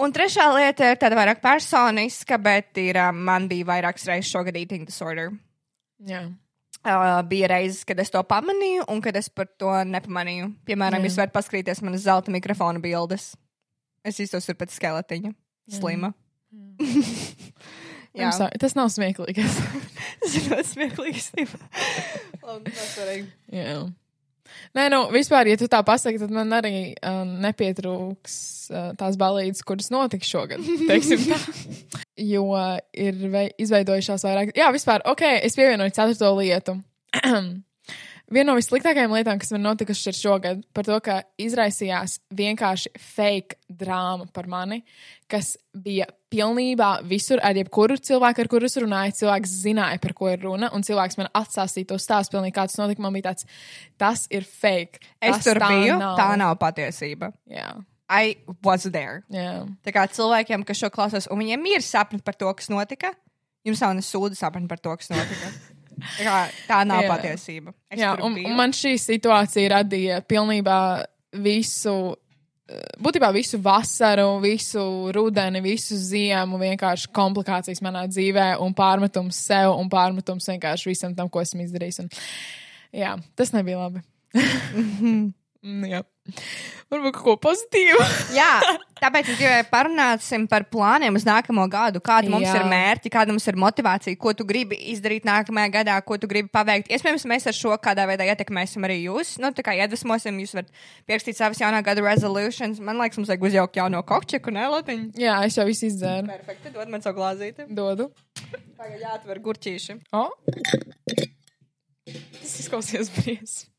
Un 0.00 0.14
trešā 0.16 0.46
lieta 0.54 0.92
ir 0.92 1.00
tāda 1.00 1.18
vairāk 1.18 1.42
personiska, 1.44 2.38
bet 2.40 2.78
ir, 2.80 2.96
um, 3.02 3.18
man 3.26 3.50
bija 3.50 3.68
vairākas 3.68 4.06
reizes 4.08 4.30
šogad 4.32 4.56
eating 4.56 4.88
disorder. 4.88 5.34
Jā. 6.08 6.24
Uh, 6.80 7.18
bija 7.28 7.50
reizes, 7.52 7.82
kad 7.84 7.98
es 8.00 8.08
to 8.08 8.22
pamanīju, 8.24 8.86
un 8.88 9.02
kad 9.04 9.18
es 9.20 9.28
par 9.28 9.50
to 9.60 9.74
nepamanīju. 9.84 10.48
Piemēram, 10.64 11.04
Jā. 11.04 11.10
jūs 11.10 11.20
varat 11.20 11.34
paskatīties 11.34 11.84
manas 11.84 12.06
zelta 12.06 12.32
mikrofona 12.32 12.80
bildes. 12.80 13.34
Es 14.00 14.22
iztos 14.24 14.48
pēc 14.48 14.72
skeletiņa. 14.78 15.34
Slima. 15.76 16.14
Jā, 16.14 16.20
I'm 16.80 17.86
sorry, 18.34 18.58
Tas 18.60 18.76
nav 18.78 18.90
smieklīgi. 18.92 19.46
tas 20.20 20.36
ir 20.36 20.50
ļoti 20.50 20.68
smieklīgi. 20.72 21.46
Labi, 22.42 22.74
arī. 23.04 23.16
Jā. 23.54 23.80
Nē, 24.74 24.86
nu, 24.90 25.00
vispār, 25.14 25.48
ja 25.50 25.58
tu 25.58 25.66
tā 25.70 25.80
pasaki, 25.86 26.18
tad 26.20 26.32
man 26.34 26.50
arī 26.54 26.92
uh, 26.94 27.22
nepietrūks 27.46 28.34
uh, 28.70 28.90
tās 28.98 29.18
balīdzes, 29.20 29.64
kuras 29.66 29.90
notiks 29.94 30.30
šogad. 30.30 30.62
teiksim 30.90 31.22
tā. 31.26 31.38
jo 32.22 32.44
ir 32.90 33.18
vei, 33.32 33.48
izveidojušās 33.62 34.26
vairāk. 34.26 34.54
Jā, 34.58 34.70
vispār, 34.74 35.06
ok, 35.10 35.26
es 35.40 35.58
pievienoju 35.58 35.94
ceturto 35.96 36.34
lietu. 36.38 36.78
Viena 38.30 38.52
no 38.52 38.54
vissliktākajām 38.60 39.10
lietām, 39.16 39.40
kas 39.42 39.50
man 39.50 39.64
notikušas 39.66 40.12
ir 40.12 40.14
šogad, 40.14 40.60
par 40.76 40.86
to, 40.86 40.94
ka 41.02 41.16
izraisījās 41.42 42.20
vienkārši 42.38 42.92
fake 43.02 43.58
drāma 43.80 44.28
par 44.30 44.46
mani, 44.50 44.84
kas 45.30 45.56
bija 45.74 46.06
pilnībā 46.30 46.92
visur, 47.10 47.42
ar 47.42 47.58
jebkuru 47.58 47.96
cilvēku, 47.98 48.44
ar 48.44 48.50
kuru 48.52 48.68
es 48.70 48.78
runāju. 48.78 49.16
Cilvēks 49.18 49.54
zināja, 49.64 49.98
par 50.02 50.14
ko 50.14 50.28
ir 50.30 50.44
runa, 50.46 50.68
un 50.76 50.86
cilvēks 50.86 51.18
man 51.18 51.30
atstāstīja 51.40 51.90
to 51.90 51.98
stāstu, 51.98 52.36
pilnīgi 52.36 52.54
kā 52.54 52.68
tas 52.70 52.78
notika. 52.78 53.02
Man 53.02 53.16
bija 53.18 53.32
tāds, 53.32 53.48
tas 53.98 54.28
ir 54.30 54.46
fake. 54.46 55.02
Es 55.18 55.40
tas 55.40 55.48
tur 55.48 55.58
tā 55.58 55.72
biju. 55.74 55.98
Nav. 55.98 56.14
Tā 56.20 56.28
nav 56.38 56.54
patiesība. 56.62 57.32
Jā, 57.50 57.72
I 58.10 58.38
was 58.62 58.86
there. 58.90 59.24
jā. 59.30 59.64
Tā 59.86 59.94
kā 59.94 60.06
cilvēkiem, 60.10 60.62
kas 60.66 60.78
šo 60.84 60.90
klausās, 60.94 61.26
un 61.30 61.42
viņiem 61.42 61.66
ir 61.74 61.82
sapni 61.86 62.22
par 62.22 62.38
to, 62.38 62.50
kas 62.54 62.70
notika, 62.70 63.10
jums 63.66 63.82
nav 63.82 63.98
ne 63.98 64.06
sūdu 64.06 64.38
sapni 64.38 64.70
par 64.70 64.78
to, 64.82 64.94
kas 65.02 65.10
notika. 65.10 65.50
Kā, 66.00 66.40
tā 66.68 66.80
nav 66.88 67.04
Jā. 67.04 67.12
patiesība. 67.14 67.74
Es 67.90 68.00
Jā, 68.00 68.14
un, 68.24 68.36
un 68.44 68.56
man 68.58 68.74
šī 68.76 68.96
situācija 69.00 69.72
radīja 69.76 70.20
pilnībā 70.28 70.78
visu, 71.44 71.96
eh, 72.68 72.84
būtībā 73.02 73.32
visu 73.36 73.60
vasaru, 73.62 74.28
visu 74.44 74.84
rudeni, 75.14 75.62
visu 75.64 75.98
ziemu, 75.98 76.60
vienkārši 76.60 77.10
komplikācijas 77.16 77.82
manā 77.84 78.06
dzīvē 78.10 78.52
un 78.62 78.76
pārmetums 78.76 79.42
sev 79.50 79.74
un 79.76 79.90
pārmetums 79.92 80.48
vienkārši 80.52 80.92
visam 80.92 81.16
tam, 81.16 81.28
ko 81.32 81.42
esmu 81.44 81.66
izdarījis. 81.66 82.04
Un, 82.04 82.14
jā, 83.02 83.16
tas 83.38 83.54
nebija 83.56 83.84
labi. 83.86 84.06
Mm, 85.60 85.84
jā. 85.90 85.98
Varbūt 86.90 87.18
kaut 87.18 87.24
ko 87.26 87.32
pozitīvu. 87.44 88.00
Jā, 88.38 88.62
tāpēc 88.96 89.28
es 89.28 89.36
gribēju 89.36 89.66
parunāsim 89.68 90.46
par 90.48 90.64
plāniem 90.72 91.18
uz 91.18 91.26
nākamo 91.28 91.66
gadu. 91.70 92.00
Kāda 92.04 92.32
mums 92.32 92.46
Jā. 92.48 92.54
ir 92.56 92.64
mērķi, 92.70 93.12
kāda 93.12 93.34
mums 93.34 93.44
ir 93.50 93.58
motivācija, 93.60 94.16
ko 94.20 94.32
tu 94.36 94.46
gribi 94.48 94.78
izdarīt 94.94 95.26
nākamajā 95.28 95.72
gadā, 95.74 95.98
ko 96.06 96.16
tu 96.20 96.30
gribi 96.30 96.48
paveikt. 96.52 96.88
Iespējams, 96.88 97.26
mēs 97.28 97.48
ar 97.50 97.56
šo 97.56 97.76
kādā 97.82 98.06
veidā 98.08 98.24
ietekmēsim 98.32 98.88
arī 98.88 99.02
jūs. 99.02 99.34
Nu, 99.42 99.52
tā 99.56 99.64
kā 99.66 99.74
iedvesmosim, 99.76 100.38
jūs 100.40 100.56
varat 100.56 100.72
pierakstīt 101.10 101.38
savas 101.38 101.60
jaunā 101.60 101.82
gada 101.84 102.04
resolutions. 102.06 102.80
Man 102.80 103.00
liekas, 103.02 103.20
mums 103.20 103.32
vajag 103.32 103.48
uzjaukt 103.50 103.80
jauno 103.80 104.00
kokčeku, 104.06 104.54
ne, 104.56 104.64
Latiņu? 104.72 105.10
Jā, 105.20 105.42
es 105.44 105.58
jau 105.60 105.66
visu 105.68 105.90
izdzēru. 105.90 106.30
Perfekti, 106.30 106.72
dod 106.72 106.94
man 106.94 107.04
savu 107.04 107.20
glāzīti. 107.20 107.68
Dodu. 107.68 108.08
Tagad 108.80 108.96
jāatver 109.04 109.42
gurķīši. 109.44 110.00
O! 110.16 110.24
Tas 112.40 112.56
izklausījās 112.64 113.12
briesmīgi. 113.18 113.70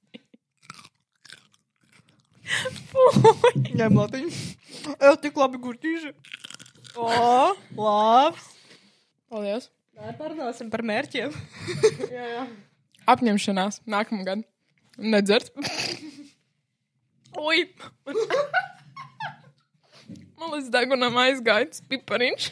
Ņem 3.82 4.00
Latiņu. 4.00 4.32
Ew, 4.98 5.14
tik 5.22 5.38
labi 5.40 5.60
gurķīši. 5.62 6.14
O, 7.00 7.08
labs. 7.78 8.50
Paldies! 9.32 9.70
Nē, 9.96 10.14
parunāsim 10.18 10.72
par 10.74 10.84
mērķiem. 10.88 11.34
Jā, 12.16 12.26
jā. 12.34 12.46
Apņemšanās 13.12 13.82
nākamā 13.90 14.26
gada. 14.28 14.44
Nedzert. 14.98 15.52
Ui! 17.40 17.64
Man 20.42 20.56
līdz 20.56 20.72
degunam 20.74 21.20
aizgāja 21.22 21.70
tas 21.70 21.84
pipariņš. 21.92 22.50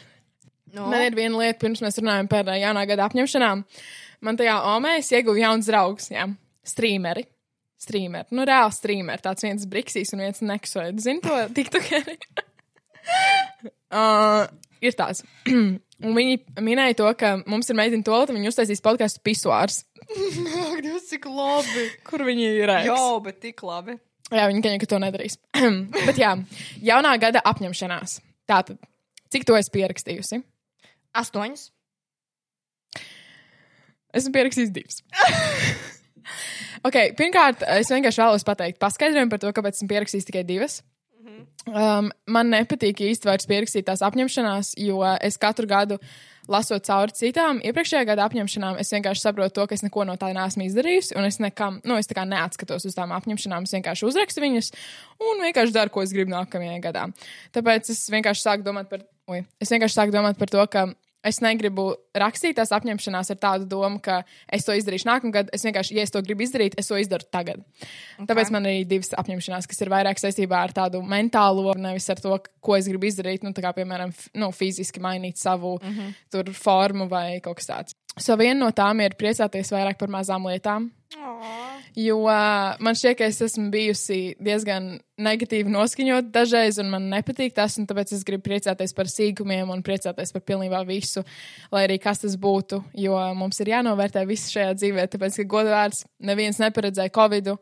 Nu? 0.76 0.86
Man 0.86 1.02
ir 1.08 1.16
viena 1.18 1.40
lieta, 1.40 1.58
pirms 1.64 1.82
mēs 1.82 1.98
runājam 1.98 2.30
par 2.30 2.48
jaunā 2.54 2.86
gada 2.88 3.08
apņemšanām. 3.10 3.64
Man 4.24 4.38
tajā 4.38 4.56
omē 4.76 4.96
es 5.00 5.10
ieguvu 5.12 5.42
jauns 5.42 5.68
draugs, 5.70 6.10
jā, 6.12 6.28
streameri. 6.66 7.26
Streameri, 7.80 8.28
nu 8.36 8.44
reāli 8.44 8.74
streameri, 8.76 9.22
tāds 9.24 9.44
viens 9.46 9.62
briksīs 9.68 10.12
un 10.12 10.20
viens 10.20 10.42
neksoid. 10.44 10.98
Zini 11.00 11.22
to 11.24 11.36
tiktokeri? 11.56 12.18
uh, 13.96 14.44
ir 14.84 14.96
tāds. 14.98 15.24
un 16.04 16.18
viņi 16.18 16.36
minēja 16.60 16.98
to, 17.00 17.08
ka 17.16 17.38
mums 17.48 17.72
ir 17.72 17.78
meitene 17.80 18.04
tolta, 18.04 18.36
viņi 18.36 18.52
uztaisīs 18.52 18.84
podkāstu 18.84 19.24
pisuārs. 19.24 19.82
Ak, 20.04 20.78
Dievs, 20.84 21.08
cik 21.08 21.24
labi. 21.30 21.88
Kur 22.04 22.26
viņi 22.28 22.52
ir? 22.60 22.74
Jā, 22.84 23.00
bet 23.24 23.40
tik 23.46 23.64
labi. 23.64 23.96
Jā, 24.30 24.44
viņi 24.46 24.62
gan 24.62 24.76
jau 24.76 24.88
to 24.92 25.00
nedarīs. 25.02 25.40
Bet 26.06 26.18
jā, 26.20 26.36
jaunā 26.86 27.16
gada 27.18 27.40
apņemšanās. 27.50 28.20
Tātad, 28.46 28.78
cik 29.34 29.46
to 29.48 29.56
es 29.58 29.70
pierakstījusi? 29.74 30.38
Astoņas. 31.18 31.64
Esmu 34.14 34.32
pierakstījis 34.36 34.70
divas. 34.74 35.02
okay, 36.86 37.12
pirmkārt, 37.18 37.64
es 37.78 37.90
vienkārši 37.92 38.22
vēlos 38.24 38.46
pateikt 38.46 38.80
paskaidrojumu 38.82 39.32
par 39.32 39.42
to, 39.42 39.52
kāpēc 39.56 39.80
esmu 39.80 39.90
pierakstījis 39.92 40.28
tikai 40.30 40.46
divas. 40.48 40.80
Um, 41.68 42.08
man 42.30 42.48
nepatīk 42.50 43.02
vairs 43.26 43.46
pierakstīt 43.48 43.84
tās 43.86 44.00
apņemšanās, 44.06 44.72
jo 44.80 45.02
es 45.20 45.36
katru 45.40 45.68
gadu 45.68 45.98
lasot 46.50 46.86
cauri 46.86 47.14
citām 47.14 47.60
iepriekšējā 47.62 48.06
gada 48.08 48.24
apņemšanām, 48.26 48.78
es 48.80 48.90
vienkārši 48.94 49.22
saprotu 49.22 49.58
to, 49.58 49.66
ka 49.68 49.76
es 49.76 49.84
neko 49.84 50.06
no 50.08 50.16
tā 50.18 50.32
neesmu 50.34 50.64
izdarījusi, 50.66 51.14
un 51.20 51.28
es 51.28 51.38
nekam, 51.42 51.78
nu, 51.86 51.98
es 52.00 52.08
tā 52.10 52.16
kā 52.16 52.24
neatskatos 52.26 52.88
uz 52.88 52.96
tām 52.96 53.12
apņemšanām, 53.14 53.68
es 53.68 53.76
vienkārši 53.76 54.08
uzrakstu 54.08 54.42
viņas 54.42 54.72
un 55.28 55.44
vienkārši 55.44 55.76
daru, 55.76 55.92
ko 55.94 56.02
es 56.02 56.14
gribu 56.16 56.32
nākamajā 56.32 56.80
gadā. 56.88 57.06
Tāpēc 57.54 57.92
es 57.92 58.02
vienkārši 58.16 58.46
sāku 58.46 58.66
domāt 58.66 58.90
par, 58.90 59.04
oi, 59.30 59.44
es 59.62 59.70
vienkārši 59.70 60.00
sāku 60.00 60.16
domāt 60.16 60.40
par 60.40 60.50
to, 60.50 60.64
ka 60.72 60.88
es 61.26 61.40
negribu 61.44 61.90
rakstīt 62.16 62.56
tās 62.58 62.72
apņemšanās 62.74 63.32
ar 63.34 63.38
tādu 63.40 63.68
domu, 63.68 64.00
ka 64.02 64.20
es 64.52 64.64
to 64.66 64.74
izdarīšu 64.76 65.08
nākamgad. 65.08 65.50
Es 65.54 65.64
vienkārši, 65.66 65.96
ja 65.98 66.04
es 66.06 66.14
to 66.14 66.22
gribu 66.24 66.44
izdarīt, 66.46 66.76
es 66.80 66.90
to 66.90 66.98
izdaru 67.00 67.26
tagad. 67.32 67.62
Okay. 67.80 68.28
Tāpēc 68.30 68.52
man 68.54 68.68
ir 68.70 68.84
divas 68.88 69.12
apņemšanās, 69.20 69.68
kas 69.70 69.84
ir 69.84 69.92
vairāk 69.92 70.20
saistībā 70.22 70.62
ar 70.64 70.74
tādu 70.76 71.02
mentālo, 71.06 71.74
nevis 71.80 72.08
ar 72.12 72.22
to, 72.22 72.38
ko 72.60 72.76
es 72.78 72.88
gribu 72.90 73.10
izdarīt. 73.10 73.44
Nu, 73.46 73.52
kā, 73.56 73.74
piemēram, 73.76 74.14
nu, 74.40 74.50
fiziski 74.56 75.02
mainīt 75.02 75.40
savu 75.40 75.76
mm 75.82 75.90
-hmm. 75.90 76.14
tur 76.32 76.52
formu 76.54 77.08
vai 77.08 77.40
kaut 77.40 77.60
kas 77.60 77.70
tāds. 77.70 77.96
So 78.18 78.36
viena 78.36 78.58
no 78.64 78.70
tām 78.70 79.00
ir 79.04 79.14
priecāties 79.14 79.70
vairāk 79.72 79.98
par 79.98 80.08
mazām 80.08 80.46
lietām. 80.46 80.90
Jo 81.98 82.18
man 82.24 82.96
šķiet, 82.96 83.16
ka 83.18 83.28
es 83.30 83.40
esmu 83.42 83.68
bijusi 83.72 84.34
diezgan 84.42 84.92
negatīvi 85.20 85.72
noskaņot 85.72 86.30
dažreiz, 86.32 86.78
un 86.82 86.90
man 86.92 87.08
nepatīk 87.12 87.54
tas, 87.56 87.76
un 87.80 87.88
tāpēc 87.90 88.14
es 88.16 88.24
gribu 88.26 88.46
priecāties 88.48 88.94
par 88.96 89.10
sīkumiem 89.10 89.70
un 89.72 89.82
priecāties 89.86 90.34
par 90.34 90.44
pilnībā 90.46 90.82
visu, 90.88 91.24
lai 91.74 91.86
arī 91.88 91.98
kas 92.02 92.22
tas 92.22 92.36
būtu. 92.40 92.82
Jo 92.98 93.18
mums 93.38 93.60
ir 93.60 93.72
jānovērtē 93.74 94.24
viss 94.28 94.52
šajā 94.54 94.76
dzīvē, 94.78 95.08
tāpēc, 95.12 95.40
ka 95.42 95.48
godvārds 95.56 96.04
neviens 96.30 96.60
neparedzēja 96.62 97.14
Covid, 97.16 97.54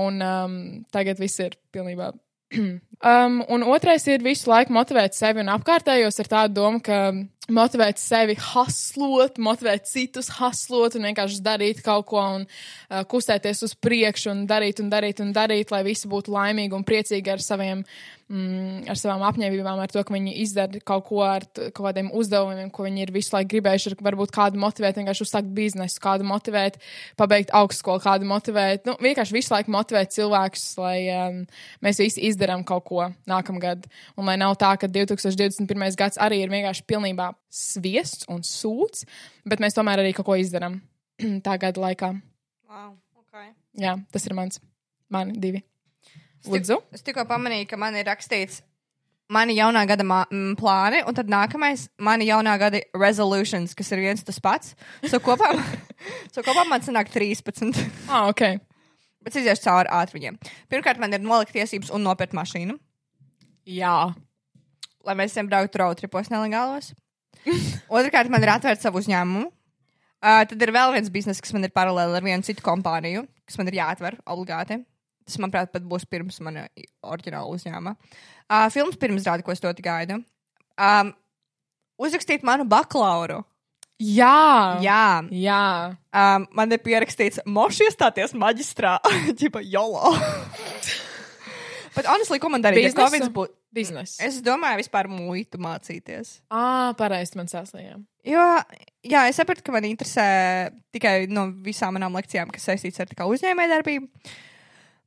un 0.00 0.24
um, 0.24 0.58
tagad 0.92 1.22
viss 1.22 1.40
ir 1.42 1.56
pilnībā. 1.74 2.12
um, 2.58 3.42
un 3.48 3.66
otrais 3.70 4.06
ir 4.10 4.24
visu 4.26 4.50
laiku 4.50 4.74
motivēt 4.74 5.14
sevi 5.14 5.44
un 5.44 5.52
apkārtējos 5.54 6.18
ar 6.22 6.30
tādu 6.34 6.58
domu, 6.58 6.82
ka 6.82 7.12
motivēt 7.54 8.00
sevi 8.00 8.36
haslot, 8.40 9.40
motivēt 9.42 9.88
citus 9.90 10.30
haslot 10.38 10.96
un 10.98 11.08
vienkārši 11.08 11.42
darīt 11.44 11.82
kaut 11.84 12.06
ko 12.10 12.22
un 12.36 12.46
uh, 12.46 13.02
kustēties 13.10 13.64
uz 13.66 13.74
priekšu 13.74 14.32
un 14.32 14.46
darīt 14.50 14.82
un 14.82 14.90
darīt 14.92 15.22
un 15.24 15.34
darīt, 15.36 15.72
lai 15.74 15.82
visi 15.86 16.10
būtu 16.10 16.32
laimīgi 16.34 16.76
un 16.76 16.86
priecīgi 16.86 17.32
ar 17.32 17.42
saviem, 17.44 17.82
mm, 18.30 18.86
ar 18.90 19.00
savām 19.00 19.24
apņēmībām, 19.28 19.82
ar 19.82 19.92
to, 19.92 20.02
ka 20.06 20.14
viņi 20.14 20.36
izdara 20.44 20.82
kaut 20.86 21.06
ko 21.08 21.22
ar 21.26 21.46
kaut 21.58 21.82
kādiem 21.88 22.12
uzdevumiem, 22.16 22.70
ko 22.74 22.86
viņi 22.86 23.04
ir 23.06 23.14
visu 23.14 23.34
laiku 23.34 23.52
gribējuši, 23.56 23.92
ar 23.92 24.06
varbūt 24.10 24.34
kādu 24.36 24.62
motivēt, 24.62 25.00
vienkārši 25.00 25.26
uzsākt 25.26 25.50
biznesu, 25.56 26.00
kādu 26.02 26.26
motivēt, 26.28 26.80
pabeigt 27.20 27.54
augstskolu, 27.56 28.02
kādu 28.04 28.28
motivēt, 28.30 28.86
nu, 28.88 28.96
vienkārši 29.02 29.36
visu 29.36 29.54
laiku 29.54 29.74
motivēt 29.74 30.14
cilvēkus, 30.16 30.66
lai 30.80 30.96
um, 31.16 31.44
mēs 31.84 32.02
visi 32.02 32.26
izdarām 32.30 32.64
kaut 32.68 32.86
ko 32.88 33.10
nākamgad. 33.30 33.90
Un 34.16 34.30
lai 34.30 34.38
nav 34.40 34.56
tā, 34.60 34.76
ka 34.80 34.90
2021. 34.90 35.94
gads 35.98 36.20
arī 36.20 36.44
ir 36.44 36.52
vienkārši 36.52 36.86
pilnībā 36.88 37.32
sviests 37.50 38.28
un 38.30 38.44
sūds, 38.46 39.06
bet 39.48 39.62
mēs 39.62 39.76
tomēr 39.78 40.02
arī 40.02 40.12
kaut 40.16 40.28
ko 40.28 40.38
izdarām 40.38 40.80
tā 41.46 41.56
gada 41.62 41.82
laikā. 41.86 42.14
Wow, 42.70 42.96
okay. 43.24 43.52
Jā, 43.80 43.96
tas 44.12 44.26
ir 44.26 44.36
mans, 44.38 44.60
mani 45.10 45.38
divi. 45.40 45.64
Lūdzu. 46.48 46.78
Es 46.96 47.04
tikko 47.04 47.26
pamanīju, 47.28 47.68
ka 47.68 47.76
man 47.80 47.96
ir 48.00 48.06
rakstīts 48.08 48.62
mani 49.30 49.54
jaunā 49.56 49.84
gada 49.88 50.04
m, 50.04 50.54
plāni, 50.58 51.02
un 51.06 51.16
tad 51.16 51.30
nākamais- 51.30 51.88
mani 52.08 52.26
jaunā 52.26 52.56
gada 52.58 52.80
resolutions, 52.94 53.74
kas 53.74 53.92
ir 53.92 54.02
viens 54.02 54.24
tas 54.24 54.40
pats. 54.40 54.74
So 55.06 55.20
kopā, 55.20 55.52
so 56.34 56.42
kopā 56.42 56.66
man 56.68 56.80
sanāk 56.80 57.12
13. 57.14 57.72
Ah, 58.10 58.28
ok. 58.28 58.58
Bet 59.22 59.36
es 59.36 59.42
iziešu 59.42 59.66
cauri 59.68 59.92
ātri 59.92 60.18
viņiem. 60.18 60.38
Pirmkārt, 60.72 60.98
man 60.98 61.12
ir 61.12 61.20
nolikt 61.20 61.52
tiesības 61.52 61.92
un 61.92 62.02
nopirkt 62.02 62.32
mašīnu, 62.32 62.78
Jā. 63.68 64.14
lai 65.04 65.14
mēs 65.14 65.34
visiem 65.34 65.50
brauktu 65.50 65.78
roadtripos 65.78 66.30
nelegālos. 66.32 66.94
Otrakārt, 67.96 68.30
man 68.32 68.44
ir 68.44 68.52
atvērt 68.52 68.82
savu 68.82 69.00
uzņēmumu. 69.02 69.48
Uh, 70.20 70.42
tad 70.44 70.60
ir 70.60 70.72
vēl 70.76 70.92
viens 70.92 71.08
bizness, 71.12 71.40
kas 71.40 71.54
man 71.56 71.64
ir 71.64 71.72
paralēli 71.72 72.18
ar 72.18 72.24
vienu 72.26 72.44
citu 72.44 72.64
kompāniju, 72.64 73.24
kas 73.48 73.56
man 73.56 73.70
ir 73.70 73.78
jāatver 73.78 74.18
obligāti. 74.28 74.82
Tas, 75.24 75.38
manuprāt, 75.40 75.70
pat 75.72 75.84
būs 75.88 76.04
pirms 76.10 76.40
mana 76.44 76.66
oriģināla 77.06 77.54
uzņēmuma. 77.54 77.94
Uh, 78.50 78.66
filmas 78.74 78.98
pirms 79.00 79.24
rāda, 79.28 79.46
ko 79.46 79.54
es 79.54 79.64
ļoti 79.64 79.84
gaidu. 79.86 80.18
Um, 80.80 81.14
uzrakstīt 82.00 82.44
manu 82.44 82.66
bakalauru. 82.68 83.40
Jā. 84.00 84.80
Jā, 84.80 85.04
Jā. 85.28 85.62
um, 86.16 86.46
man 86.56 86.72
ir 86.72 86.80
pierakstīts, 86.80 87.42
moši 87.44 87.84
iestāties 87.90 88.32
maģistrā, 88.32 88.96
ģipa 89.40 89.60
jolo. 89.64 90.14
Bet, 91.96 92.06
honestly, 92.08 92.40
ko 92.40 92.48
man 92.52 92.64
darīt? 92.64 92.86
Ja 92.86 92.92
Biznesu? 92.92 93.02
Covid 93.04 93.32
būtu. 93.36 93.59
Biznes. 93.74 94.16
Es 94.22 94.40
domāju, 94.42 94.80
vispār 94.80 95.06
muitu 95.10 95.60
mācīties. 95.62 96.40
Ah, 96.50 96.90
pareizi 96.98 97.38
man 97.38 97.50
sāslijā. 97.50 98.00
Jo, 98.26 98.44
jā, 99.06 99.24
es 99.30 99.38
sapratu, 99.38 99.62
ka 99.64 99.74
man 99.74 99.86
interesē 99.86 100.24
tikai 100.94 101.28
no 101.30 101.46
visām 101.64 101.94
manām 101.96 102.16
lekcijām, 102.18 102.50
kas 102.52 102.66
saistīts 102.66 103.00
ar 103.00 103.12
uzņēmējdarbību. 103.30 104.10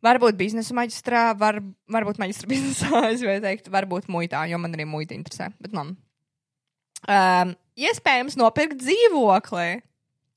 Varbūt 0.03 0.39
biznesa 0.39 0.75
maģistrā, 0.75 1.25
var, 1.39 1.59
varbūt 1.91 2.19
maģistra 2.23 2.49
biznesā, 2.53 3.03
es 3.11 3.23
vai 3.23 3.37
teikt, 3.43 3.69
varbūt 3.73 4.09
muitā, 4.11 4.45
jo 4.51 4.59
man 4.59 4.75
arī 4.75 4.87
muita 4.87 5.15
interesē. 5.15 5.51
Bet 5.63 5.75
man. 5.75 5.95
Um, 7.03 7.53
iespējams, 7.79 8.39
nopirkt 8.39 8.79
dzīvokli. 8.83 9.69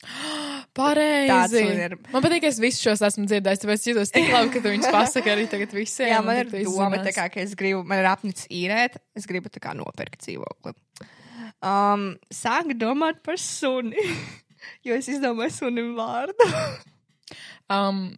Pareizi. 0.76 1.62
Ir. 1.72 1.96
Man 2.12 2.24
patīk, 2.24 2.42
ka 2.44 2.50
es 2.50 2.58
visus 2.60 2.82
šos 2.84 3.02
esmu 3.08 3.24
dzirdējis, 3.30 3.62
tāpēc 3.62 3.86
jūtos 3.90 4.12
tik 4.12 4.28
labi, 4.32 4.50
ka 4.52 4.60
tu 4.60 4.72
viņus 4.74 4.92
pasaki 4.92 5.32
arī 5.32 5.46
tagad 5.52 5.72
visiem. 5.76 6.10
Jā, 6.12 6.18
man 6.24 6.42
ir 6.42 6.50
doma, 6.52 7.00
tā 7.04 7.14
kā, 7.16 7.28
ka 7.32 7.40
es 7.42 7.54
gribu, 7.58 7.80
man 7.88 8.02
ir 8.02 8.08
apnicis 8.10 8.48
īrēt, 8.52 8.98
es 9.16 9.28
gribu 9.30 9.52
tā 9.52 9.62
kā 9.64 9.72
nopirkt 9.78 10.20
dzīvokli. 10.26 10.76
Um, 11.64 12.10
sāku 12.32 12.76
domāt 12.76 13.22
par 13.24 13.40
suni, 13.40 14.04
jo 14.86 14.98
es 14.98 15.08
izdomāju 15.12 15.54
sunim 15.56 15.94
vārdu. 15.96 16.50
Um, 17.72 18.10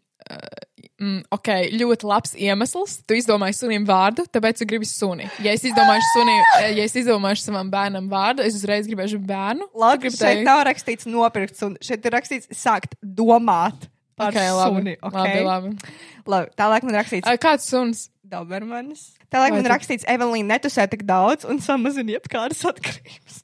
mm, 1.00 1.20
ok, 1.30 1.48
ļoti 1.78 2.04
labs 2.10 2.32
iemesls. 2.34 2.98
Tu 3.06 3.14
izdomāji 3.20 3.54
sunim 3.58 3.84
vārdu, 3.88 4.24
tāpēc 4.34 4.58
tu 4.58 4.66
gribi 4.66 4.84
suni. 4.88 5.28
Ja 5.44 5.52
es 5.52 5.62
izdomāšu, 5.62 6.08
suni, 6.14 6.34
eh, 6.60 6.72
ja 6.78 6.84
es 6.84 6.94
izdomāšu 6.98 7.44
savam 7.48 7.70
bērnam 7.70 8.08
vārdu, 8.10 8.40
es 8.46 8.54
uzreiz 8.58 8.86
gribēšu 8.90 9.20
bērnu. 9.26 9.68
Labi, 9.74 10.10
šeit 10.10 10.20
teikt- 10.20 10.44
nav 10.44 10.64
rakstīts 10.66 11.06
nopirkt 11.06 11.56
suni, 11.56 11.76
šeit 11.82 12.04
ir 12.04 12.10
rakstīts 12.12 12.48
sākt 12.52 12.94
domāt 13.04 13.88
par 14.16 14.28
Ok, 14.32 14.40
labi. 14.40 14.76
suni. 14.76 14.96
Okay? 15.02 15.44
Labi, 15.44 15.70
labi. 15.74 15.92
labi, 16.26 16.50
tālāk 16.56 16.82
man 16.82 16.94
rakstīts 16.94 17.26
Uh, 17.26 17.36
kāds 17.36 17.60
suns? 17.66 18.08
Dobermanis. 18.28 19.14
Tālāk 19.32 19.50
Vai 19.54 19.62
man 19.62 19.64
tu- 19.64 19.70
rakstīts 19.70 20.04
Evelīna 20.04 20.58
netusē 20.58 20.84
tik 20.90 21.04
daudz 21.06 21.44
un 21.48 21.58
samazina 21.60 22.18
jebkādas 22.18 22.60
atkarības. 22.64 23.42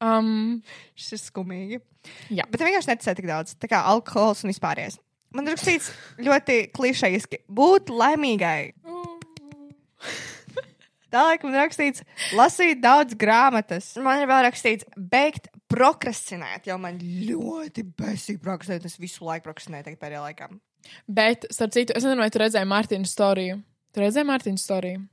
Um, 0.00 0.62
Šis 0.96 1.12
ir 1.16 1.18
skumīgi. 1.18 1.80
Jā. 2.30 2.44
Bet 2.50 2.60
vienkārši 2.62 2.92
neticē 2.92 3.16
tik 3.18 3.26
daudz. 3.26 3.56
Tā 3.58 3.66
kā 3.70 3.80
alkohols 3.82 4.44
un 4.44 4.52
vispārējais. 4.52 4.98
Man 5.34 5.44
ir 5.44 5.56
rakstīts 5.56 5.90
ļoti 6.24 6.60
klišejiski 6.74 7.42
būt 7.52 7.92
laimīgai. 7.92 8.72
Tālāk 11.12 11.44
man 11.46 11.56
rakstīts, 11.56 12.04
lasīt 12.36 12.82
daudz 12.84 13.16
grāmatas. 13.16 13.94
Man 14.04 14.20
ir 14.20 14.28
vēl 14.28 14.42
rakstīts, 14.44 14.88
beigt 14.96 15.48
prokrastinēt, 15.72 16.68
jo 16.68 16.76
man 16.80 16.98
ļoti 17.00 17.84
besīgi 17.96 18.42
prokrastinēt. 18.44 18.88
Es 18.88 18.98
visu 19.00 19.24
laiku 19.24 19.48
prokrastinēju 19.48 19.88
tagad 19.88 20.02
pēdējā 20.02 20.24
laikā. 20.26 20.50
bet, 21.06 21.48
starp 21.52 21.72
citu, 21.76 21.96
es 21.96 22.04
nezinu, 22.04 22.24
vai 22.24 22.32
tu 22.32 22.42
redzēji 22.42 22.68
Mārtiņu 22.68 23.08
storiju. 23.08 23.60
Tu 23.92 24.04
redzēji 24.04 24.28
Mārtiņu 24.28 24.60
storiju? 24.60 25.04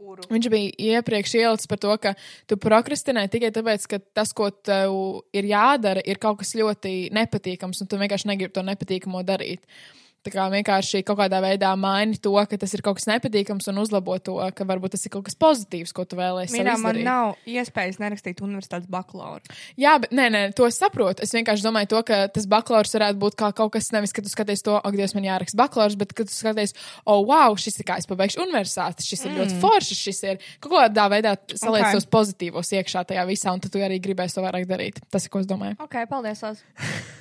Kuru? 0.00 0.24
Viņš 0.32 0.46
bija 0.52 0.96
iepriekš 0.96 1.34
ielicis 1.36 1.68
par 1.68 1.80
to, 1.82 1.92
ka 2.00 2.14
tu 2.48 2.56
prokrastinē 2.60 3.26
tikai 3.32 3.50
tāpēc, 3.52 3.84
ka 3.90 3.98
tas, 4.16 4.32
ko 4.36 4.48
tev 4.50 4.94
ir 5.36 5.48
jādara, 5.50 6.00
ir 6.08 6.20
kaut 6.22 6.40
kas 6.40 6.54
ļoti 6.56 7.10
nepatīkams, 7.16 7.82
un 7.84 7.90
tu 7.90 7.98
vienkārši 8.00 8.30
negribi 8.30 8.54
to 8.56 8.64
nepatīkamo 8.64 9.20
darīt. 9.28 9.60
Tā 10.26 10.32
kā 10.34 10.46
vienkārši 10.52 11.00
kaut 11.06 11.18
kādā 11.22 11.40
veidā 11.42 11.70
maini 11.80 12.18
to, 12.20 12.34
ka 12.34 12.58
tas 12.60 12.74
ir 12.76 12.82
kaut 12.84 12.98
kas 12.98 13.08
nepatīkams 13.08 13.70
un 13.72 13.80
uzlabo 13.80 14.18
to, 14.20 14.36
ka 14.56 14.66
varbūt 14.68 14.94
tas 14.94 15.06
ir 15.06 15.14
kaut 15.14 15.24
kas 15.28 15.36
pozitīvs, 15.40 15.94
ko 15.96 16.04
tu 16.08 16.18
vēlēsies. 16.18 16.56
Mīļā, 16.56 16.76
man 16.82 17.00
nav 17.06 17.48
iespējas 17.48 18.00
nerakstīt 18.02 18.42
universitātes 18.44 18.90
bakalauru. 18.90 19.56
Jā, 19.80 19.96
bet 20.02 20.12
nē, 20.16 20.28
nē, 20.34 20.42
to 20.56 20.68
es 20.68 20.80
saprotu. 20.80 21.24
Es 21.24 21.32
vienkārši 21.36 21.64
domāju, 21.64 21.92
to, 21.94 22.02
ka 22.10 22.20
tas 22.34 22.48
bakalaurs 22.50 22.92
varētu 22.96 23.20
būt 23.22 23.38
kā 23.40 23.52
kaut 23.56 23.72
kas, 23.76 23.88
nevis, 23.96 24.12
ka 24.16 24.24
tu 24.24 24.32
skaties 24.32 24.64
to, 24.66 24.76
ak, 24.76 24.98
Dievs, 25.00 25.16
man 25.16 25.28
jāraksta 25.28 25.60
bakalaurs, 25.60 25.96
bet 26.00 26.12
ka 26.16 26.26
tu 26.28 26.34
skaties, 26.34 26.76
oh, 27.06 27.22
wow, 27.24 27.56
šis 27.56 27.80
ir 27.80 27.88
kā 27.88 27.96
es 28.02 28.10
pabeigšu 28.10 28.44
universitāti, 28.44 29.06
šis 29.06 29.24
ir 29.24 29.32
mm. 29.32 29.40
ļoti 29.40 29.60
foršs, 29.62 30.02
šis 30.04 30.22
ir 30.28 30.44
kaut 30.60 30.76
kādā 30.76 31.08
veidā 31.12 31.36
saliec 31.54 31.88
Ok. 31.88 31.96
tos 31.96 32.10
pozitīvos 32.12 32.74
iekšā 32.76 33.06
tajā 33.08 33.24
visā, 33.30 33.54
un 33.54 33.64
tad 33.64 33.72
tu 33.72 33.80
arī 33.80 34.00
gribēsi 34.02 34.36
to 34.36 34.44
vairāk 34.44 34.68
darīt. 34.68 35.00
Tas 35.08 35.24
ir, 35.24 35.32
ko 35.32 35.40
es 35.40 35.48
domāju. 35.48 35.80
Ok, 35.80 36.02
paldies. 36.10 36.44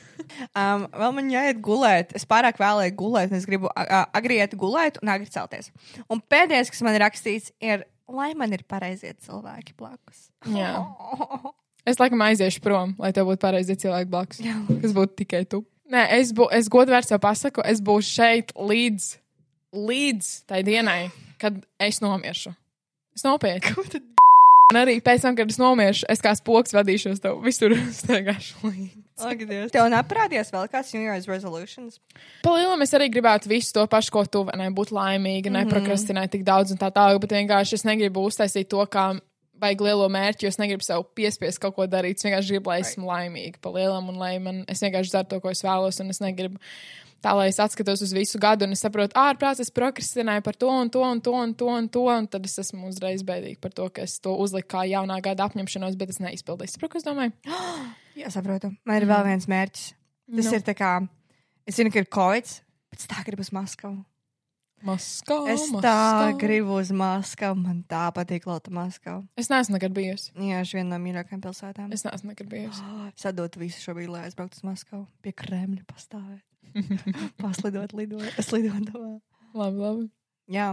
Um, 0.54 0.88
vēl 0.94 1.16
man 1.18 1.32
jāiet 1.34 1.62
gulēt. 1.66 2.14
Es 2.18 2.28
pārāk 2.30 2.60
vēlēju 2.62 2.96
gulēt, 3.00 3.32
un 3.34 3.40
es 3.40 3.48
gribu 3.50 3.72
agri 3.76 4.40
iet 4.42 4.58
gulēt 4.60 5.00
un 5.04 5.14
agri 5.14 5.30
celties. 5.32 5.72
Un 6.08 6.22
pēdējais, 6.22 6.72
kas 6.74 6.84
man 6.86 6.98
ir 6.98 7.06
rakstīts, 7.06 7.54
ir, 7.64 7.86
lai 8.10 8.32
man 8.38 8.54
ir 8.56 8.66
pareizie 8.70 9.16
cilvēki 9.26 9.78
blakus. 9.80 10.30
Jā. 10.50 10.76
Es 11.88 11.98
laikam 11.98 12.22
aiziešu 12.22 12.60
prom, 12.62 12.92
lai 13.02 13.10
tev 13.16 13.26
būtu 13.26 13.42
pareizi 13.42 13.74
cilvēki 13.80 14.12
blakus. 14.12 14.42
Jā. 14.44 14.58
Kas 14.84 14.92
būtu 14.94 15.16
tikai 15.24 15.40
tu. 15.50 15.64
Nē, 15.90 16.04
es, 16.20 16.34
bū, 16.36 16.46
es 16.54 16.68
godvērts 16.70 17.10
jau 17.16 17.18
pasaku, 17.24 17.64
es 17.66 17.80
būšu 17.82 18.12
šeit 18.20 18.52
līdz, 18.54 19.08
līdz 19.74 20.28
tai 20.52 20.60
dienai, 20.68 21.00
kad 21.42 21.58
es 21.82 21.98
nomiršu. 22.04 22.54
Es 23.18 23.26
nopietni. 23.26 24.04
Un 24.70 24.78
arī 24.78 25.00
pēc 25.02 25.26
tam, 25.26 25.34
kad 25.40 25.50
es 25.50 25.58
nomiršu, 25.58 26.06
es 26.14 26.22
kā 26.22 26.36
spoks 26.38 26.76
vadīšos 26.78 27.24
tev 27.24 27.40
visur 27.42 27.74
staigāšu 28.04 28.68
līdzi. 28.68 29.09
Ak, 29.26 29.42
Dievs. 29.44 29.72
Tev 29.74 29.88
neparādījās 29.92 30.52
vēl 30.54 30.68
kāds 30.72 30.94
New 30.96 31.04
Year's 31.04 31.28
resolutions? 31.30 32.00
Palielam 32.46 32.84
es 32.86 32.94
arī 32.98 33.10
gribētu 33.14 33.52
visu 33.52 33.74
to 33.76 33.86
pašu, 33.90 34.14
ko 34.16 34.24
tu 34.26 34.44
vari 34.48 34.70
būt 34.76 34.94
laimīga, 34.96 35.52
neprokrastinēt 35.58 36.36
tik 36.38 36.46
daudz 36.48 36.76
un 36.76 36.82
tā 36.82 36.92
tālāk, 36.96 37.20
bet 37.24 37.36
vienkārši 37.40 37.80
es 37.80 37.88
negribu 37.88 38.24
uztaisīt 38.30 38.70
to, 38.72 38.86
kā 38.92 39.12
vajag 39.60 39.84
lielo 39.84 40.08
mērķi, 40.12 40.46
jo 40.46 40.54
es 40.54 40.60
negribu 40.62 40.86
sev 40.86 41.04
piespiest 41.18 41.62
kaut 41.62 41.76
ko 41.76 41.88
darīt. 41.90 42.20
Es 42.20 42.28
vienkārši 42.28 42.56
gribu, 42.56 42.72
lai 42.72 42.80
esmu 42.86 43.10
laimīga 43.10 43.62
palielam 43.64 44.10
un 44.12 44.20
lai 44.22 44.34
man, 44.44 44.64
es 44.72 44.84
vienkārši 44.86 45.16
daru 45.18 45.32
to, 45.34 45.44
ko 45.44 45.54
es 45.54 45.64
vēlos, 45.66 46.00
un 46.04 46.14
es 46.14 46.22
negribu 46.24 46.62
tā, 47.24 47.34
lai 47.36 47.50
es 47.52 47.60
atskatos 47.62 48.04
uz 48.06 48.14
visu 48.16 48.40
gadu 48.42 48.68
un 48.68 48.76
es 48.76 48.84
saprotu, 48.84 49.16
ārprāts, 49.20 49.62
es 49.64 49.74
prokrastināju 49.76 50.46
par 50.46 50.58
to 50.60 50.72
un 50.72 50.92
to 50.92 51.04
un 51.04 51.22
to 51.24 51.36
un 51.36 51.56
to 51.60 51.72
un 51.76 51.90
to, 51.92 52.06
un 52.14 52.28
tad 52.32 52.46
es 52.48 52.58
esmu 52.64 52.90
uzreiz 52.92 53.26
bēdīga 53.28 53.60
par 53.64 53.76
to, 53.76 53.90
ka 53.94 54.06
es 54.08 54.18
to 54.24 54.36
uzliku 54.40 54.72
kā 54.78 54.86
jaunā 54.90 55.20
gada 55.26 55.50
apņemšanos, 55.50 55.98
bet 56.00 56.16
es 56.16 56.22
neizpildīju. 56.24 56.76
Saprotu, 56.76 56.96
ko 56.96 57.02
es 57.02 57.08
domāju? 57.08 57.36
Jā, 58.20 58.30
saprotu. 58.34 58.74
Man 58.88 59.00
ir 59.00 59.08
vēl 59.10 59.26
viens 59.30 59.48
mērķis. 59.50 59.88
Tas 60.30 60.46
Nu. 60.50 60.56
ir 60.60 60.64
tā 60.68 60.76
kā, 60.78 60.92
es 61.66 61.78
zinu, 61.80 61.92
ka 61.94 62.02
ir 62.04 62.10
Covid, 62.12 62.50
bet 62.92 63.00
es 63.02 63.08
tā 63.10 63.24
gribu 63.26 63.42
uz 63.46 63.50
Maskavu. 63.56 64.04
Maskā, 64.80 65.36
Es 65.52 65.66
tā 65.84 66.32
gribu 66.40 66.78
uz 66.80 66.88
Maskavu. 66.96 67.58
Man 67.60 67.82
tā 67.90 68.06
patīk 68.16 68.46
Lota 68.48 68.72
Maskava. 68.72 69.26
Es 69.36 69.50
neesmu 69.52 69.76
nekad 69.76 69.92
bijusi. 69.92 70.32
Jā, 70.40 70.62
šī 70.64 70.78
viena 70.80 70.94
no 70.96 71.00
mīļākajām 71.04 71.42
pilsētām. 71.44 71.90
Es 71.92 72.06
neesmu 72.08 72.32
nekad 72.32 72.48
bijusi. 72.48 72.86
Sadot 73.20 73.58
visu 73.60 73.82
šo 73.84 73.96
brīdi, 73.98 74.14
lai 74.14 74.22
aizbrauktu 74.30 74.62
uz 74.62 74.64
Maskavu. 74.64 75.04
Pie 75.26 75.34
Kremļa 75.36 75.84
pastāvēt. 75.90 76.46
Paslidot, 77.44 77.92
lidot, 77.98 78.24
slidot. 78.46 78.94
Labi, 79.58 79.78
labi. 79.84 80.08
Jā. 80.48 80.70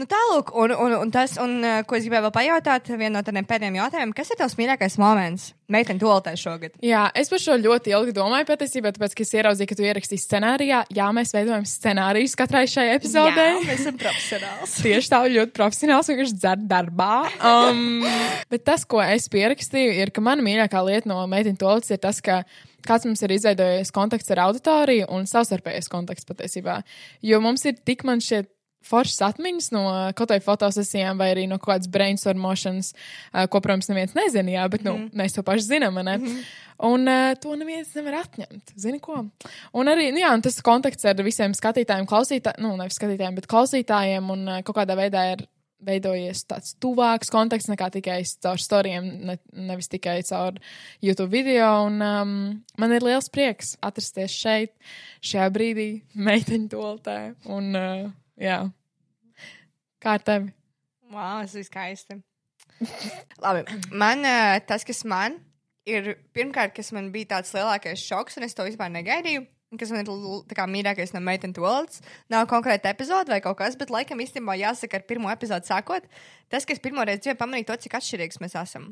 Nu, 0.00 0.06
tālāk, 0.08 0.48
un, 0.56 0.72
un, 0.80 0.92
un 0.96 1.10
tas, 1.12 1.34
un, 1.42 1.58
uh, 1.60 1.82
ko 1.84 1.98
es 1.98 2.06
gribēju 2.06 2.24
vēl 2.24 2.32
pajautāt, 2.32 2.86
viena 2.94 3.18
no 3.18 3.20
tādiem 3.26 3.44
pēdējiem 3.44 3.74
jautājumiem, 3.76 4.14
kas 4.16 4.30
ir 4.32 4.38
tavs 4.40 4.54
mīļākais 4.56 4.94
moments 5.00 5.50
meitene 5.68 6.00
tolotē 6.00 6.32
šogad? 6.40 6.78
Jā, 6.84 7.02
es 7.20 7.28
par 7.28 7.42
šo 7.42 7.58
ļoti 7.60 7.92
ilgi 7.92 8.14
domāju 8.16 8.46
patiesībā, 8.48 8.94
tāpēc, 8.96 9.12
ka 9.18 9.26
es 9.26 9.34
ieraudzīju, 9.36 9.68
ka 9.68 9.76
tu 9.76 9.84
ierakstīji 9.84 10.22
scenārijā. 10.22 10.78
Jā, 10.96 11.08
mēs 11.16 11.34
veidojam 11.36 11.66
scenārijus 11.68 12.36
katrai 12.40 12.62
šai 12.70 12.86
epizodē. 12.94 13.44
Jā, 13.58 13.74
esam 13.74 13.98
profesionāls. 14.00 14.78
Tieši 14.86 15.12
tā, 15.12 15.20
ļoti 15.34 15.54
profesionāls, 15.58 16.08
vienkārši 16.10 16.38
dzer 16.38 16.62
darbā. 16.70 17.10
Um, 17.50 18.06
bet 18.50 18.64
tas, 18.70 18.86
ko 18.88 19.02
es 19.04 19.28
pierakstīju, 19.32 19.98
ir, 20.00 20.14
ka 20.16 20.24
mana 20.24 20.46
mīļākā 20.46 20.80
lieta 20.86 21.12
no 21.12 21.20
meiteņu 21.28 21.60
tolites 21.60 21.92
ir 21.92 22.00
tas, 22.00 22.22
ka 22.24 22.40
kāds 22.88 23.04
mums 23.04 23.20
ir 23.26 23.36
izveidojies 23.36 23.92
kontakts 23.92 24.32
ar 24.32 24.46
auditoriju 24.46 25.10
un 25.12 25.28
savstarpējais 25.28 25.92
kontakts 25.92 26.24
patiesībā. 26.24 26.80
Jo 27.20 27.42
mums 27.44 27.68
ir 27.68 27.76
tik 27.84 28.06
man 28.08 28.24
šie 28.24 28.46
foršas 28.86 29.20
atmiņas 29.30 29.70
no 29.74 29.84
kaut 30.16 30.30
kādām 30.30 30.44
fotosesijām 30.44 31.20
vai 31.20 31.30
arī 31.34 31.46
no 31.50 31.58
kaut 31.60 31.74
kādas 31.74 31.90
brainstormošanas, 31.92 32.94
ko, 33.52 33.60
protams, 33.60 33.90
neviens 33.92 34.16
nezina, 34.16 34.56
jā, 34.56 34.66
bet 34.72 34.86
nu, 34.86 34.96
mm. 34.96 35.12
mēs 35.20 35.36
to 35.36 35.44
paši 35.46 35.66
zinām, 35.68 36.00
ne? 36.00 36.16
Mm 36.18 36.26
-hmm. 36.26 36.42
Un 36.80 37.08
uh, 37.08 37.34
to 37.36 37.54
neviens 37.60 37.92
nevar 37.94 38.22
atņemt. 38.24 38.72
Zini 38.76 39.00
ko? 39.00 39.26
Un 39.76 39.86
arī 39.86 40.08
nu, 40.14 40.20
jā, 40.22 40.32
un 40.32 40.40
tas 40.40 40.60
kontakts 40.64 41.04
ar 41.04 41.18
visiem 41.22 41.52
skatītājiem, 41.52 42.08
klausītājiem, 42.08 42.62
nu, 42.64 42.76
nevis 42.76 42.96
skatītājiem, 42.96 43.34
bet 43.34 43.46
klausītājiem 43.46 44.30
un 44.30 44.48
uh, 44.48 44.62
kaut 44.62 44.76
kādā 44.76 44.96
veidā 44.96 45.32
ir 45.34 45.44
veidojies 45.84 46.44
tāds 46.48 46.74
tuvāks 46.80 47.32
kontakts 47.32 47.68
nekā 47.70 47.88
tikai 47.94 48.20
caur 48.44 48.60
storijiem, 48.60 49.06
ne, 49.30 49.36
nevis 49.52 49.88
tikai 49.92 50.20
caur 50.28 50.58
YouTube 51.04 51.30
video. 51.32 51.68
Un, 51.88 52.00
um, 52.04 52.34
man 52.80 52.96
ir 52.96 53.04
liels 53.04 53.30
prieks 53.32 53.76
atrasties 53.84 54.36
šeit, 54.36 54.74
šajā 55.24 55.48
brīdī, 55.52 55.90
meiteņu 56.14 56.72
toltē. 56.74 57.18
Un, 57.48 57.70
uh, 57.76 58.08
jā. 58.40 58.58
Kā 60.00 60.16
ar 60.16 60.24
tevi? 60.24 60.50
Wow, 61.10 61.42
tas 61.44 61.54
ir 61.58 61.66
skaisti. 61.66 62.20
Labi, 63.44 63.64
man 63.92 64.24
uh, 64.24 64.56
tas, 64.64 64.86
kas 64.88 65.02
man 65.04 65.36
ir, 65.88 66.14
pirmkārt, 66.36 66.72
kas 66.76 66.92
man 66.96 67.10
bija 67.12 67.34
tāds 67.36 67.52
lielākais 67.56 68.02
šoks, 68.02 68.38
un 68.38 68.46
es 68.46 68.56
to 68.56 68.66
vispār 68.66 68.92
negaidīju. 68.94 69.44
Kas 69.78 69.92
man 69.94 70.02
ir 70.02 70.54
kā 70.56 70.64
mīļākais 70.66 71.12
no 71.14 71.20
meitenes 71.22 71.54
tolts. 71.54 72.00
Nav 72.32 72.48
konkrēta 72.50 72.90
epizode 72.90 73.30
vai 73.30 73.38
kaut 73.44 73.60
kas, 73.60 73.76
bet 73.78 73.92
laikam 73.94 74.18
īstenībā 74.18 74.56
jāsaka, 74.58 74.98
ar 74.98 75.06
pirmo 75.06 75.30
epizodu 75.30 75.70
sākot, 75.70 76.08
tas, 76.50 76.66
kas 76.66 76.82
pirmo 76.82 77.04
reizi 77.06 77.28
dzīvē 77.28 77.36
pamanīja 77.38 77.68
to, 77.68 77.76
cik 77.84 77.94
atšķirīgs 78.00 78.42
mēs 78.42 78.58
esam. 78.58 78.88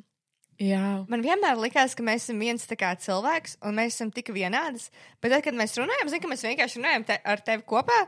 Jā. 0.62 1.02
Man 1.10 1.22
vienmēr 1.22 1.58
likās, 1.58 1.96
ka 1.98 2.06
mēs 2.06 2.28
esam 2.28 2.38
viens 2.42 2.66
kā 2.78 2.92
cilvēks, 2.98 3.58
un 3.66 3.74
mēs 3.78 3.98
esam 3.98 4.14
tik 4.14 4.30
vienādas. 4.34 4.88
Bet 5.22 5.34
tad, 5.34 5.42
kad 5.46 5.58
mēs 5.58 5.74
runājam, 5.78 6.10
zinu, 6.10 6.22
ka 6.22 6.30
mēs 6.30 6.46
vienkārši 6.46 6.80
runājam 6.80 7.06
te, 7.10 7.18
ar 7.26 7.42
tevi 7.46 7.66
kopā. 7.66 7.98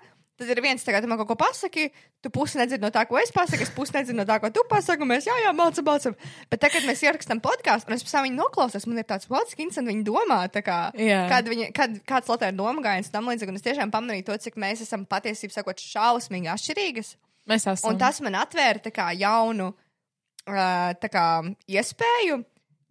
Tad 0.40 0.48
ir 0.48 0.60
viens, 0.64 0.80
tu 0.80 1.08
man 1.10 1.18
kaut 1.20 1.28
ko 1.28 1.34
pasaki, 1.36 1.90
tu 2.24 2.30
pusi 2.32 2.56
nedzirdi 2.56 2.80
no 2.80 2.88
tā, 2.88 3.02
ko 3.04 3.18
es 3.20 3.28
pasaku, 3.34 3.66
es 3.66 3.72
pusi 3.76 3.92
nedzirdu 3.92 4.16
no 4.22 4.24
tā, 4.24 4.38
ko 4.40 4.48
tu 4.48 4.62
pasaki, 4.70 5.04
un 5.04 5.10
mēs 5.10 5.26
jā, 5.28 5.34
jā, 5.44 5.50
mācām, 5.52 5.84
mācām. 5.84 6.14
Bet 6.48 6.62
tagad, 6.62 6.78
kad 6.78 6.88
mēs 6.88 7.02
ierakstām 7.04 7.42
podkāstu, 7.44 7.90
un 7.90 7.98
es 7.98 8.04
pēc 8.06 8.14
tam 8.14 8.24
viņu 8.24 8.38
noklausos, 8.38 8.86
man 8.88 9.02
ir 9.02 9.04
tāds 9.10 9.28
pats 9.28 9.52
skins, 9.52 9.76
un 9.76 9.90
viņi 9.90 10.06
domā, 10.06 10.38
kā, 10.64 10.78
Jā. 10.96 11.26
kad 11.28 11.50
viņi, 11.52 11.68
kad, 11.76 11.98
kāds 12.08 12.32
Latvijas 12.32 12.56
doma 12.56 12.86
gājiens 12.86 13.12
tam 13.12 13.28
līdzīgi, 13.28 13.52
un 13.52 13.60
es 13.60 13.66
tiešām 13.68 13.92
pamanīju 13.92 14.30
to, 14.30 14.38
cik 14.46 14.56
mēs 14.64 14.80
esam 14.86 15.04
patiesībā 15.04 15.58
sakot 15.58 15.84
šausmīgi 15.84 16.48
atšķirīgas. 16.54 17.12
Mēs 17.52 17.68
esam. 17.68 17.92
Un 17.92 18.00
tas 18.00 18.22
man 18.24 18.40
atvēra 18.40 18.94
kā 18.96 19.10
jaunu 19.20 19.74
uh, 19.74 21.10
kā, 21.12 21.26
iespēju 21.68 22.40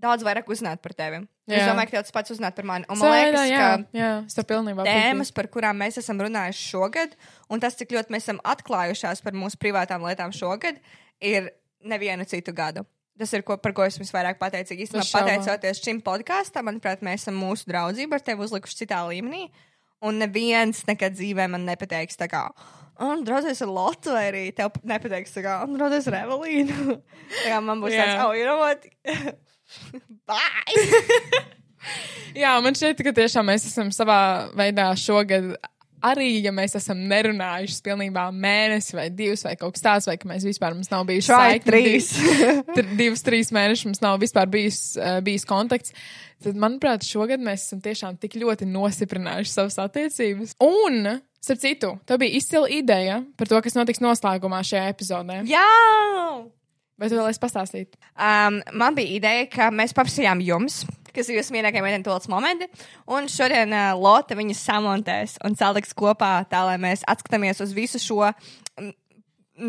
daudz 0.05 0.25
vairāk 0.27 0.53
uzzināt 0.53 0.85
par 0.85 0.93
tevi. 0.93 1.23
Es 1.49 1.63
Jā. 1.63 1.71
domāju, 1.71 1.89
ka 1.89 1.97
tev 1.97 2.05
tas 2.05 2.13
pats 2.13 2.33
uzzināt 2.35 2.53
par 2.53 2.67
mani. 2.69 2.85
Un 2.93 2.99
man 3.01 3.09
liekas, 3.15 3.47
jā, 3.49 3.59
ka 3.59 3.97
jā, 3.97 4.09
es 4.29 4.37
to 4.37 4.43
pilnībā 4.45 4.85
tēmas, 4.85 5.31
par 5.33 5.49
kurām 5.49 5.79
mēs 5.81 5.97
esam 5.97 6.19
runājuši 6.21 6.67
šogad, 6.75 7.15
un 7.49 7.63
tas, 7.63 7.77
cik 7.79 7.95
ļoti 7.95 8.13
mēs 8.13 8.27
esam 8.27 8.41
atklājušās 8.53 9.23
par 9.25 9.37
mūsu 9.37 9.57
privātām 9.61 10.05
lietām 10.05 10.35
šogad, 10.35 10.77
ir 11.17 11.49
nevienu 11.81 12.27
citu 12.29 12.53
gadu. 12.53 12.85
Tas 13.19 13.33
ir, 13.35 13.41
ko, 13.43 13.57
par 13.59 13.73
ko 13.75 13.83
esmu 13.83 14.05
visvairāk 14.05 14.37
pateicīga. 14.39 14.85
Īstenībā, 14.85 15.07
pateicoties 15.11 15.81
šim 15.83 16.03
podkāstam, 16.05 16.69
manuprāt, 16.69 17.01
mēs 17.03 17.25
esam 17.25 17.41
mūsu 17.41 17.67
draudzību 17.67 18.15
ar 18.15 18.23
tevi 18.23 18.45
uzlikuši 18.45 18.83
citā 18.85 19.01
līmenī. 19.09 19.49
Un 20.05 20.21
neviens 20.21 20.85
nekad 20.87 21.17
dzīvē 21.17 21.49
man 21.51 21.65
nepateiks, 21.67 22.15
tā 22.21 22.29
kā, 22.31 22.45
un 23.03 23.25
draudzēs 23.27 23.65
ar 23.65 23.73
Lotu, 23.75 24.13
vai 24.15 24.29
arī 24.29 24.45
tev 24.55 24.77
nepateiks, 24.87 25.35
tā 25.35 25.43
kā, 25.43 25.57
un 25.65 25.75
draudzēs 25.75 26.07
ar 26.13 26.21
Evelīnu. 26.21 26.95
tā 27.41 27.51
kā 27.51 27.59
man 27.65 27.83
būs 27.83 27.97
Jā. 27.97 28.05
tāds, 28.05 28.23
oh, 28.23 28.31
you 28.37 28.47
know 28.47 28.61
what? 28.61 28.87
Bye! 30.29 30.85
Jā, 32.43 32.53
man 32.61 32.75
šķiet, 32.75 32.99
ka 33.07 33.13
tiešām 33.15 33.47
mēs 33.49 33.65
esam 33.69 33.89
savā 33.95 34.19
veidā 34.57 34.89
šogad. 34.99 35.53
Arī, 36.05 36.29
ja 36.45 36.51
mēs 36.55 36.77
esam 36.79 36.99
nerunājuši 37.11 37.81
pilnībā 37.83 38.29
mēnesi 38.31 38.95
vai 38.95 39.09
divus 39.11 39.41
vai 39.43 39.57
kaut 39.59 39.73
kas 39.75 39.83
tāds, 39.83 40.05
vai 40.07 40.15
ka 40.19 40.29
mēs 40.29 40.45
vispār 40.47 40.71
mums 40.77 40.87
nav 40.91 41.03
bijuši 41.09 41.27
Try 41.27 41.39
saikni 41.57 41.71
trīs. 41.73 42.07
div- 42.15 42.61
tr- 42.77 42.93
divus, 43.01 43.23
trīs 43.25 43.51
mēnešus, 43.55 43.87
mums 43.89 43.99
nav 44.05 44.19
vispār 44.21 44.47
bijis, 44.51 44.77
uh, 44.95 45.17
bijis 45.25 45.43
kontakts, 45.49 45.91
tad, 46.39 46.55
manuprāt, 46.55 47.03
šogad 47.03 47.43
mēs 47.43 47.65
esam 47.67 47.81
tiešām 47.83 48.15
tik 48.23 48.37
ļoti 48.39 48.67
nostiprinājuši 48.71 49.51
savas 49.57 49.75
attiecības. 49.83 50.55
Un, 50.63 51.01
starp 51.43 51.63
citu, 51.65 51.91
tev 52.07 52.21
bija 52.23 52.39
izcila 52.39 52.71
ideja 52.71 53.19
par 53.35 53.51
to, 53.51 53.59
kas 53.67 53.75
notiks 53.75 53.99
noslēgumā 54.03 54.63
šajā 54.71 54.87
epizodē. 54.95 55.41
Jā! 55.51 55.67
Vai 56.99 57.07
tu 57.07 57.15
vēlēsi 57.15 57.39
pastāstīt? 57.39 57.95
Um, 58.19 58.59
man 58.75 58.95
bija 58.97 59.15
ideja, 59.15 59.45
ka 59.51 59.69
mēs 59.71 59.93
paprasījām 59.95 60.41
jums, 60.43 60.81
kas 61.15 61.29
ir 61.29 61.39
jūsu 61.39 61.55
mīļākie 61.55 62.01
tolts 62.03 62.27
momenti, 62.31 62.67
un 63.07 63.29
šodien 63.31 63.71
uh, 63.71 63.93
Lotte 63.95 64.35
viņas 64.35 64.65
samontēs 64.67 65.37
un 65.47 65.55
saliks 65.55 65.95
kopā 65.95 66.33
tā, 66.51 66.65
lai 66.67 66.75
mēs 66.81 67.05
atskatāmies 67.07 67.63
uz 67.63 67.71
visu 67.75 68.01
šo, 68.03 68.27
mm, 68.75 68.91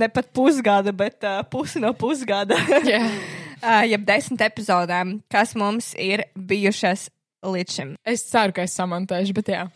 ne 0.02 0.10
pat 0.10 0.32
pusgada, 0.34 0.90
bet 0.90 1.22
uh, 1.22 1.44
pusi 1.46 1.82
no 1.82 1.94
pusgada, 1.94 2.58
Jā. 2.82 3.04
uh, 3.62 3.86
jeb 3.86 4.10
desmit 4.10 4.42
epizodēm, 4.50 5.20
kas 5.30 5.54
mums 5.54 5.94
ir 5.94 6.26
bijušas 6.34 7.08
līdz 7.46 7.78
šim. 7.78 7.96
Es 8.02 8.26
ceru, 8.26 8.58
ka 8.58 8.66
es 8.66 8.74
samontēšu, 8.74 9.38
bet 9.38 9.54
jā. 9.54 9.66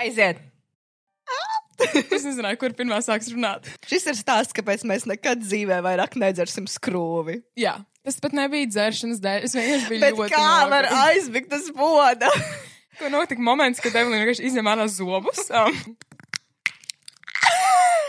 Aiziet! 0.00 0.55
Es 2.16 2.24
nezināju, 2.24 2.56
kur 2.60 2.72
pirmā 2.78 2.98
sāks 3.04 3.28
runāt. 3.34 3.66
Šis 3.88 4.06
ir 4.12 4.16
stāsts, 4.18 4.54
kāpēc 4.56 4.84
mēs 4.88 5.04
nekad 5.10 5.42
dzīvē 5.44 5.80
vairāk 5.84 6.16
nedzersim 6.20 6.64
skrūvi. 6.70 7.40
Jā, 7.60 7.74
tas 8.06 8.16
pat 8.22 8.32
nebija 8.36 8.70
dzeršanas 8.72 9.20
dēļ. 9.24 9.44
Es 9.48 9.56
vienkārši 9.58 9.90
biju 9.92 10.04
Bet 10.06 10.16
ļoti. 10.16 10.32
kā 10.34 10.48
var 10.72 10.88
nogurusi. 10.88 11.12
aizmigt 11.20 11.50
tas 11.52 11.68
boda? 11.76 12.30
Ko 13.00 13.10
notika 13.12 13.42
moments, 13.44 13.82
kad 13.84 13.92
Evelīna 13.92 14.22
vienkārši 14.24 14.46
izņem 14.48 14.70
ārā 14.72 14.86
zobus? 14.88 15.42
Um, 15.52 15.76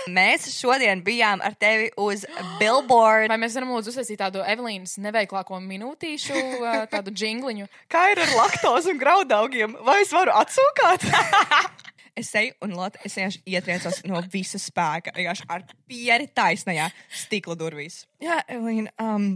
mēs 0.08 0.46
šodien 0.56 1.02
bijām 1.04 1.42
ar 1.44 1.56
tevi 1.60 1.90
uz 2.00 2.24
Billboard. 2.62 3.28
vai 3.28 3.38
mēs 3.42 3.58
varam 3.60 3.74
lūdzu 3.76 3.92
uzsākt 3.92 4.16
tādu 4.22 4.40
Evelīnas 4.48 4.96
neveiklāko 5.04 5.60
minūtīšu, 5.60 6.38
uh, 6.62 6.86
tādu 6.92 7.12
jingliņu? 7.12 7.68
Kā 7.92 8.06
ir 8.14 8.22
ar 8.24 8.32
laktozi 8.38 8.94
un 8.94 9.02
graudaugiem? 9.02 9.76
Vai 9.84 9.98
es 10.06 10.14
varu 10.16 10.32
atsūkāt? 10.40 11.04
es 12.18 12.32
eju 12.38 12.56
un 12.66 12.74
Lotte, 12.78 13.02
es 13.06 13.18
vienkārši 13.18 13.44
ietriecos 13.54 14.02
no 14.10 14.22
visa 14.34 14.60
spēka. 14.62 15.14
Vienkārši 15.18 15.48
ar 15.54 15.66
pieri 15.90 16.30
taisnajā 16.34 16.90
stikla 17.24 17.58
durvīs. 17.60 18.02
Jā, 18.24 18.40
Elīna, 18.52 18.94
um, 19.04 19.36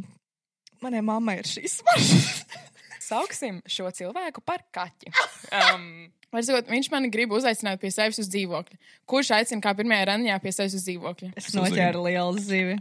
manai 0.84 1.03
mammai 1.05 1.39
ir 1.41 1.49
šīs 1.49 1.79
smaržas. 1.82 2.41
Sauksim 3.11 3.59
šo 3.69 3.91
cilvēku 3.93 4.43
par 4.45 4.63
kaķi. 4.73 5.13
Um, 5.51 5.88
Var 6.32 6.45
sakot, 6.47 6.69
viņš 6.71 6.88
mani 6.93 7.09
grib 7.11 7.34
uzaicināt 7.36 7.82
pie 7.82 7.89
sevis 7.91 8.21
uz 8.21 8.29
dzīvokli. 8.32 8.77
Kurš 9.09 9.34
aicina 9.36 9.59
kā 9.65 9.73
pirmajā 9.75 10.05
randiņā 10.13 10.38
pie 10.39 10.53
sevis 10.55 10.77
uz 10.77 10.86
dzīvokli? 10.86 11.34
Es 11.36 11.51
noķēru 11.51 12.05
lielu 12.05 12.39
zivi. 12.39 12.77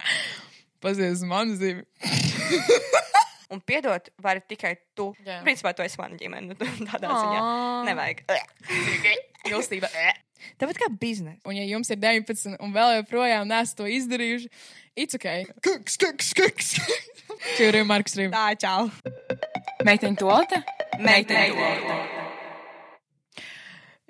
Pazies 0.80 1.24
manu 1.26 1.58
zivi. 1.58 1.82
Un 3.50 3.60
piedot, 3.66 4.10
vari 4.22 4.42
tikai 4.46 4.76
tu. 4.94 5.10
Jā. 5.26 5.40
Principā, 5.46 5.72
tu 5.74 5.82
esi 5.82 5.98
mana 5.98 6.18
ģimene. 6.20 6.52
nu, 6.52 6.70
Tādā 6.90 7.10
ziņā. 7.10 7.40
Ā. 7.40 7.80
Nevajag. 7.88 8.22
Mīlestība. 9.48 9.90
Tāpat 10.60 10.78
kā 10.80 10.88
biznesa. 11.00 11.40
Un 11.48 11.56
ja 11.58 11.64
jums 11.68 11.90
ir 11.92 11.98
19 12.00 12.60
un 12.62 12.76
vēl 12.76 13.00
joprojām 13.00 13.48
nesat 13.50 13.80
to 13.80 13.88
izdarījuši, 13.90 14.48
it's 14.96 15.18
ok. 15.18 15.28
Kuks, 15.66 15.98
kuks, 16.00 16.32
kuks. 16.38 16.70
Čuri, 17.58 17.82
Marks 17.88 18.16
Rīva. 18.20 18.32
Tā, 18.36 18.56
čau. 18.64 18.88
Meiteņu 19.84 20.20
tolte? 20.20 20.62
Meitene. 21.00 22.18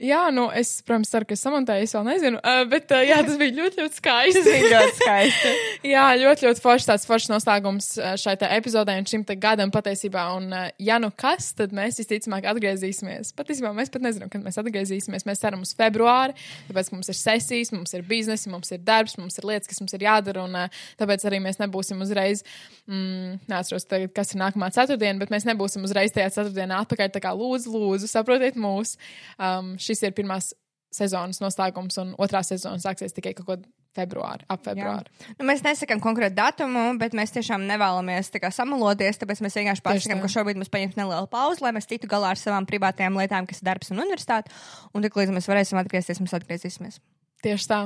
Jā, 0.01 0.31
nu, 0.33 0.47
es, 0.57 0.79
protams, 0.81 1.11
ceru, 1.13 1.27
ka 1.29 1.37
es 1.37 1.43
samontēju, 1.45 1.85
es 1.85 1.93
vēl 1.93 2.05
nezinu, 2.07 2.39
uh, 2.41 2.63
bet 2.71 2.89
uh, 2.97 3.03
jā, 3.05 3.19
tas 3.27 3.35
bija 3.37 3.53
ļoti, 3.53 3.83
ļoti 3.83 3.99
skaisti. 3.99 4.41
Tas 4.41 4.47
bija 4.49 4.69
ļoti 4.73 4.95
skaisti. 4.97 5.51
Jā, 5.91 6.05
ļoti, 6.21 6.47
ļoti 6.47 6.63
foršs 6.65 6.87
tāds 6.89 7.05
foršs 7.09 7.29
noslēgums 7.29 7.89
šai 8.21 8.35
te 8.41 8.49
epizodē 8.57 8.95
un 9.01 9.07
šim 9.09 9.27
te 9.29 9.37
gadam 9.41 9.73
patiesībā. 9.73 10.23
Un, 10.39 10.47
uh, 10.57 10.71
ja 10.81 10.97
nu 11.03 11.11
kas, 11.21 11.51
tad 11.57 11.75
mēs 11.77 12.01
visticamāk 12.01 12.49
atgriezīsimies. 12.49 13.35
Patiesībā 13.37 13.75
mēs 13.77 13.93
pat 13.93 14.07
nezinām, 14.07 14.31
kad 14.33 14.45
mēs 14.45 14.57
atgriezīsimies. 14.63 15.27
Mēs 15.29 15.43
ceram 15.43 15.67
uz 15.67 15.75
februāri, 15.77 16.37
tāpēc, 16.71 16.91
mums 16.95 17.13
ir 17.13 17.21
sesijas, 17.21 17.73
mums 17.77 17.93
ir 17.97 18.05
biznesi, 18.09 18.49
mums 18.53 18.73
ir 18.73 18.81
darbs, 18.85 19.19
mums 19.21 19.37
ir 19.37 19.49
lietas, 19.53 19.69
kas 19.69 19.85
mums 19.85 19.97
ir 19.97 20.07
jādara. 20.09 20.47
Un 20.49 20.57
uh, 20.63 20.81
tāpēc 21.01 21.29
arī 21.29 21.43
mēs 21.45 21.61
nebūsim 21.61 22.01
uzreiz, 22.05 22.41
mm, 22.89 23.45
neatceros 23.53 23.89
tagad, 23.89 24.15
kas 24.17 24.33
ir 24.33 24.41
nākamā 24.47 24.73
ceturtdiena, 24.77 25.21
bet 25.21 25.37
mēs 25.37 25.49
nebūsim 25.49 25.85
uzreiz 25.85 26.17
tajā 26.17 26.33
ceturtdienā 26.39 26.81
atpakaļ. 26.87 27.13
Tā 27.17 27.25
kā 27.29 27.37
lūdzu, 27.37 27.77
lūdzu, 27.77 28.09
saprotiet 28.09 28.57
mūs. 28.61 28.97
Um, 29.37 29.75
šis 29.91 30.07
ir 30.07 30.17
pirmās 30.17 30.53
sezonas 30.95 31.39
noslēgums, 31.43 31.99
un 32.03 32.17
otrā 32.19 32.43
sezona 32.47 32.81
sāksies 32.83 33.15
tikai 33.15 33.35
kaut 33.39 33.49
kad 33.51 33.69
februāri, 33.95 34.47
ap 34.51 34.63
februāri. 34.63 35.11
Nu, 35.39 35.47
mēs 35.49 35.63
nesakām 35.67 36.03
konkrētu 36.03 36.37
datumu, 36.37 36.83
bet 36.99 37.15
mēs 37.17 37.35
tiešām 37.35 37.65
nevēlamies 37.67 38.31
kā 38.43 38.51
samaloties. 38.55 39.19
Tāpēc 39.19 39.43
mēs 39.43 39.59
vienkārši 39.59 39.85
pasakām, 39.87 40.23
ka 40.23 40.31
šobrīd 40.31 40.61
mums 40.61 40.71
paņems 40.71 40.99
nelielu 40.99 41.31
pauzi, 41.31 41.65
lai 41.65 41.75
mēs 41.75 41.91
tiktu 41.91 42.11
galā 42.11 42.35
ar 42.35 42.41
savām 42.41 42.69
privātajām 42.71 43.19
lietām, 43.19 43.51
kas 43.51 43.63
ir 43.63 43.71
darbs 43.71 43.91
un 43.95 44.03
universitāte. 44.05 44.55
Un 44.95 45.07
tik 45.07 45.19
līdz 45.19 45.35
mēs 45.35 45.51
varēsim 45.51 45.83
atgriezties, 45.83 46.23
mēs 46.23 46.39
atgriezīsimies 46.39 47.03
Tieši 47.41 47.71
tā. 47.71 47.81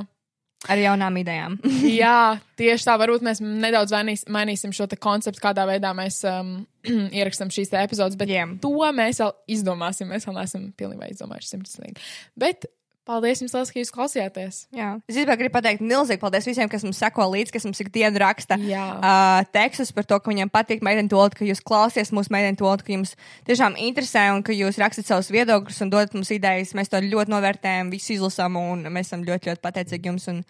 Ar 0.71 0.81
jaunām 0.81 1.19
idejām. 1.21 1.57
Jā, 2.01 2.37
tieši 2.61 2.87
tā. 2.87 2.95
Varbūt 3.01 3.25
mēs 3.25 3.41
nedaudz 3.43 3.93
mainīs, 3.95 4.25
mainīsim 4.31 4.73
šo 4.75 4.87
konceptu, 5.01 5.41
kādā 5.43 5.67
veidā 5.69 5.93
mēs 5.97 6.21
um, 6.29 6.57
ierakstām 7.19 7.53
šīs 7.53 7.73
epizodes, 7.81 8.17
bet 8.19 8.31
Jā. 8.31 8.47
to 8.61 8.73
mēs 8.95 9.21
vēl 9.23 9.35
izdomāsim. 9.57 10.11
Mēs 10.11 10.27
vēl 10.29 10.39
neesam 10.39 10.69
pilnībā 10.77 11.11
izdomājuši 11.13 11.53
simtprocentīgi. 11.53 12.09
Bet 12.39 12.69
paldies 13.05 13.41
jums, 13.41 13.53
liels, 13.55 13.71
ka 13.71 13.79
jūs 13.79 13.91
klausījāties. 13.93 14.57
Jā. 14.75 14.89
Es 15.07 15.17
gribēju 15.17 15.39
gribu 15.43 15.53
pateikt 15.55 15.83
milzīgi 15.85 16.21
paldies 16.21 16.47
visiem, 16.49 16.69
kas 16.71 16.85
mums 16.85 16.99
seko 17.01 17.27
līdzi, 17.31 17.53
kas 17.55 17.67
mums 17.67 17.81
ikdienu 17.83 18.21
raksta 18.21 18.57
Jā. 18.61 18.85
uh, 18.97 19.39
tekstus 19.55 19.93
par 19.95 20.07
to, 20.09 20.19
ka 20.19 20.31
viņiem 20.31 20.51
patīk 20.53 20.83
meitene 20.85 21.11
to, 21.11 21.21
ka 21.37 21.47
jūs 21.47 21.61
klausieties 21.65 22.13
mūsu 22.15 22.33
meitene 22.33 22.57
to, 22.59 22.71
ka 22.81 22.95
jums 22.95 23.15
tiešām 23.47 23.77
interesē 23.87 24.27
un 24.33 24.43
ka 24.45 24.55
jūs 24.55 24.79
rakstat 24.81 25.09
savus 25.09 25.31
viedokļus 25.33 25.83
un 25.85 25.93
dodat 25.93 26.17
mums 26.17 26.33
idejas. 26.33 26.73
Mēs 26.77 26.91
to 26.93 27.01
ļoti 27.03 27.33
novērtējam, 27.33 27.93
visu 27.93 28.15
izlasām 28.17 28.57
un 28.61 28.87
mēs 28.89 29.11
esam 29.11 29.25
ļoti, 29.27 29.51
ļoti 29.51 29.65
pateicīgi 29.65 30.11
jums. 30.11 30.29
Un, 30.33 30.43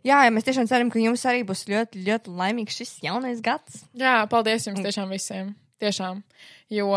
jā, 0.00 0.24
ja 0.24 0.32
mēs 0.32 0.48
tiešām 0.48 0.70
ceram, 0.70 0.92
ka 0.92 1.02
jums 1.02 1.26
arī 1.28 1.44
būs 1.48 1.66
ļoti, 1.68 2.06
ļoti 2.08 2.36
laimīgs 2.40 2.80
šis 2.80 2.96
jaunais 3.04 3.44
gads. 3.44 3.84
Jā, 3.98 4.22
paldies 4.32 4.68
jums 4.70 4.80
tiešām 4.84 5.12
visiem. 5.12 5.52
Tiešām. 5.82 6.22
Jo 6.72 6.92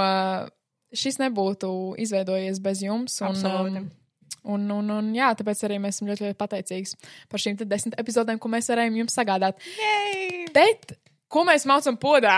šis 0.95 1.19
nebūtu 1.19 1.69
izveidojies 2.01 2.61
bez 2.63 2.83
jums. 2.85 3.19
Un, 3.21 3.33
Absolūti. 3.33 3.83
um, 3.83 4.04
Un, 4.45 4.67
un, 4.71 4.91
un, 4.93 5.07
jā, 5.17 5.31
tāpēc 5.37 5.63
arī 5.65 5.79
mēs 5.81 5.97
esam 5.97 6.11
ļoti, 6.11 6.27
ļoti 6.27 6.37
pateicīgi 6.37 6.99
par 7.31 7.41
šīm 7.41 7.57
desmit 7.65 7.97
epizodēm, 8.01 8.37
ko 8.41 8.51
mēs 8.53 8.69
varējām 8.69 8.99
jums 9.01 9.17
sagādāt. 9.17 9.57
Yay! 9.79 10.45
Bet, 10.53 10.93
ko 11.31 11.45
mēs 11.47 11.65
mācām 11.69 11.97
podā? 12.01 12.37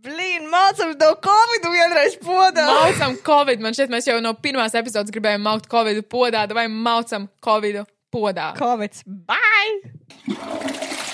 Blīn, 0.00 0.46
mācām 0.48 0.94
to 0.96 1.10
Covid 1.26 1.68
vienreiz 1.74 2.16
podā! 2.24 2.64
Mācām 2.64 3.18
Covid. 3.26 3.60
Man 3.60 3.76
šķiet, 3.76 3.92
mēs 3.92 4.08
jau 4.08 4.16
no 4.24 4.32
pirmās 4.40 4.76
epizodes 4.80 5.12
gribējām 5.12 5.44
maukt 5.44 5.68
Covid 5.72 6.00
podā, 6.08 6.46
vai 6.56 6.64
mācām 6.72 7.28
Covid 7.44 7.82
podā. 8.08 8.54
Covid! 8.56 9.04
Bye! 9.28 11.08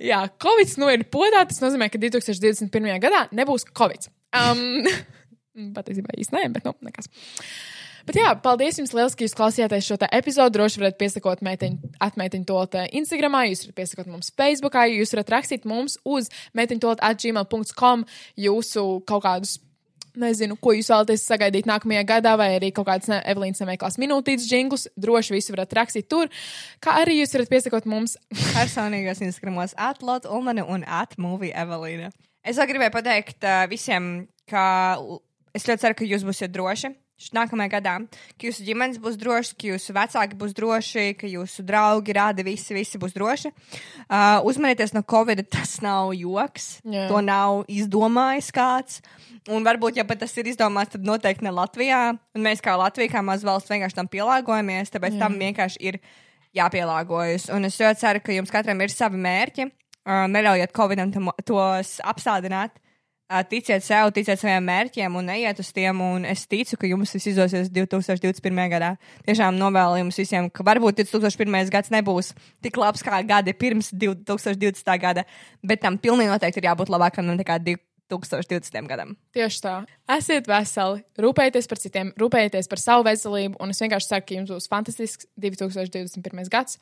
Jā, 0.00 0.22
Covid 0.40 0.76
nu 0.80 0.88
ir 0.92 1.04
podā. 1.12 1.44
Tas 1.48 1.60
nozīmē, 1.62 1.90
ka 1.92 2.00
2021. 2.00 2.94
gadā 3.02 3.26
nebūs 3.36 3.66
Covid. 3.76 4.08
Um, 4.36 4.86
patiesībā 5.76 6.16
īsti 6.16 6.36
nē, 6.36 6.46
bet 6.54 6.66
nu, 6.68 6.74
nekas. 6.86 7.10
Bet 8.08 8.16
jā, 8.16 8.30
paldies 8.42 8.78
jums 8.80 8.94
liels, 8.96 9.14
ka 9.14 9.26
jūs 9.26 9.36
klausījāties 9.36 9.86
šo 9.86 9.98
epizodu. 10.08 10.56
Droši 10.56 10.80
varat 10.80 10.96
piesakot 11.00 11.42
meiteņu, 11.44 11.92
atmeitiņu 12.02 12.48
to 12.48 12.60
te 12.72 12.86
Instagramā, 12.96 13.44
jūs 13.50 13.66
varat 13.66 13.76
piesakot 13.82 14.08
mums 14.10 14.32
Facebookā, 14.40 14.86
jūs 14.88 15.12
varat 15.14 15.34
rakstīt 15.36 15.68
mums 15.68 15.98
uz 16.08 16.30
meitiņu 16.56 16.84
to 16.86 16.94
atgmail.com 16.96 18.06
jūsu 18.40 18.86
kaut 19.06 19.26
kādus. 19.26 19.58
Nezinu, 20.18 20.56
ko 20.58 20.72
jūs 20.74 20.88
vēlaties 20.90 21.22
sagaidīt 21.28 21.68
nākamajā 21.70 22.02
gadā, 22.08 22.32
vai 22.40 22.48
arī 22.56 22.72
kaut 22.74 22.88
kādas 22.88 23.10
ne- 23.12 23.20
Evelīnas 23.30 23.60
nemēklās 23.62 23.98
minūtītes 24.02 24.48
jinglus. 24.50 24.88
Droši 24.98 25.36
visu 25.36 25.54
varat 25.54 25.72
rakstīt 25.78 26.08
tur. 26.10 26.26
Kā 26.82 26.96
arī 27.02 27.20
jūs 27.20 27.34
varat 27.36 27.52
piesakot 27.52 27.86
mums 27.86 28.16
personīgos 28.56 29.22
Instagramos 29.22 29.76
atlot 29.78 30.26
Ulmane 30.26 30.64
un 30.66 30.82
atmovie 30.84 31.52
Evelīna. 31.54 32.10
Es 32.42 32.56
vēl 32.56 32.70
gribēju 32.72 32.94
pateikt 32.96 33.44
uh, 33.44 33.66
visiem, 33.70 34.26
ka 34.50 34.96
es 35.54 35.66
ļoti 35.68 35.84
ceru, 35.84 35.98
ka 35.98 36.08
jūs 36.08 36.24
būsiet 36.26 36.54
droši. 36.54 36.94
Nākamajā 37.36 37.70
gadā, 37.74 37.94
ka 38.40 38.46
jūsu 38.48 38.64
ģimenes 38.64 38.96
būs 39.02 39.18
droši, 39.20 39.56
ka 39.60 39.68
jūsu 39.68 39.94
vecāki 39.96 40.38
būs 40.40 40.54
droši, 40.56 41.04
ka 41.20 41.28
jūsu 41.28 41.64
draugi, 41.68 42.14
rādi, 42.16 42.46
visi, 42.46 42.72
visi 42.72 43.00
būs 43.00 43.12
droši. 43.12 43.52
Uh, 44.08 44.40
uzmanieties 44.48 44.94
no 44.96 45.02
Covid, 45.04 45.44
tas 45.52 45.76
nav 45.84 46.14
joks. 46.16 46.78
Jā. 46.88 47.04
To 47.12 47.20
nav 47.20 47.66
izdomājis 47.68 48.48
kāds. 48.56 49.02
Un 49.52 49.66
varbūt, 49.66 50.00
ja 50.00 50.06
pat 50.08 50.22
tas 50.24 50.32
ir 50.40 50.48
izdomāts, 50.48 50.94
tad 50.96 51.04
noteikti 51.04 51.44
ne 51.44 51.52
Latvijā. 51.52 52.00
Un 52.36 52.44
mēs 52.46 52.64
kā 52.64 52.74
Latvija, 52.80 53.12
kā 53.12 53.24
maza 53.24 53.48
valsts, 53.48 53.70
vienkārši 53.72 54.00
tam 54.00 54.08
pielāgojamies. 54.08 54.92
Tāpēc 54.96 55.20
tam 55.20 55.36
vienkārši 55.40 55.80
ir 55.92 56.00
jāpielāgojas. 56.56 57.50
Un 57.54 57.68
es 57.68 57.78
ļoti 57.80 58.00
ceru, 58.00 58.24
ka 58.24 58.36
jums 58.36 58.52
katram 58.54 58.80
ir 58.80 58.92
savi 58.92 59.20
mērķi. 59.20 59.68
Uh, 60.00 60.24
neļaujiet 60.32 60.72
Covidam 60.72 61.12
tam- 61.12 61.34
tos 61.44 61.98
apstādināt. 62.00 62.80
Uh, 62.80 62.89
ticiet 63.50 63.84
sev, 63.84 64.10
ticiet 64.14 64.40
saviem 64.40 64.64
mērķiem 64.66 65.16
un 65.16 65.28
neiet 65.30 65.60
uz 65.62 65.70
tiem. 65.74 66.00
Es 66.28 66.46
ticu, 66.50 66.78
ka 66.80 66.88
jums 66.90 67.14
tas 67.14 67.26
izdosies 67.30 67.70
2021. 67.72 68.62
gadā. 68.72 68.94
Tiešām 69.26 69.58
novēlu 69.58 70.00
jums 70.02 70.18
visiem, 70.18 70.48
ka 70.50 70.66
varbūt 70.66 71.02
2001. 71.04 71.70
gads 71.70 71.92
nebūs 71.94 72.32
tik 72.64 72.80
labs 72.80 73.04
kā 73.06 73.20
gadi 73.26 73.54
pirms 73.54 73.92
2020. 73.94 74.96
gada, 75.00 75.24
bet 75.62 75.82
tam 75.84 75.98
pilnīgi 75.98 76.32
noteikti 76.32 76.62
ir 76.62 76.70
jābūt 76.70 76.90
labākam 76.92 77.30
nekā 77.30 77.60
2020. 78.10 78.88
gadam. 78.90 79.14
Tieši 79.36 79.62
tā. 79.62 79.74
Esiet 80.10 80.50
veseli, 80.50 81.04
rūpējieties 81.22 81.70
par 81.70 81.82
citiem, 81.82 82.10
rūpējieties 82.18 82.70
par 82.70 82.82
savu 82.82 83.06
veselību, 83.06 83.60
un 83.62 83.70
es 83.70 83.82
vienkārši 83.84 84.10
ceru, 84.10 84.26
ka 84.26 84.38
jums 84.40 84.50
būs 84.56 84.70
fantastisks 84.72 85.30
2021. 85.38 86.50
gads. 86.50 86.80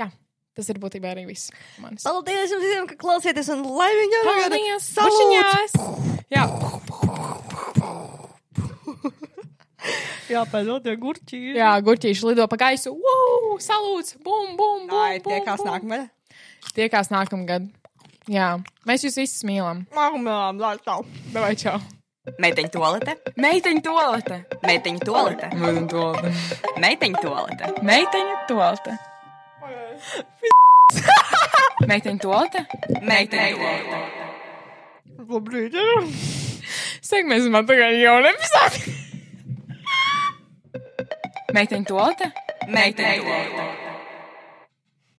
Jā, 0.00 0.10
tas 0.60 0.70
ir 0.72 0.78
būtībā 0.82 1.10
arī 1.14 1.26
viss. 1.28 1.50
Manis. 1.82 2.04
Paldies 2.06 2.52
jums 2.54 2.64
visiem, 2.68 2.86
ka 2.90 2.98
klausieties 3.00 3.48
un 3.56 3.64
laimīgi 3.80 4.22
Paldies! 4.28 4.90
Bučiņās! 5.00 5.76
Jā, 6.30 6.44
Jā, 10.30 10.44
pēdējā 10.46 10.76
tie 10.84 10.92
gurķi. 11.00 11.38
jā, 11.56 11.70
gurķīši 11.82 12.26
lido 12.28 12.44
pa 12.50 12.58
gaisu. 12.60 12.92
Wow! 12.94 13.56
Salūts! 13.64 14.14
Bum, 14.22 14.52
bum, 14.58 14.84
bum! 14.86 14.98
Ai, 15.00 15.18
tiekās 15.24 15.64
nākamajā. 15.66 16.04
Tiekās 16.76 17.10
nākamgad. 17.10 17.66
Jā, 18.30 18.50
mēs 18.86 19.02
jūs 19.06 19.16
visus 19.18 19.42
mīlam. 19.48 19.86
Mākslinieks, 19.96 20.60
lai 20.60 20.76
tā. 20.84 20.98
Davai, 21.34 21.54
čau! 21.58 21.80
Meiteņu 22.38 22.70
toalete, 22.76 23.16
Meiteņu 23.40 23.80
toalete! 23.82 24.36
meiteņu 24.62 25.00
toalete, 25.08 25.48
Meiteņu 25.56 25.88
toalete! 25.90 26.32
meiteņu 26.84 27.22
toalete, 27.24 27.70
Meiteņu 27.88 28.36
toalete! 28.46 28.98
Meiteņu 31.90 32.20
toalete! 32.22 32.64
meiteņu 33.02 33.56
toalete. 33.60 34.00
Labrīt. 35.30 35.76
Saka, 37.00 37.24
mēs 37.28 37.44
esam 37.44 37.60
atpakaļ 37.60 37.98
jaunu 38.00 38.32
epizodi! 38.32 38.96
Meiteņu 41.56 41.92
toalete! 41.92 42.32
Meiteņu 42.70 43.28
toalete. 43.28 43.89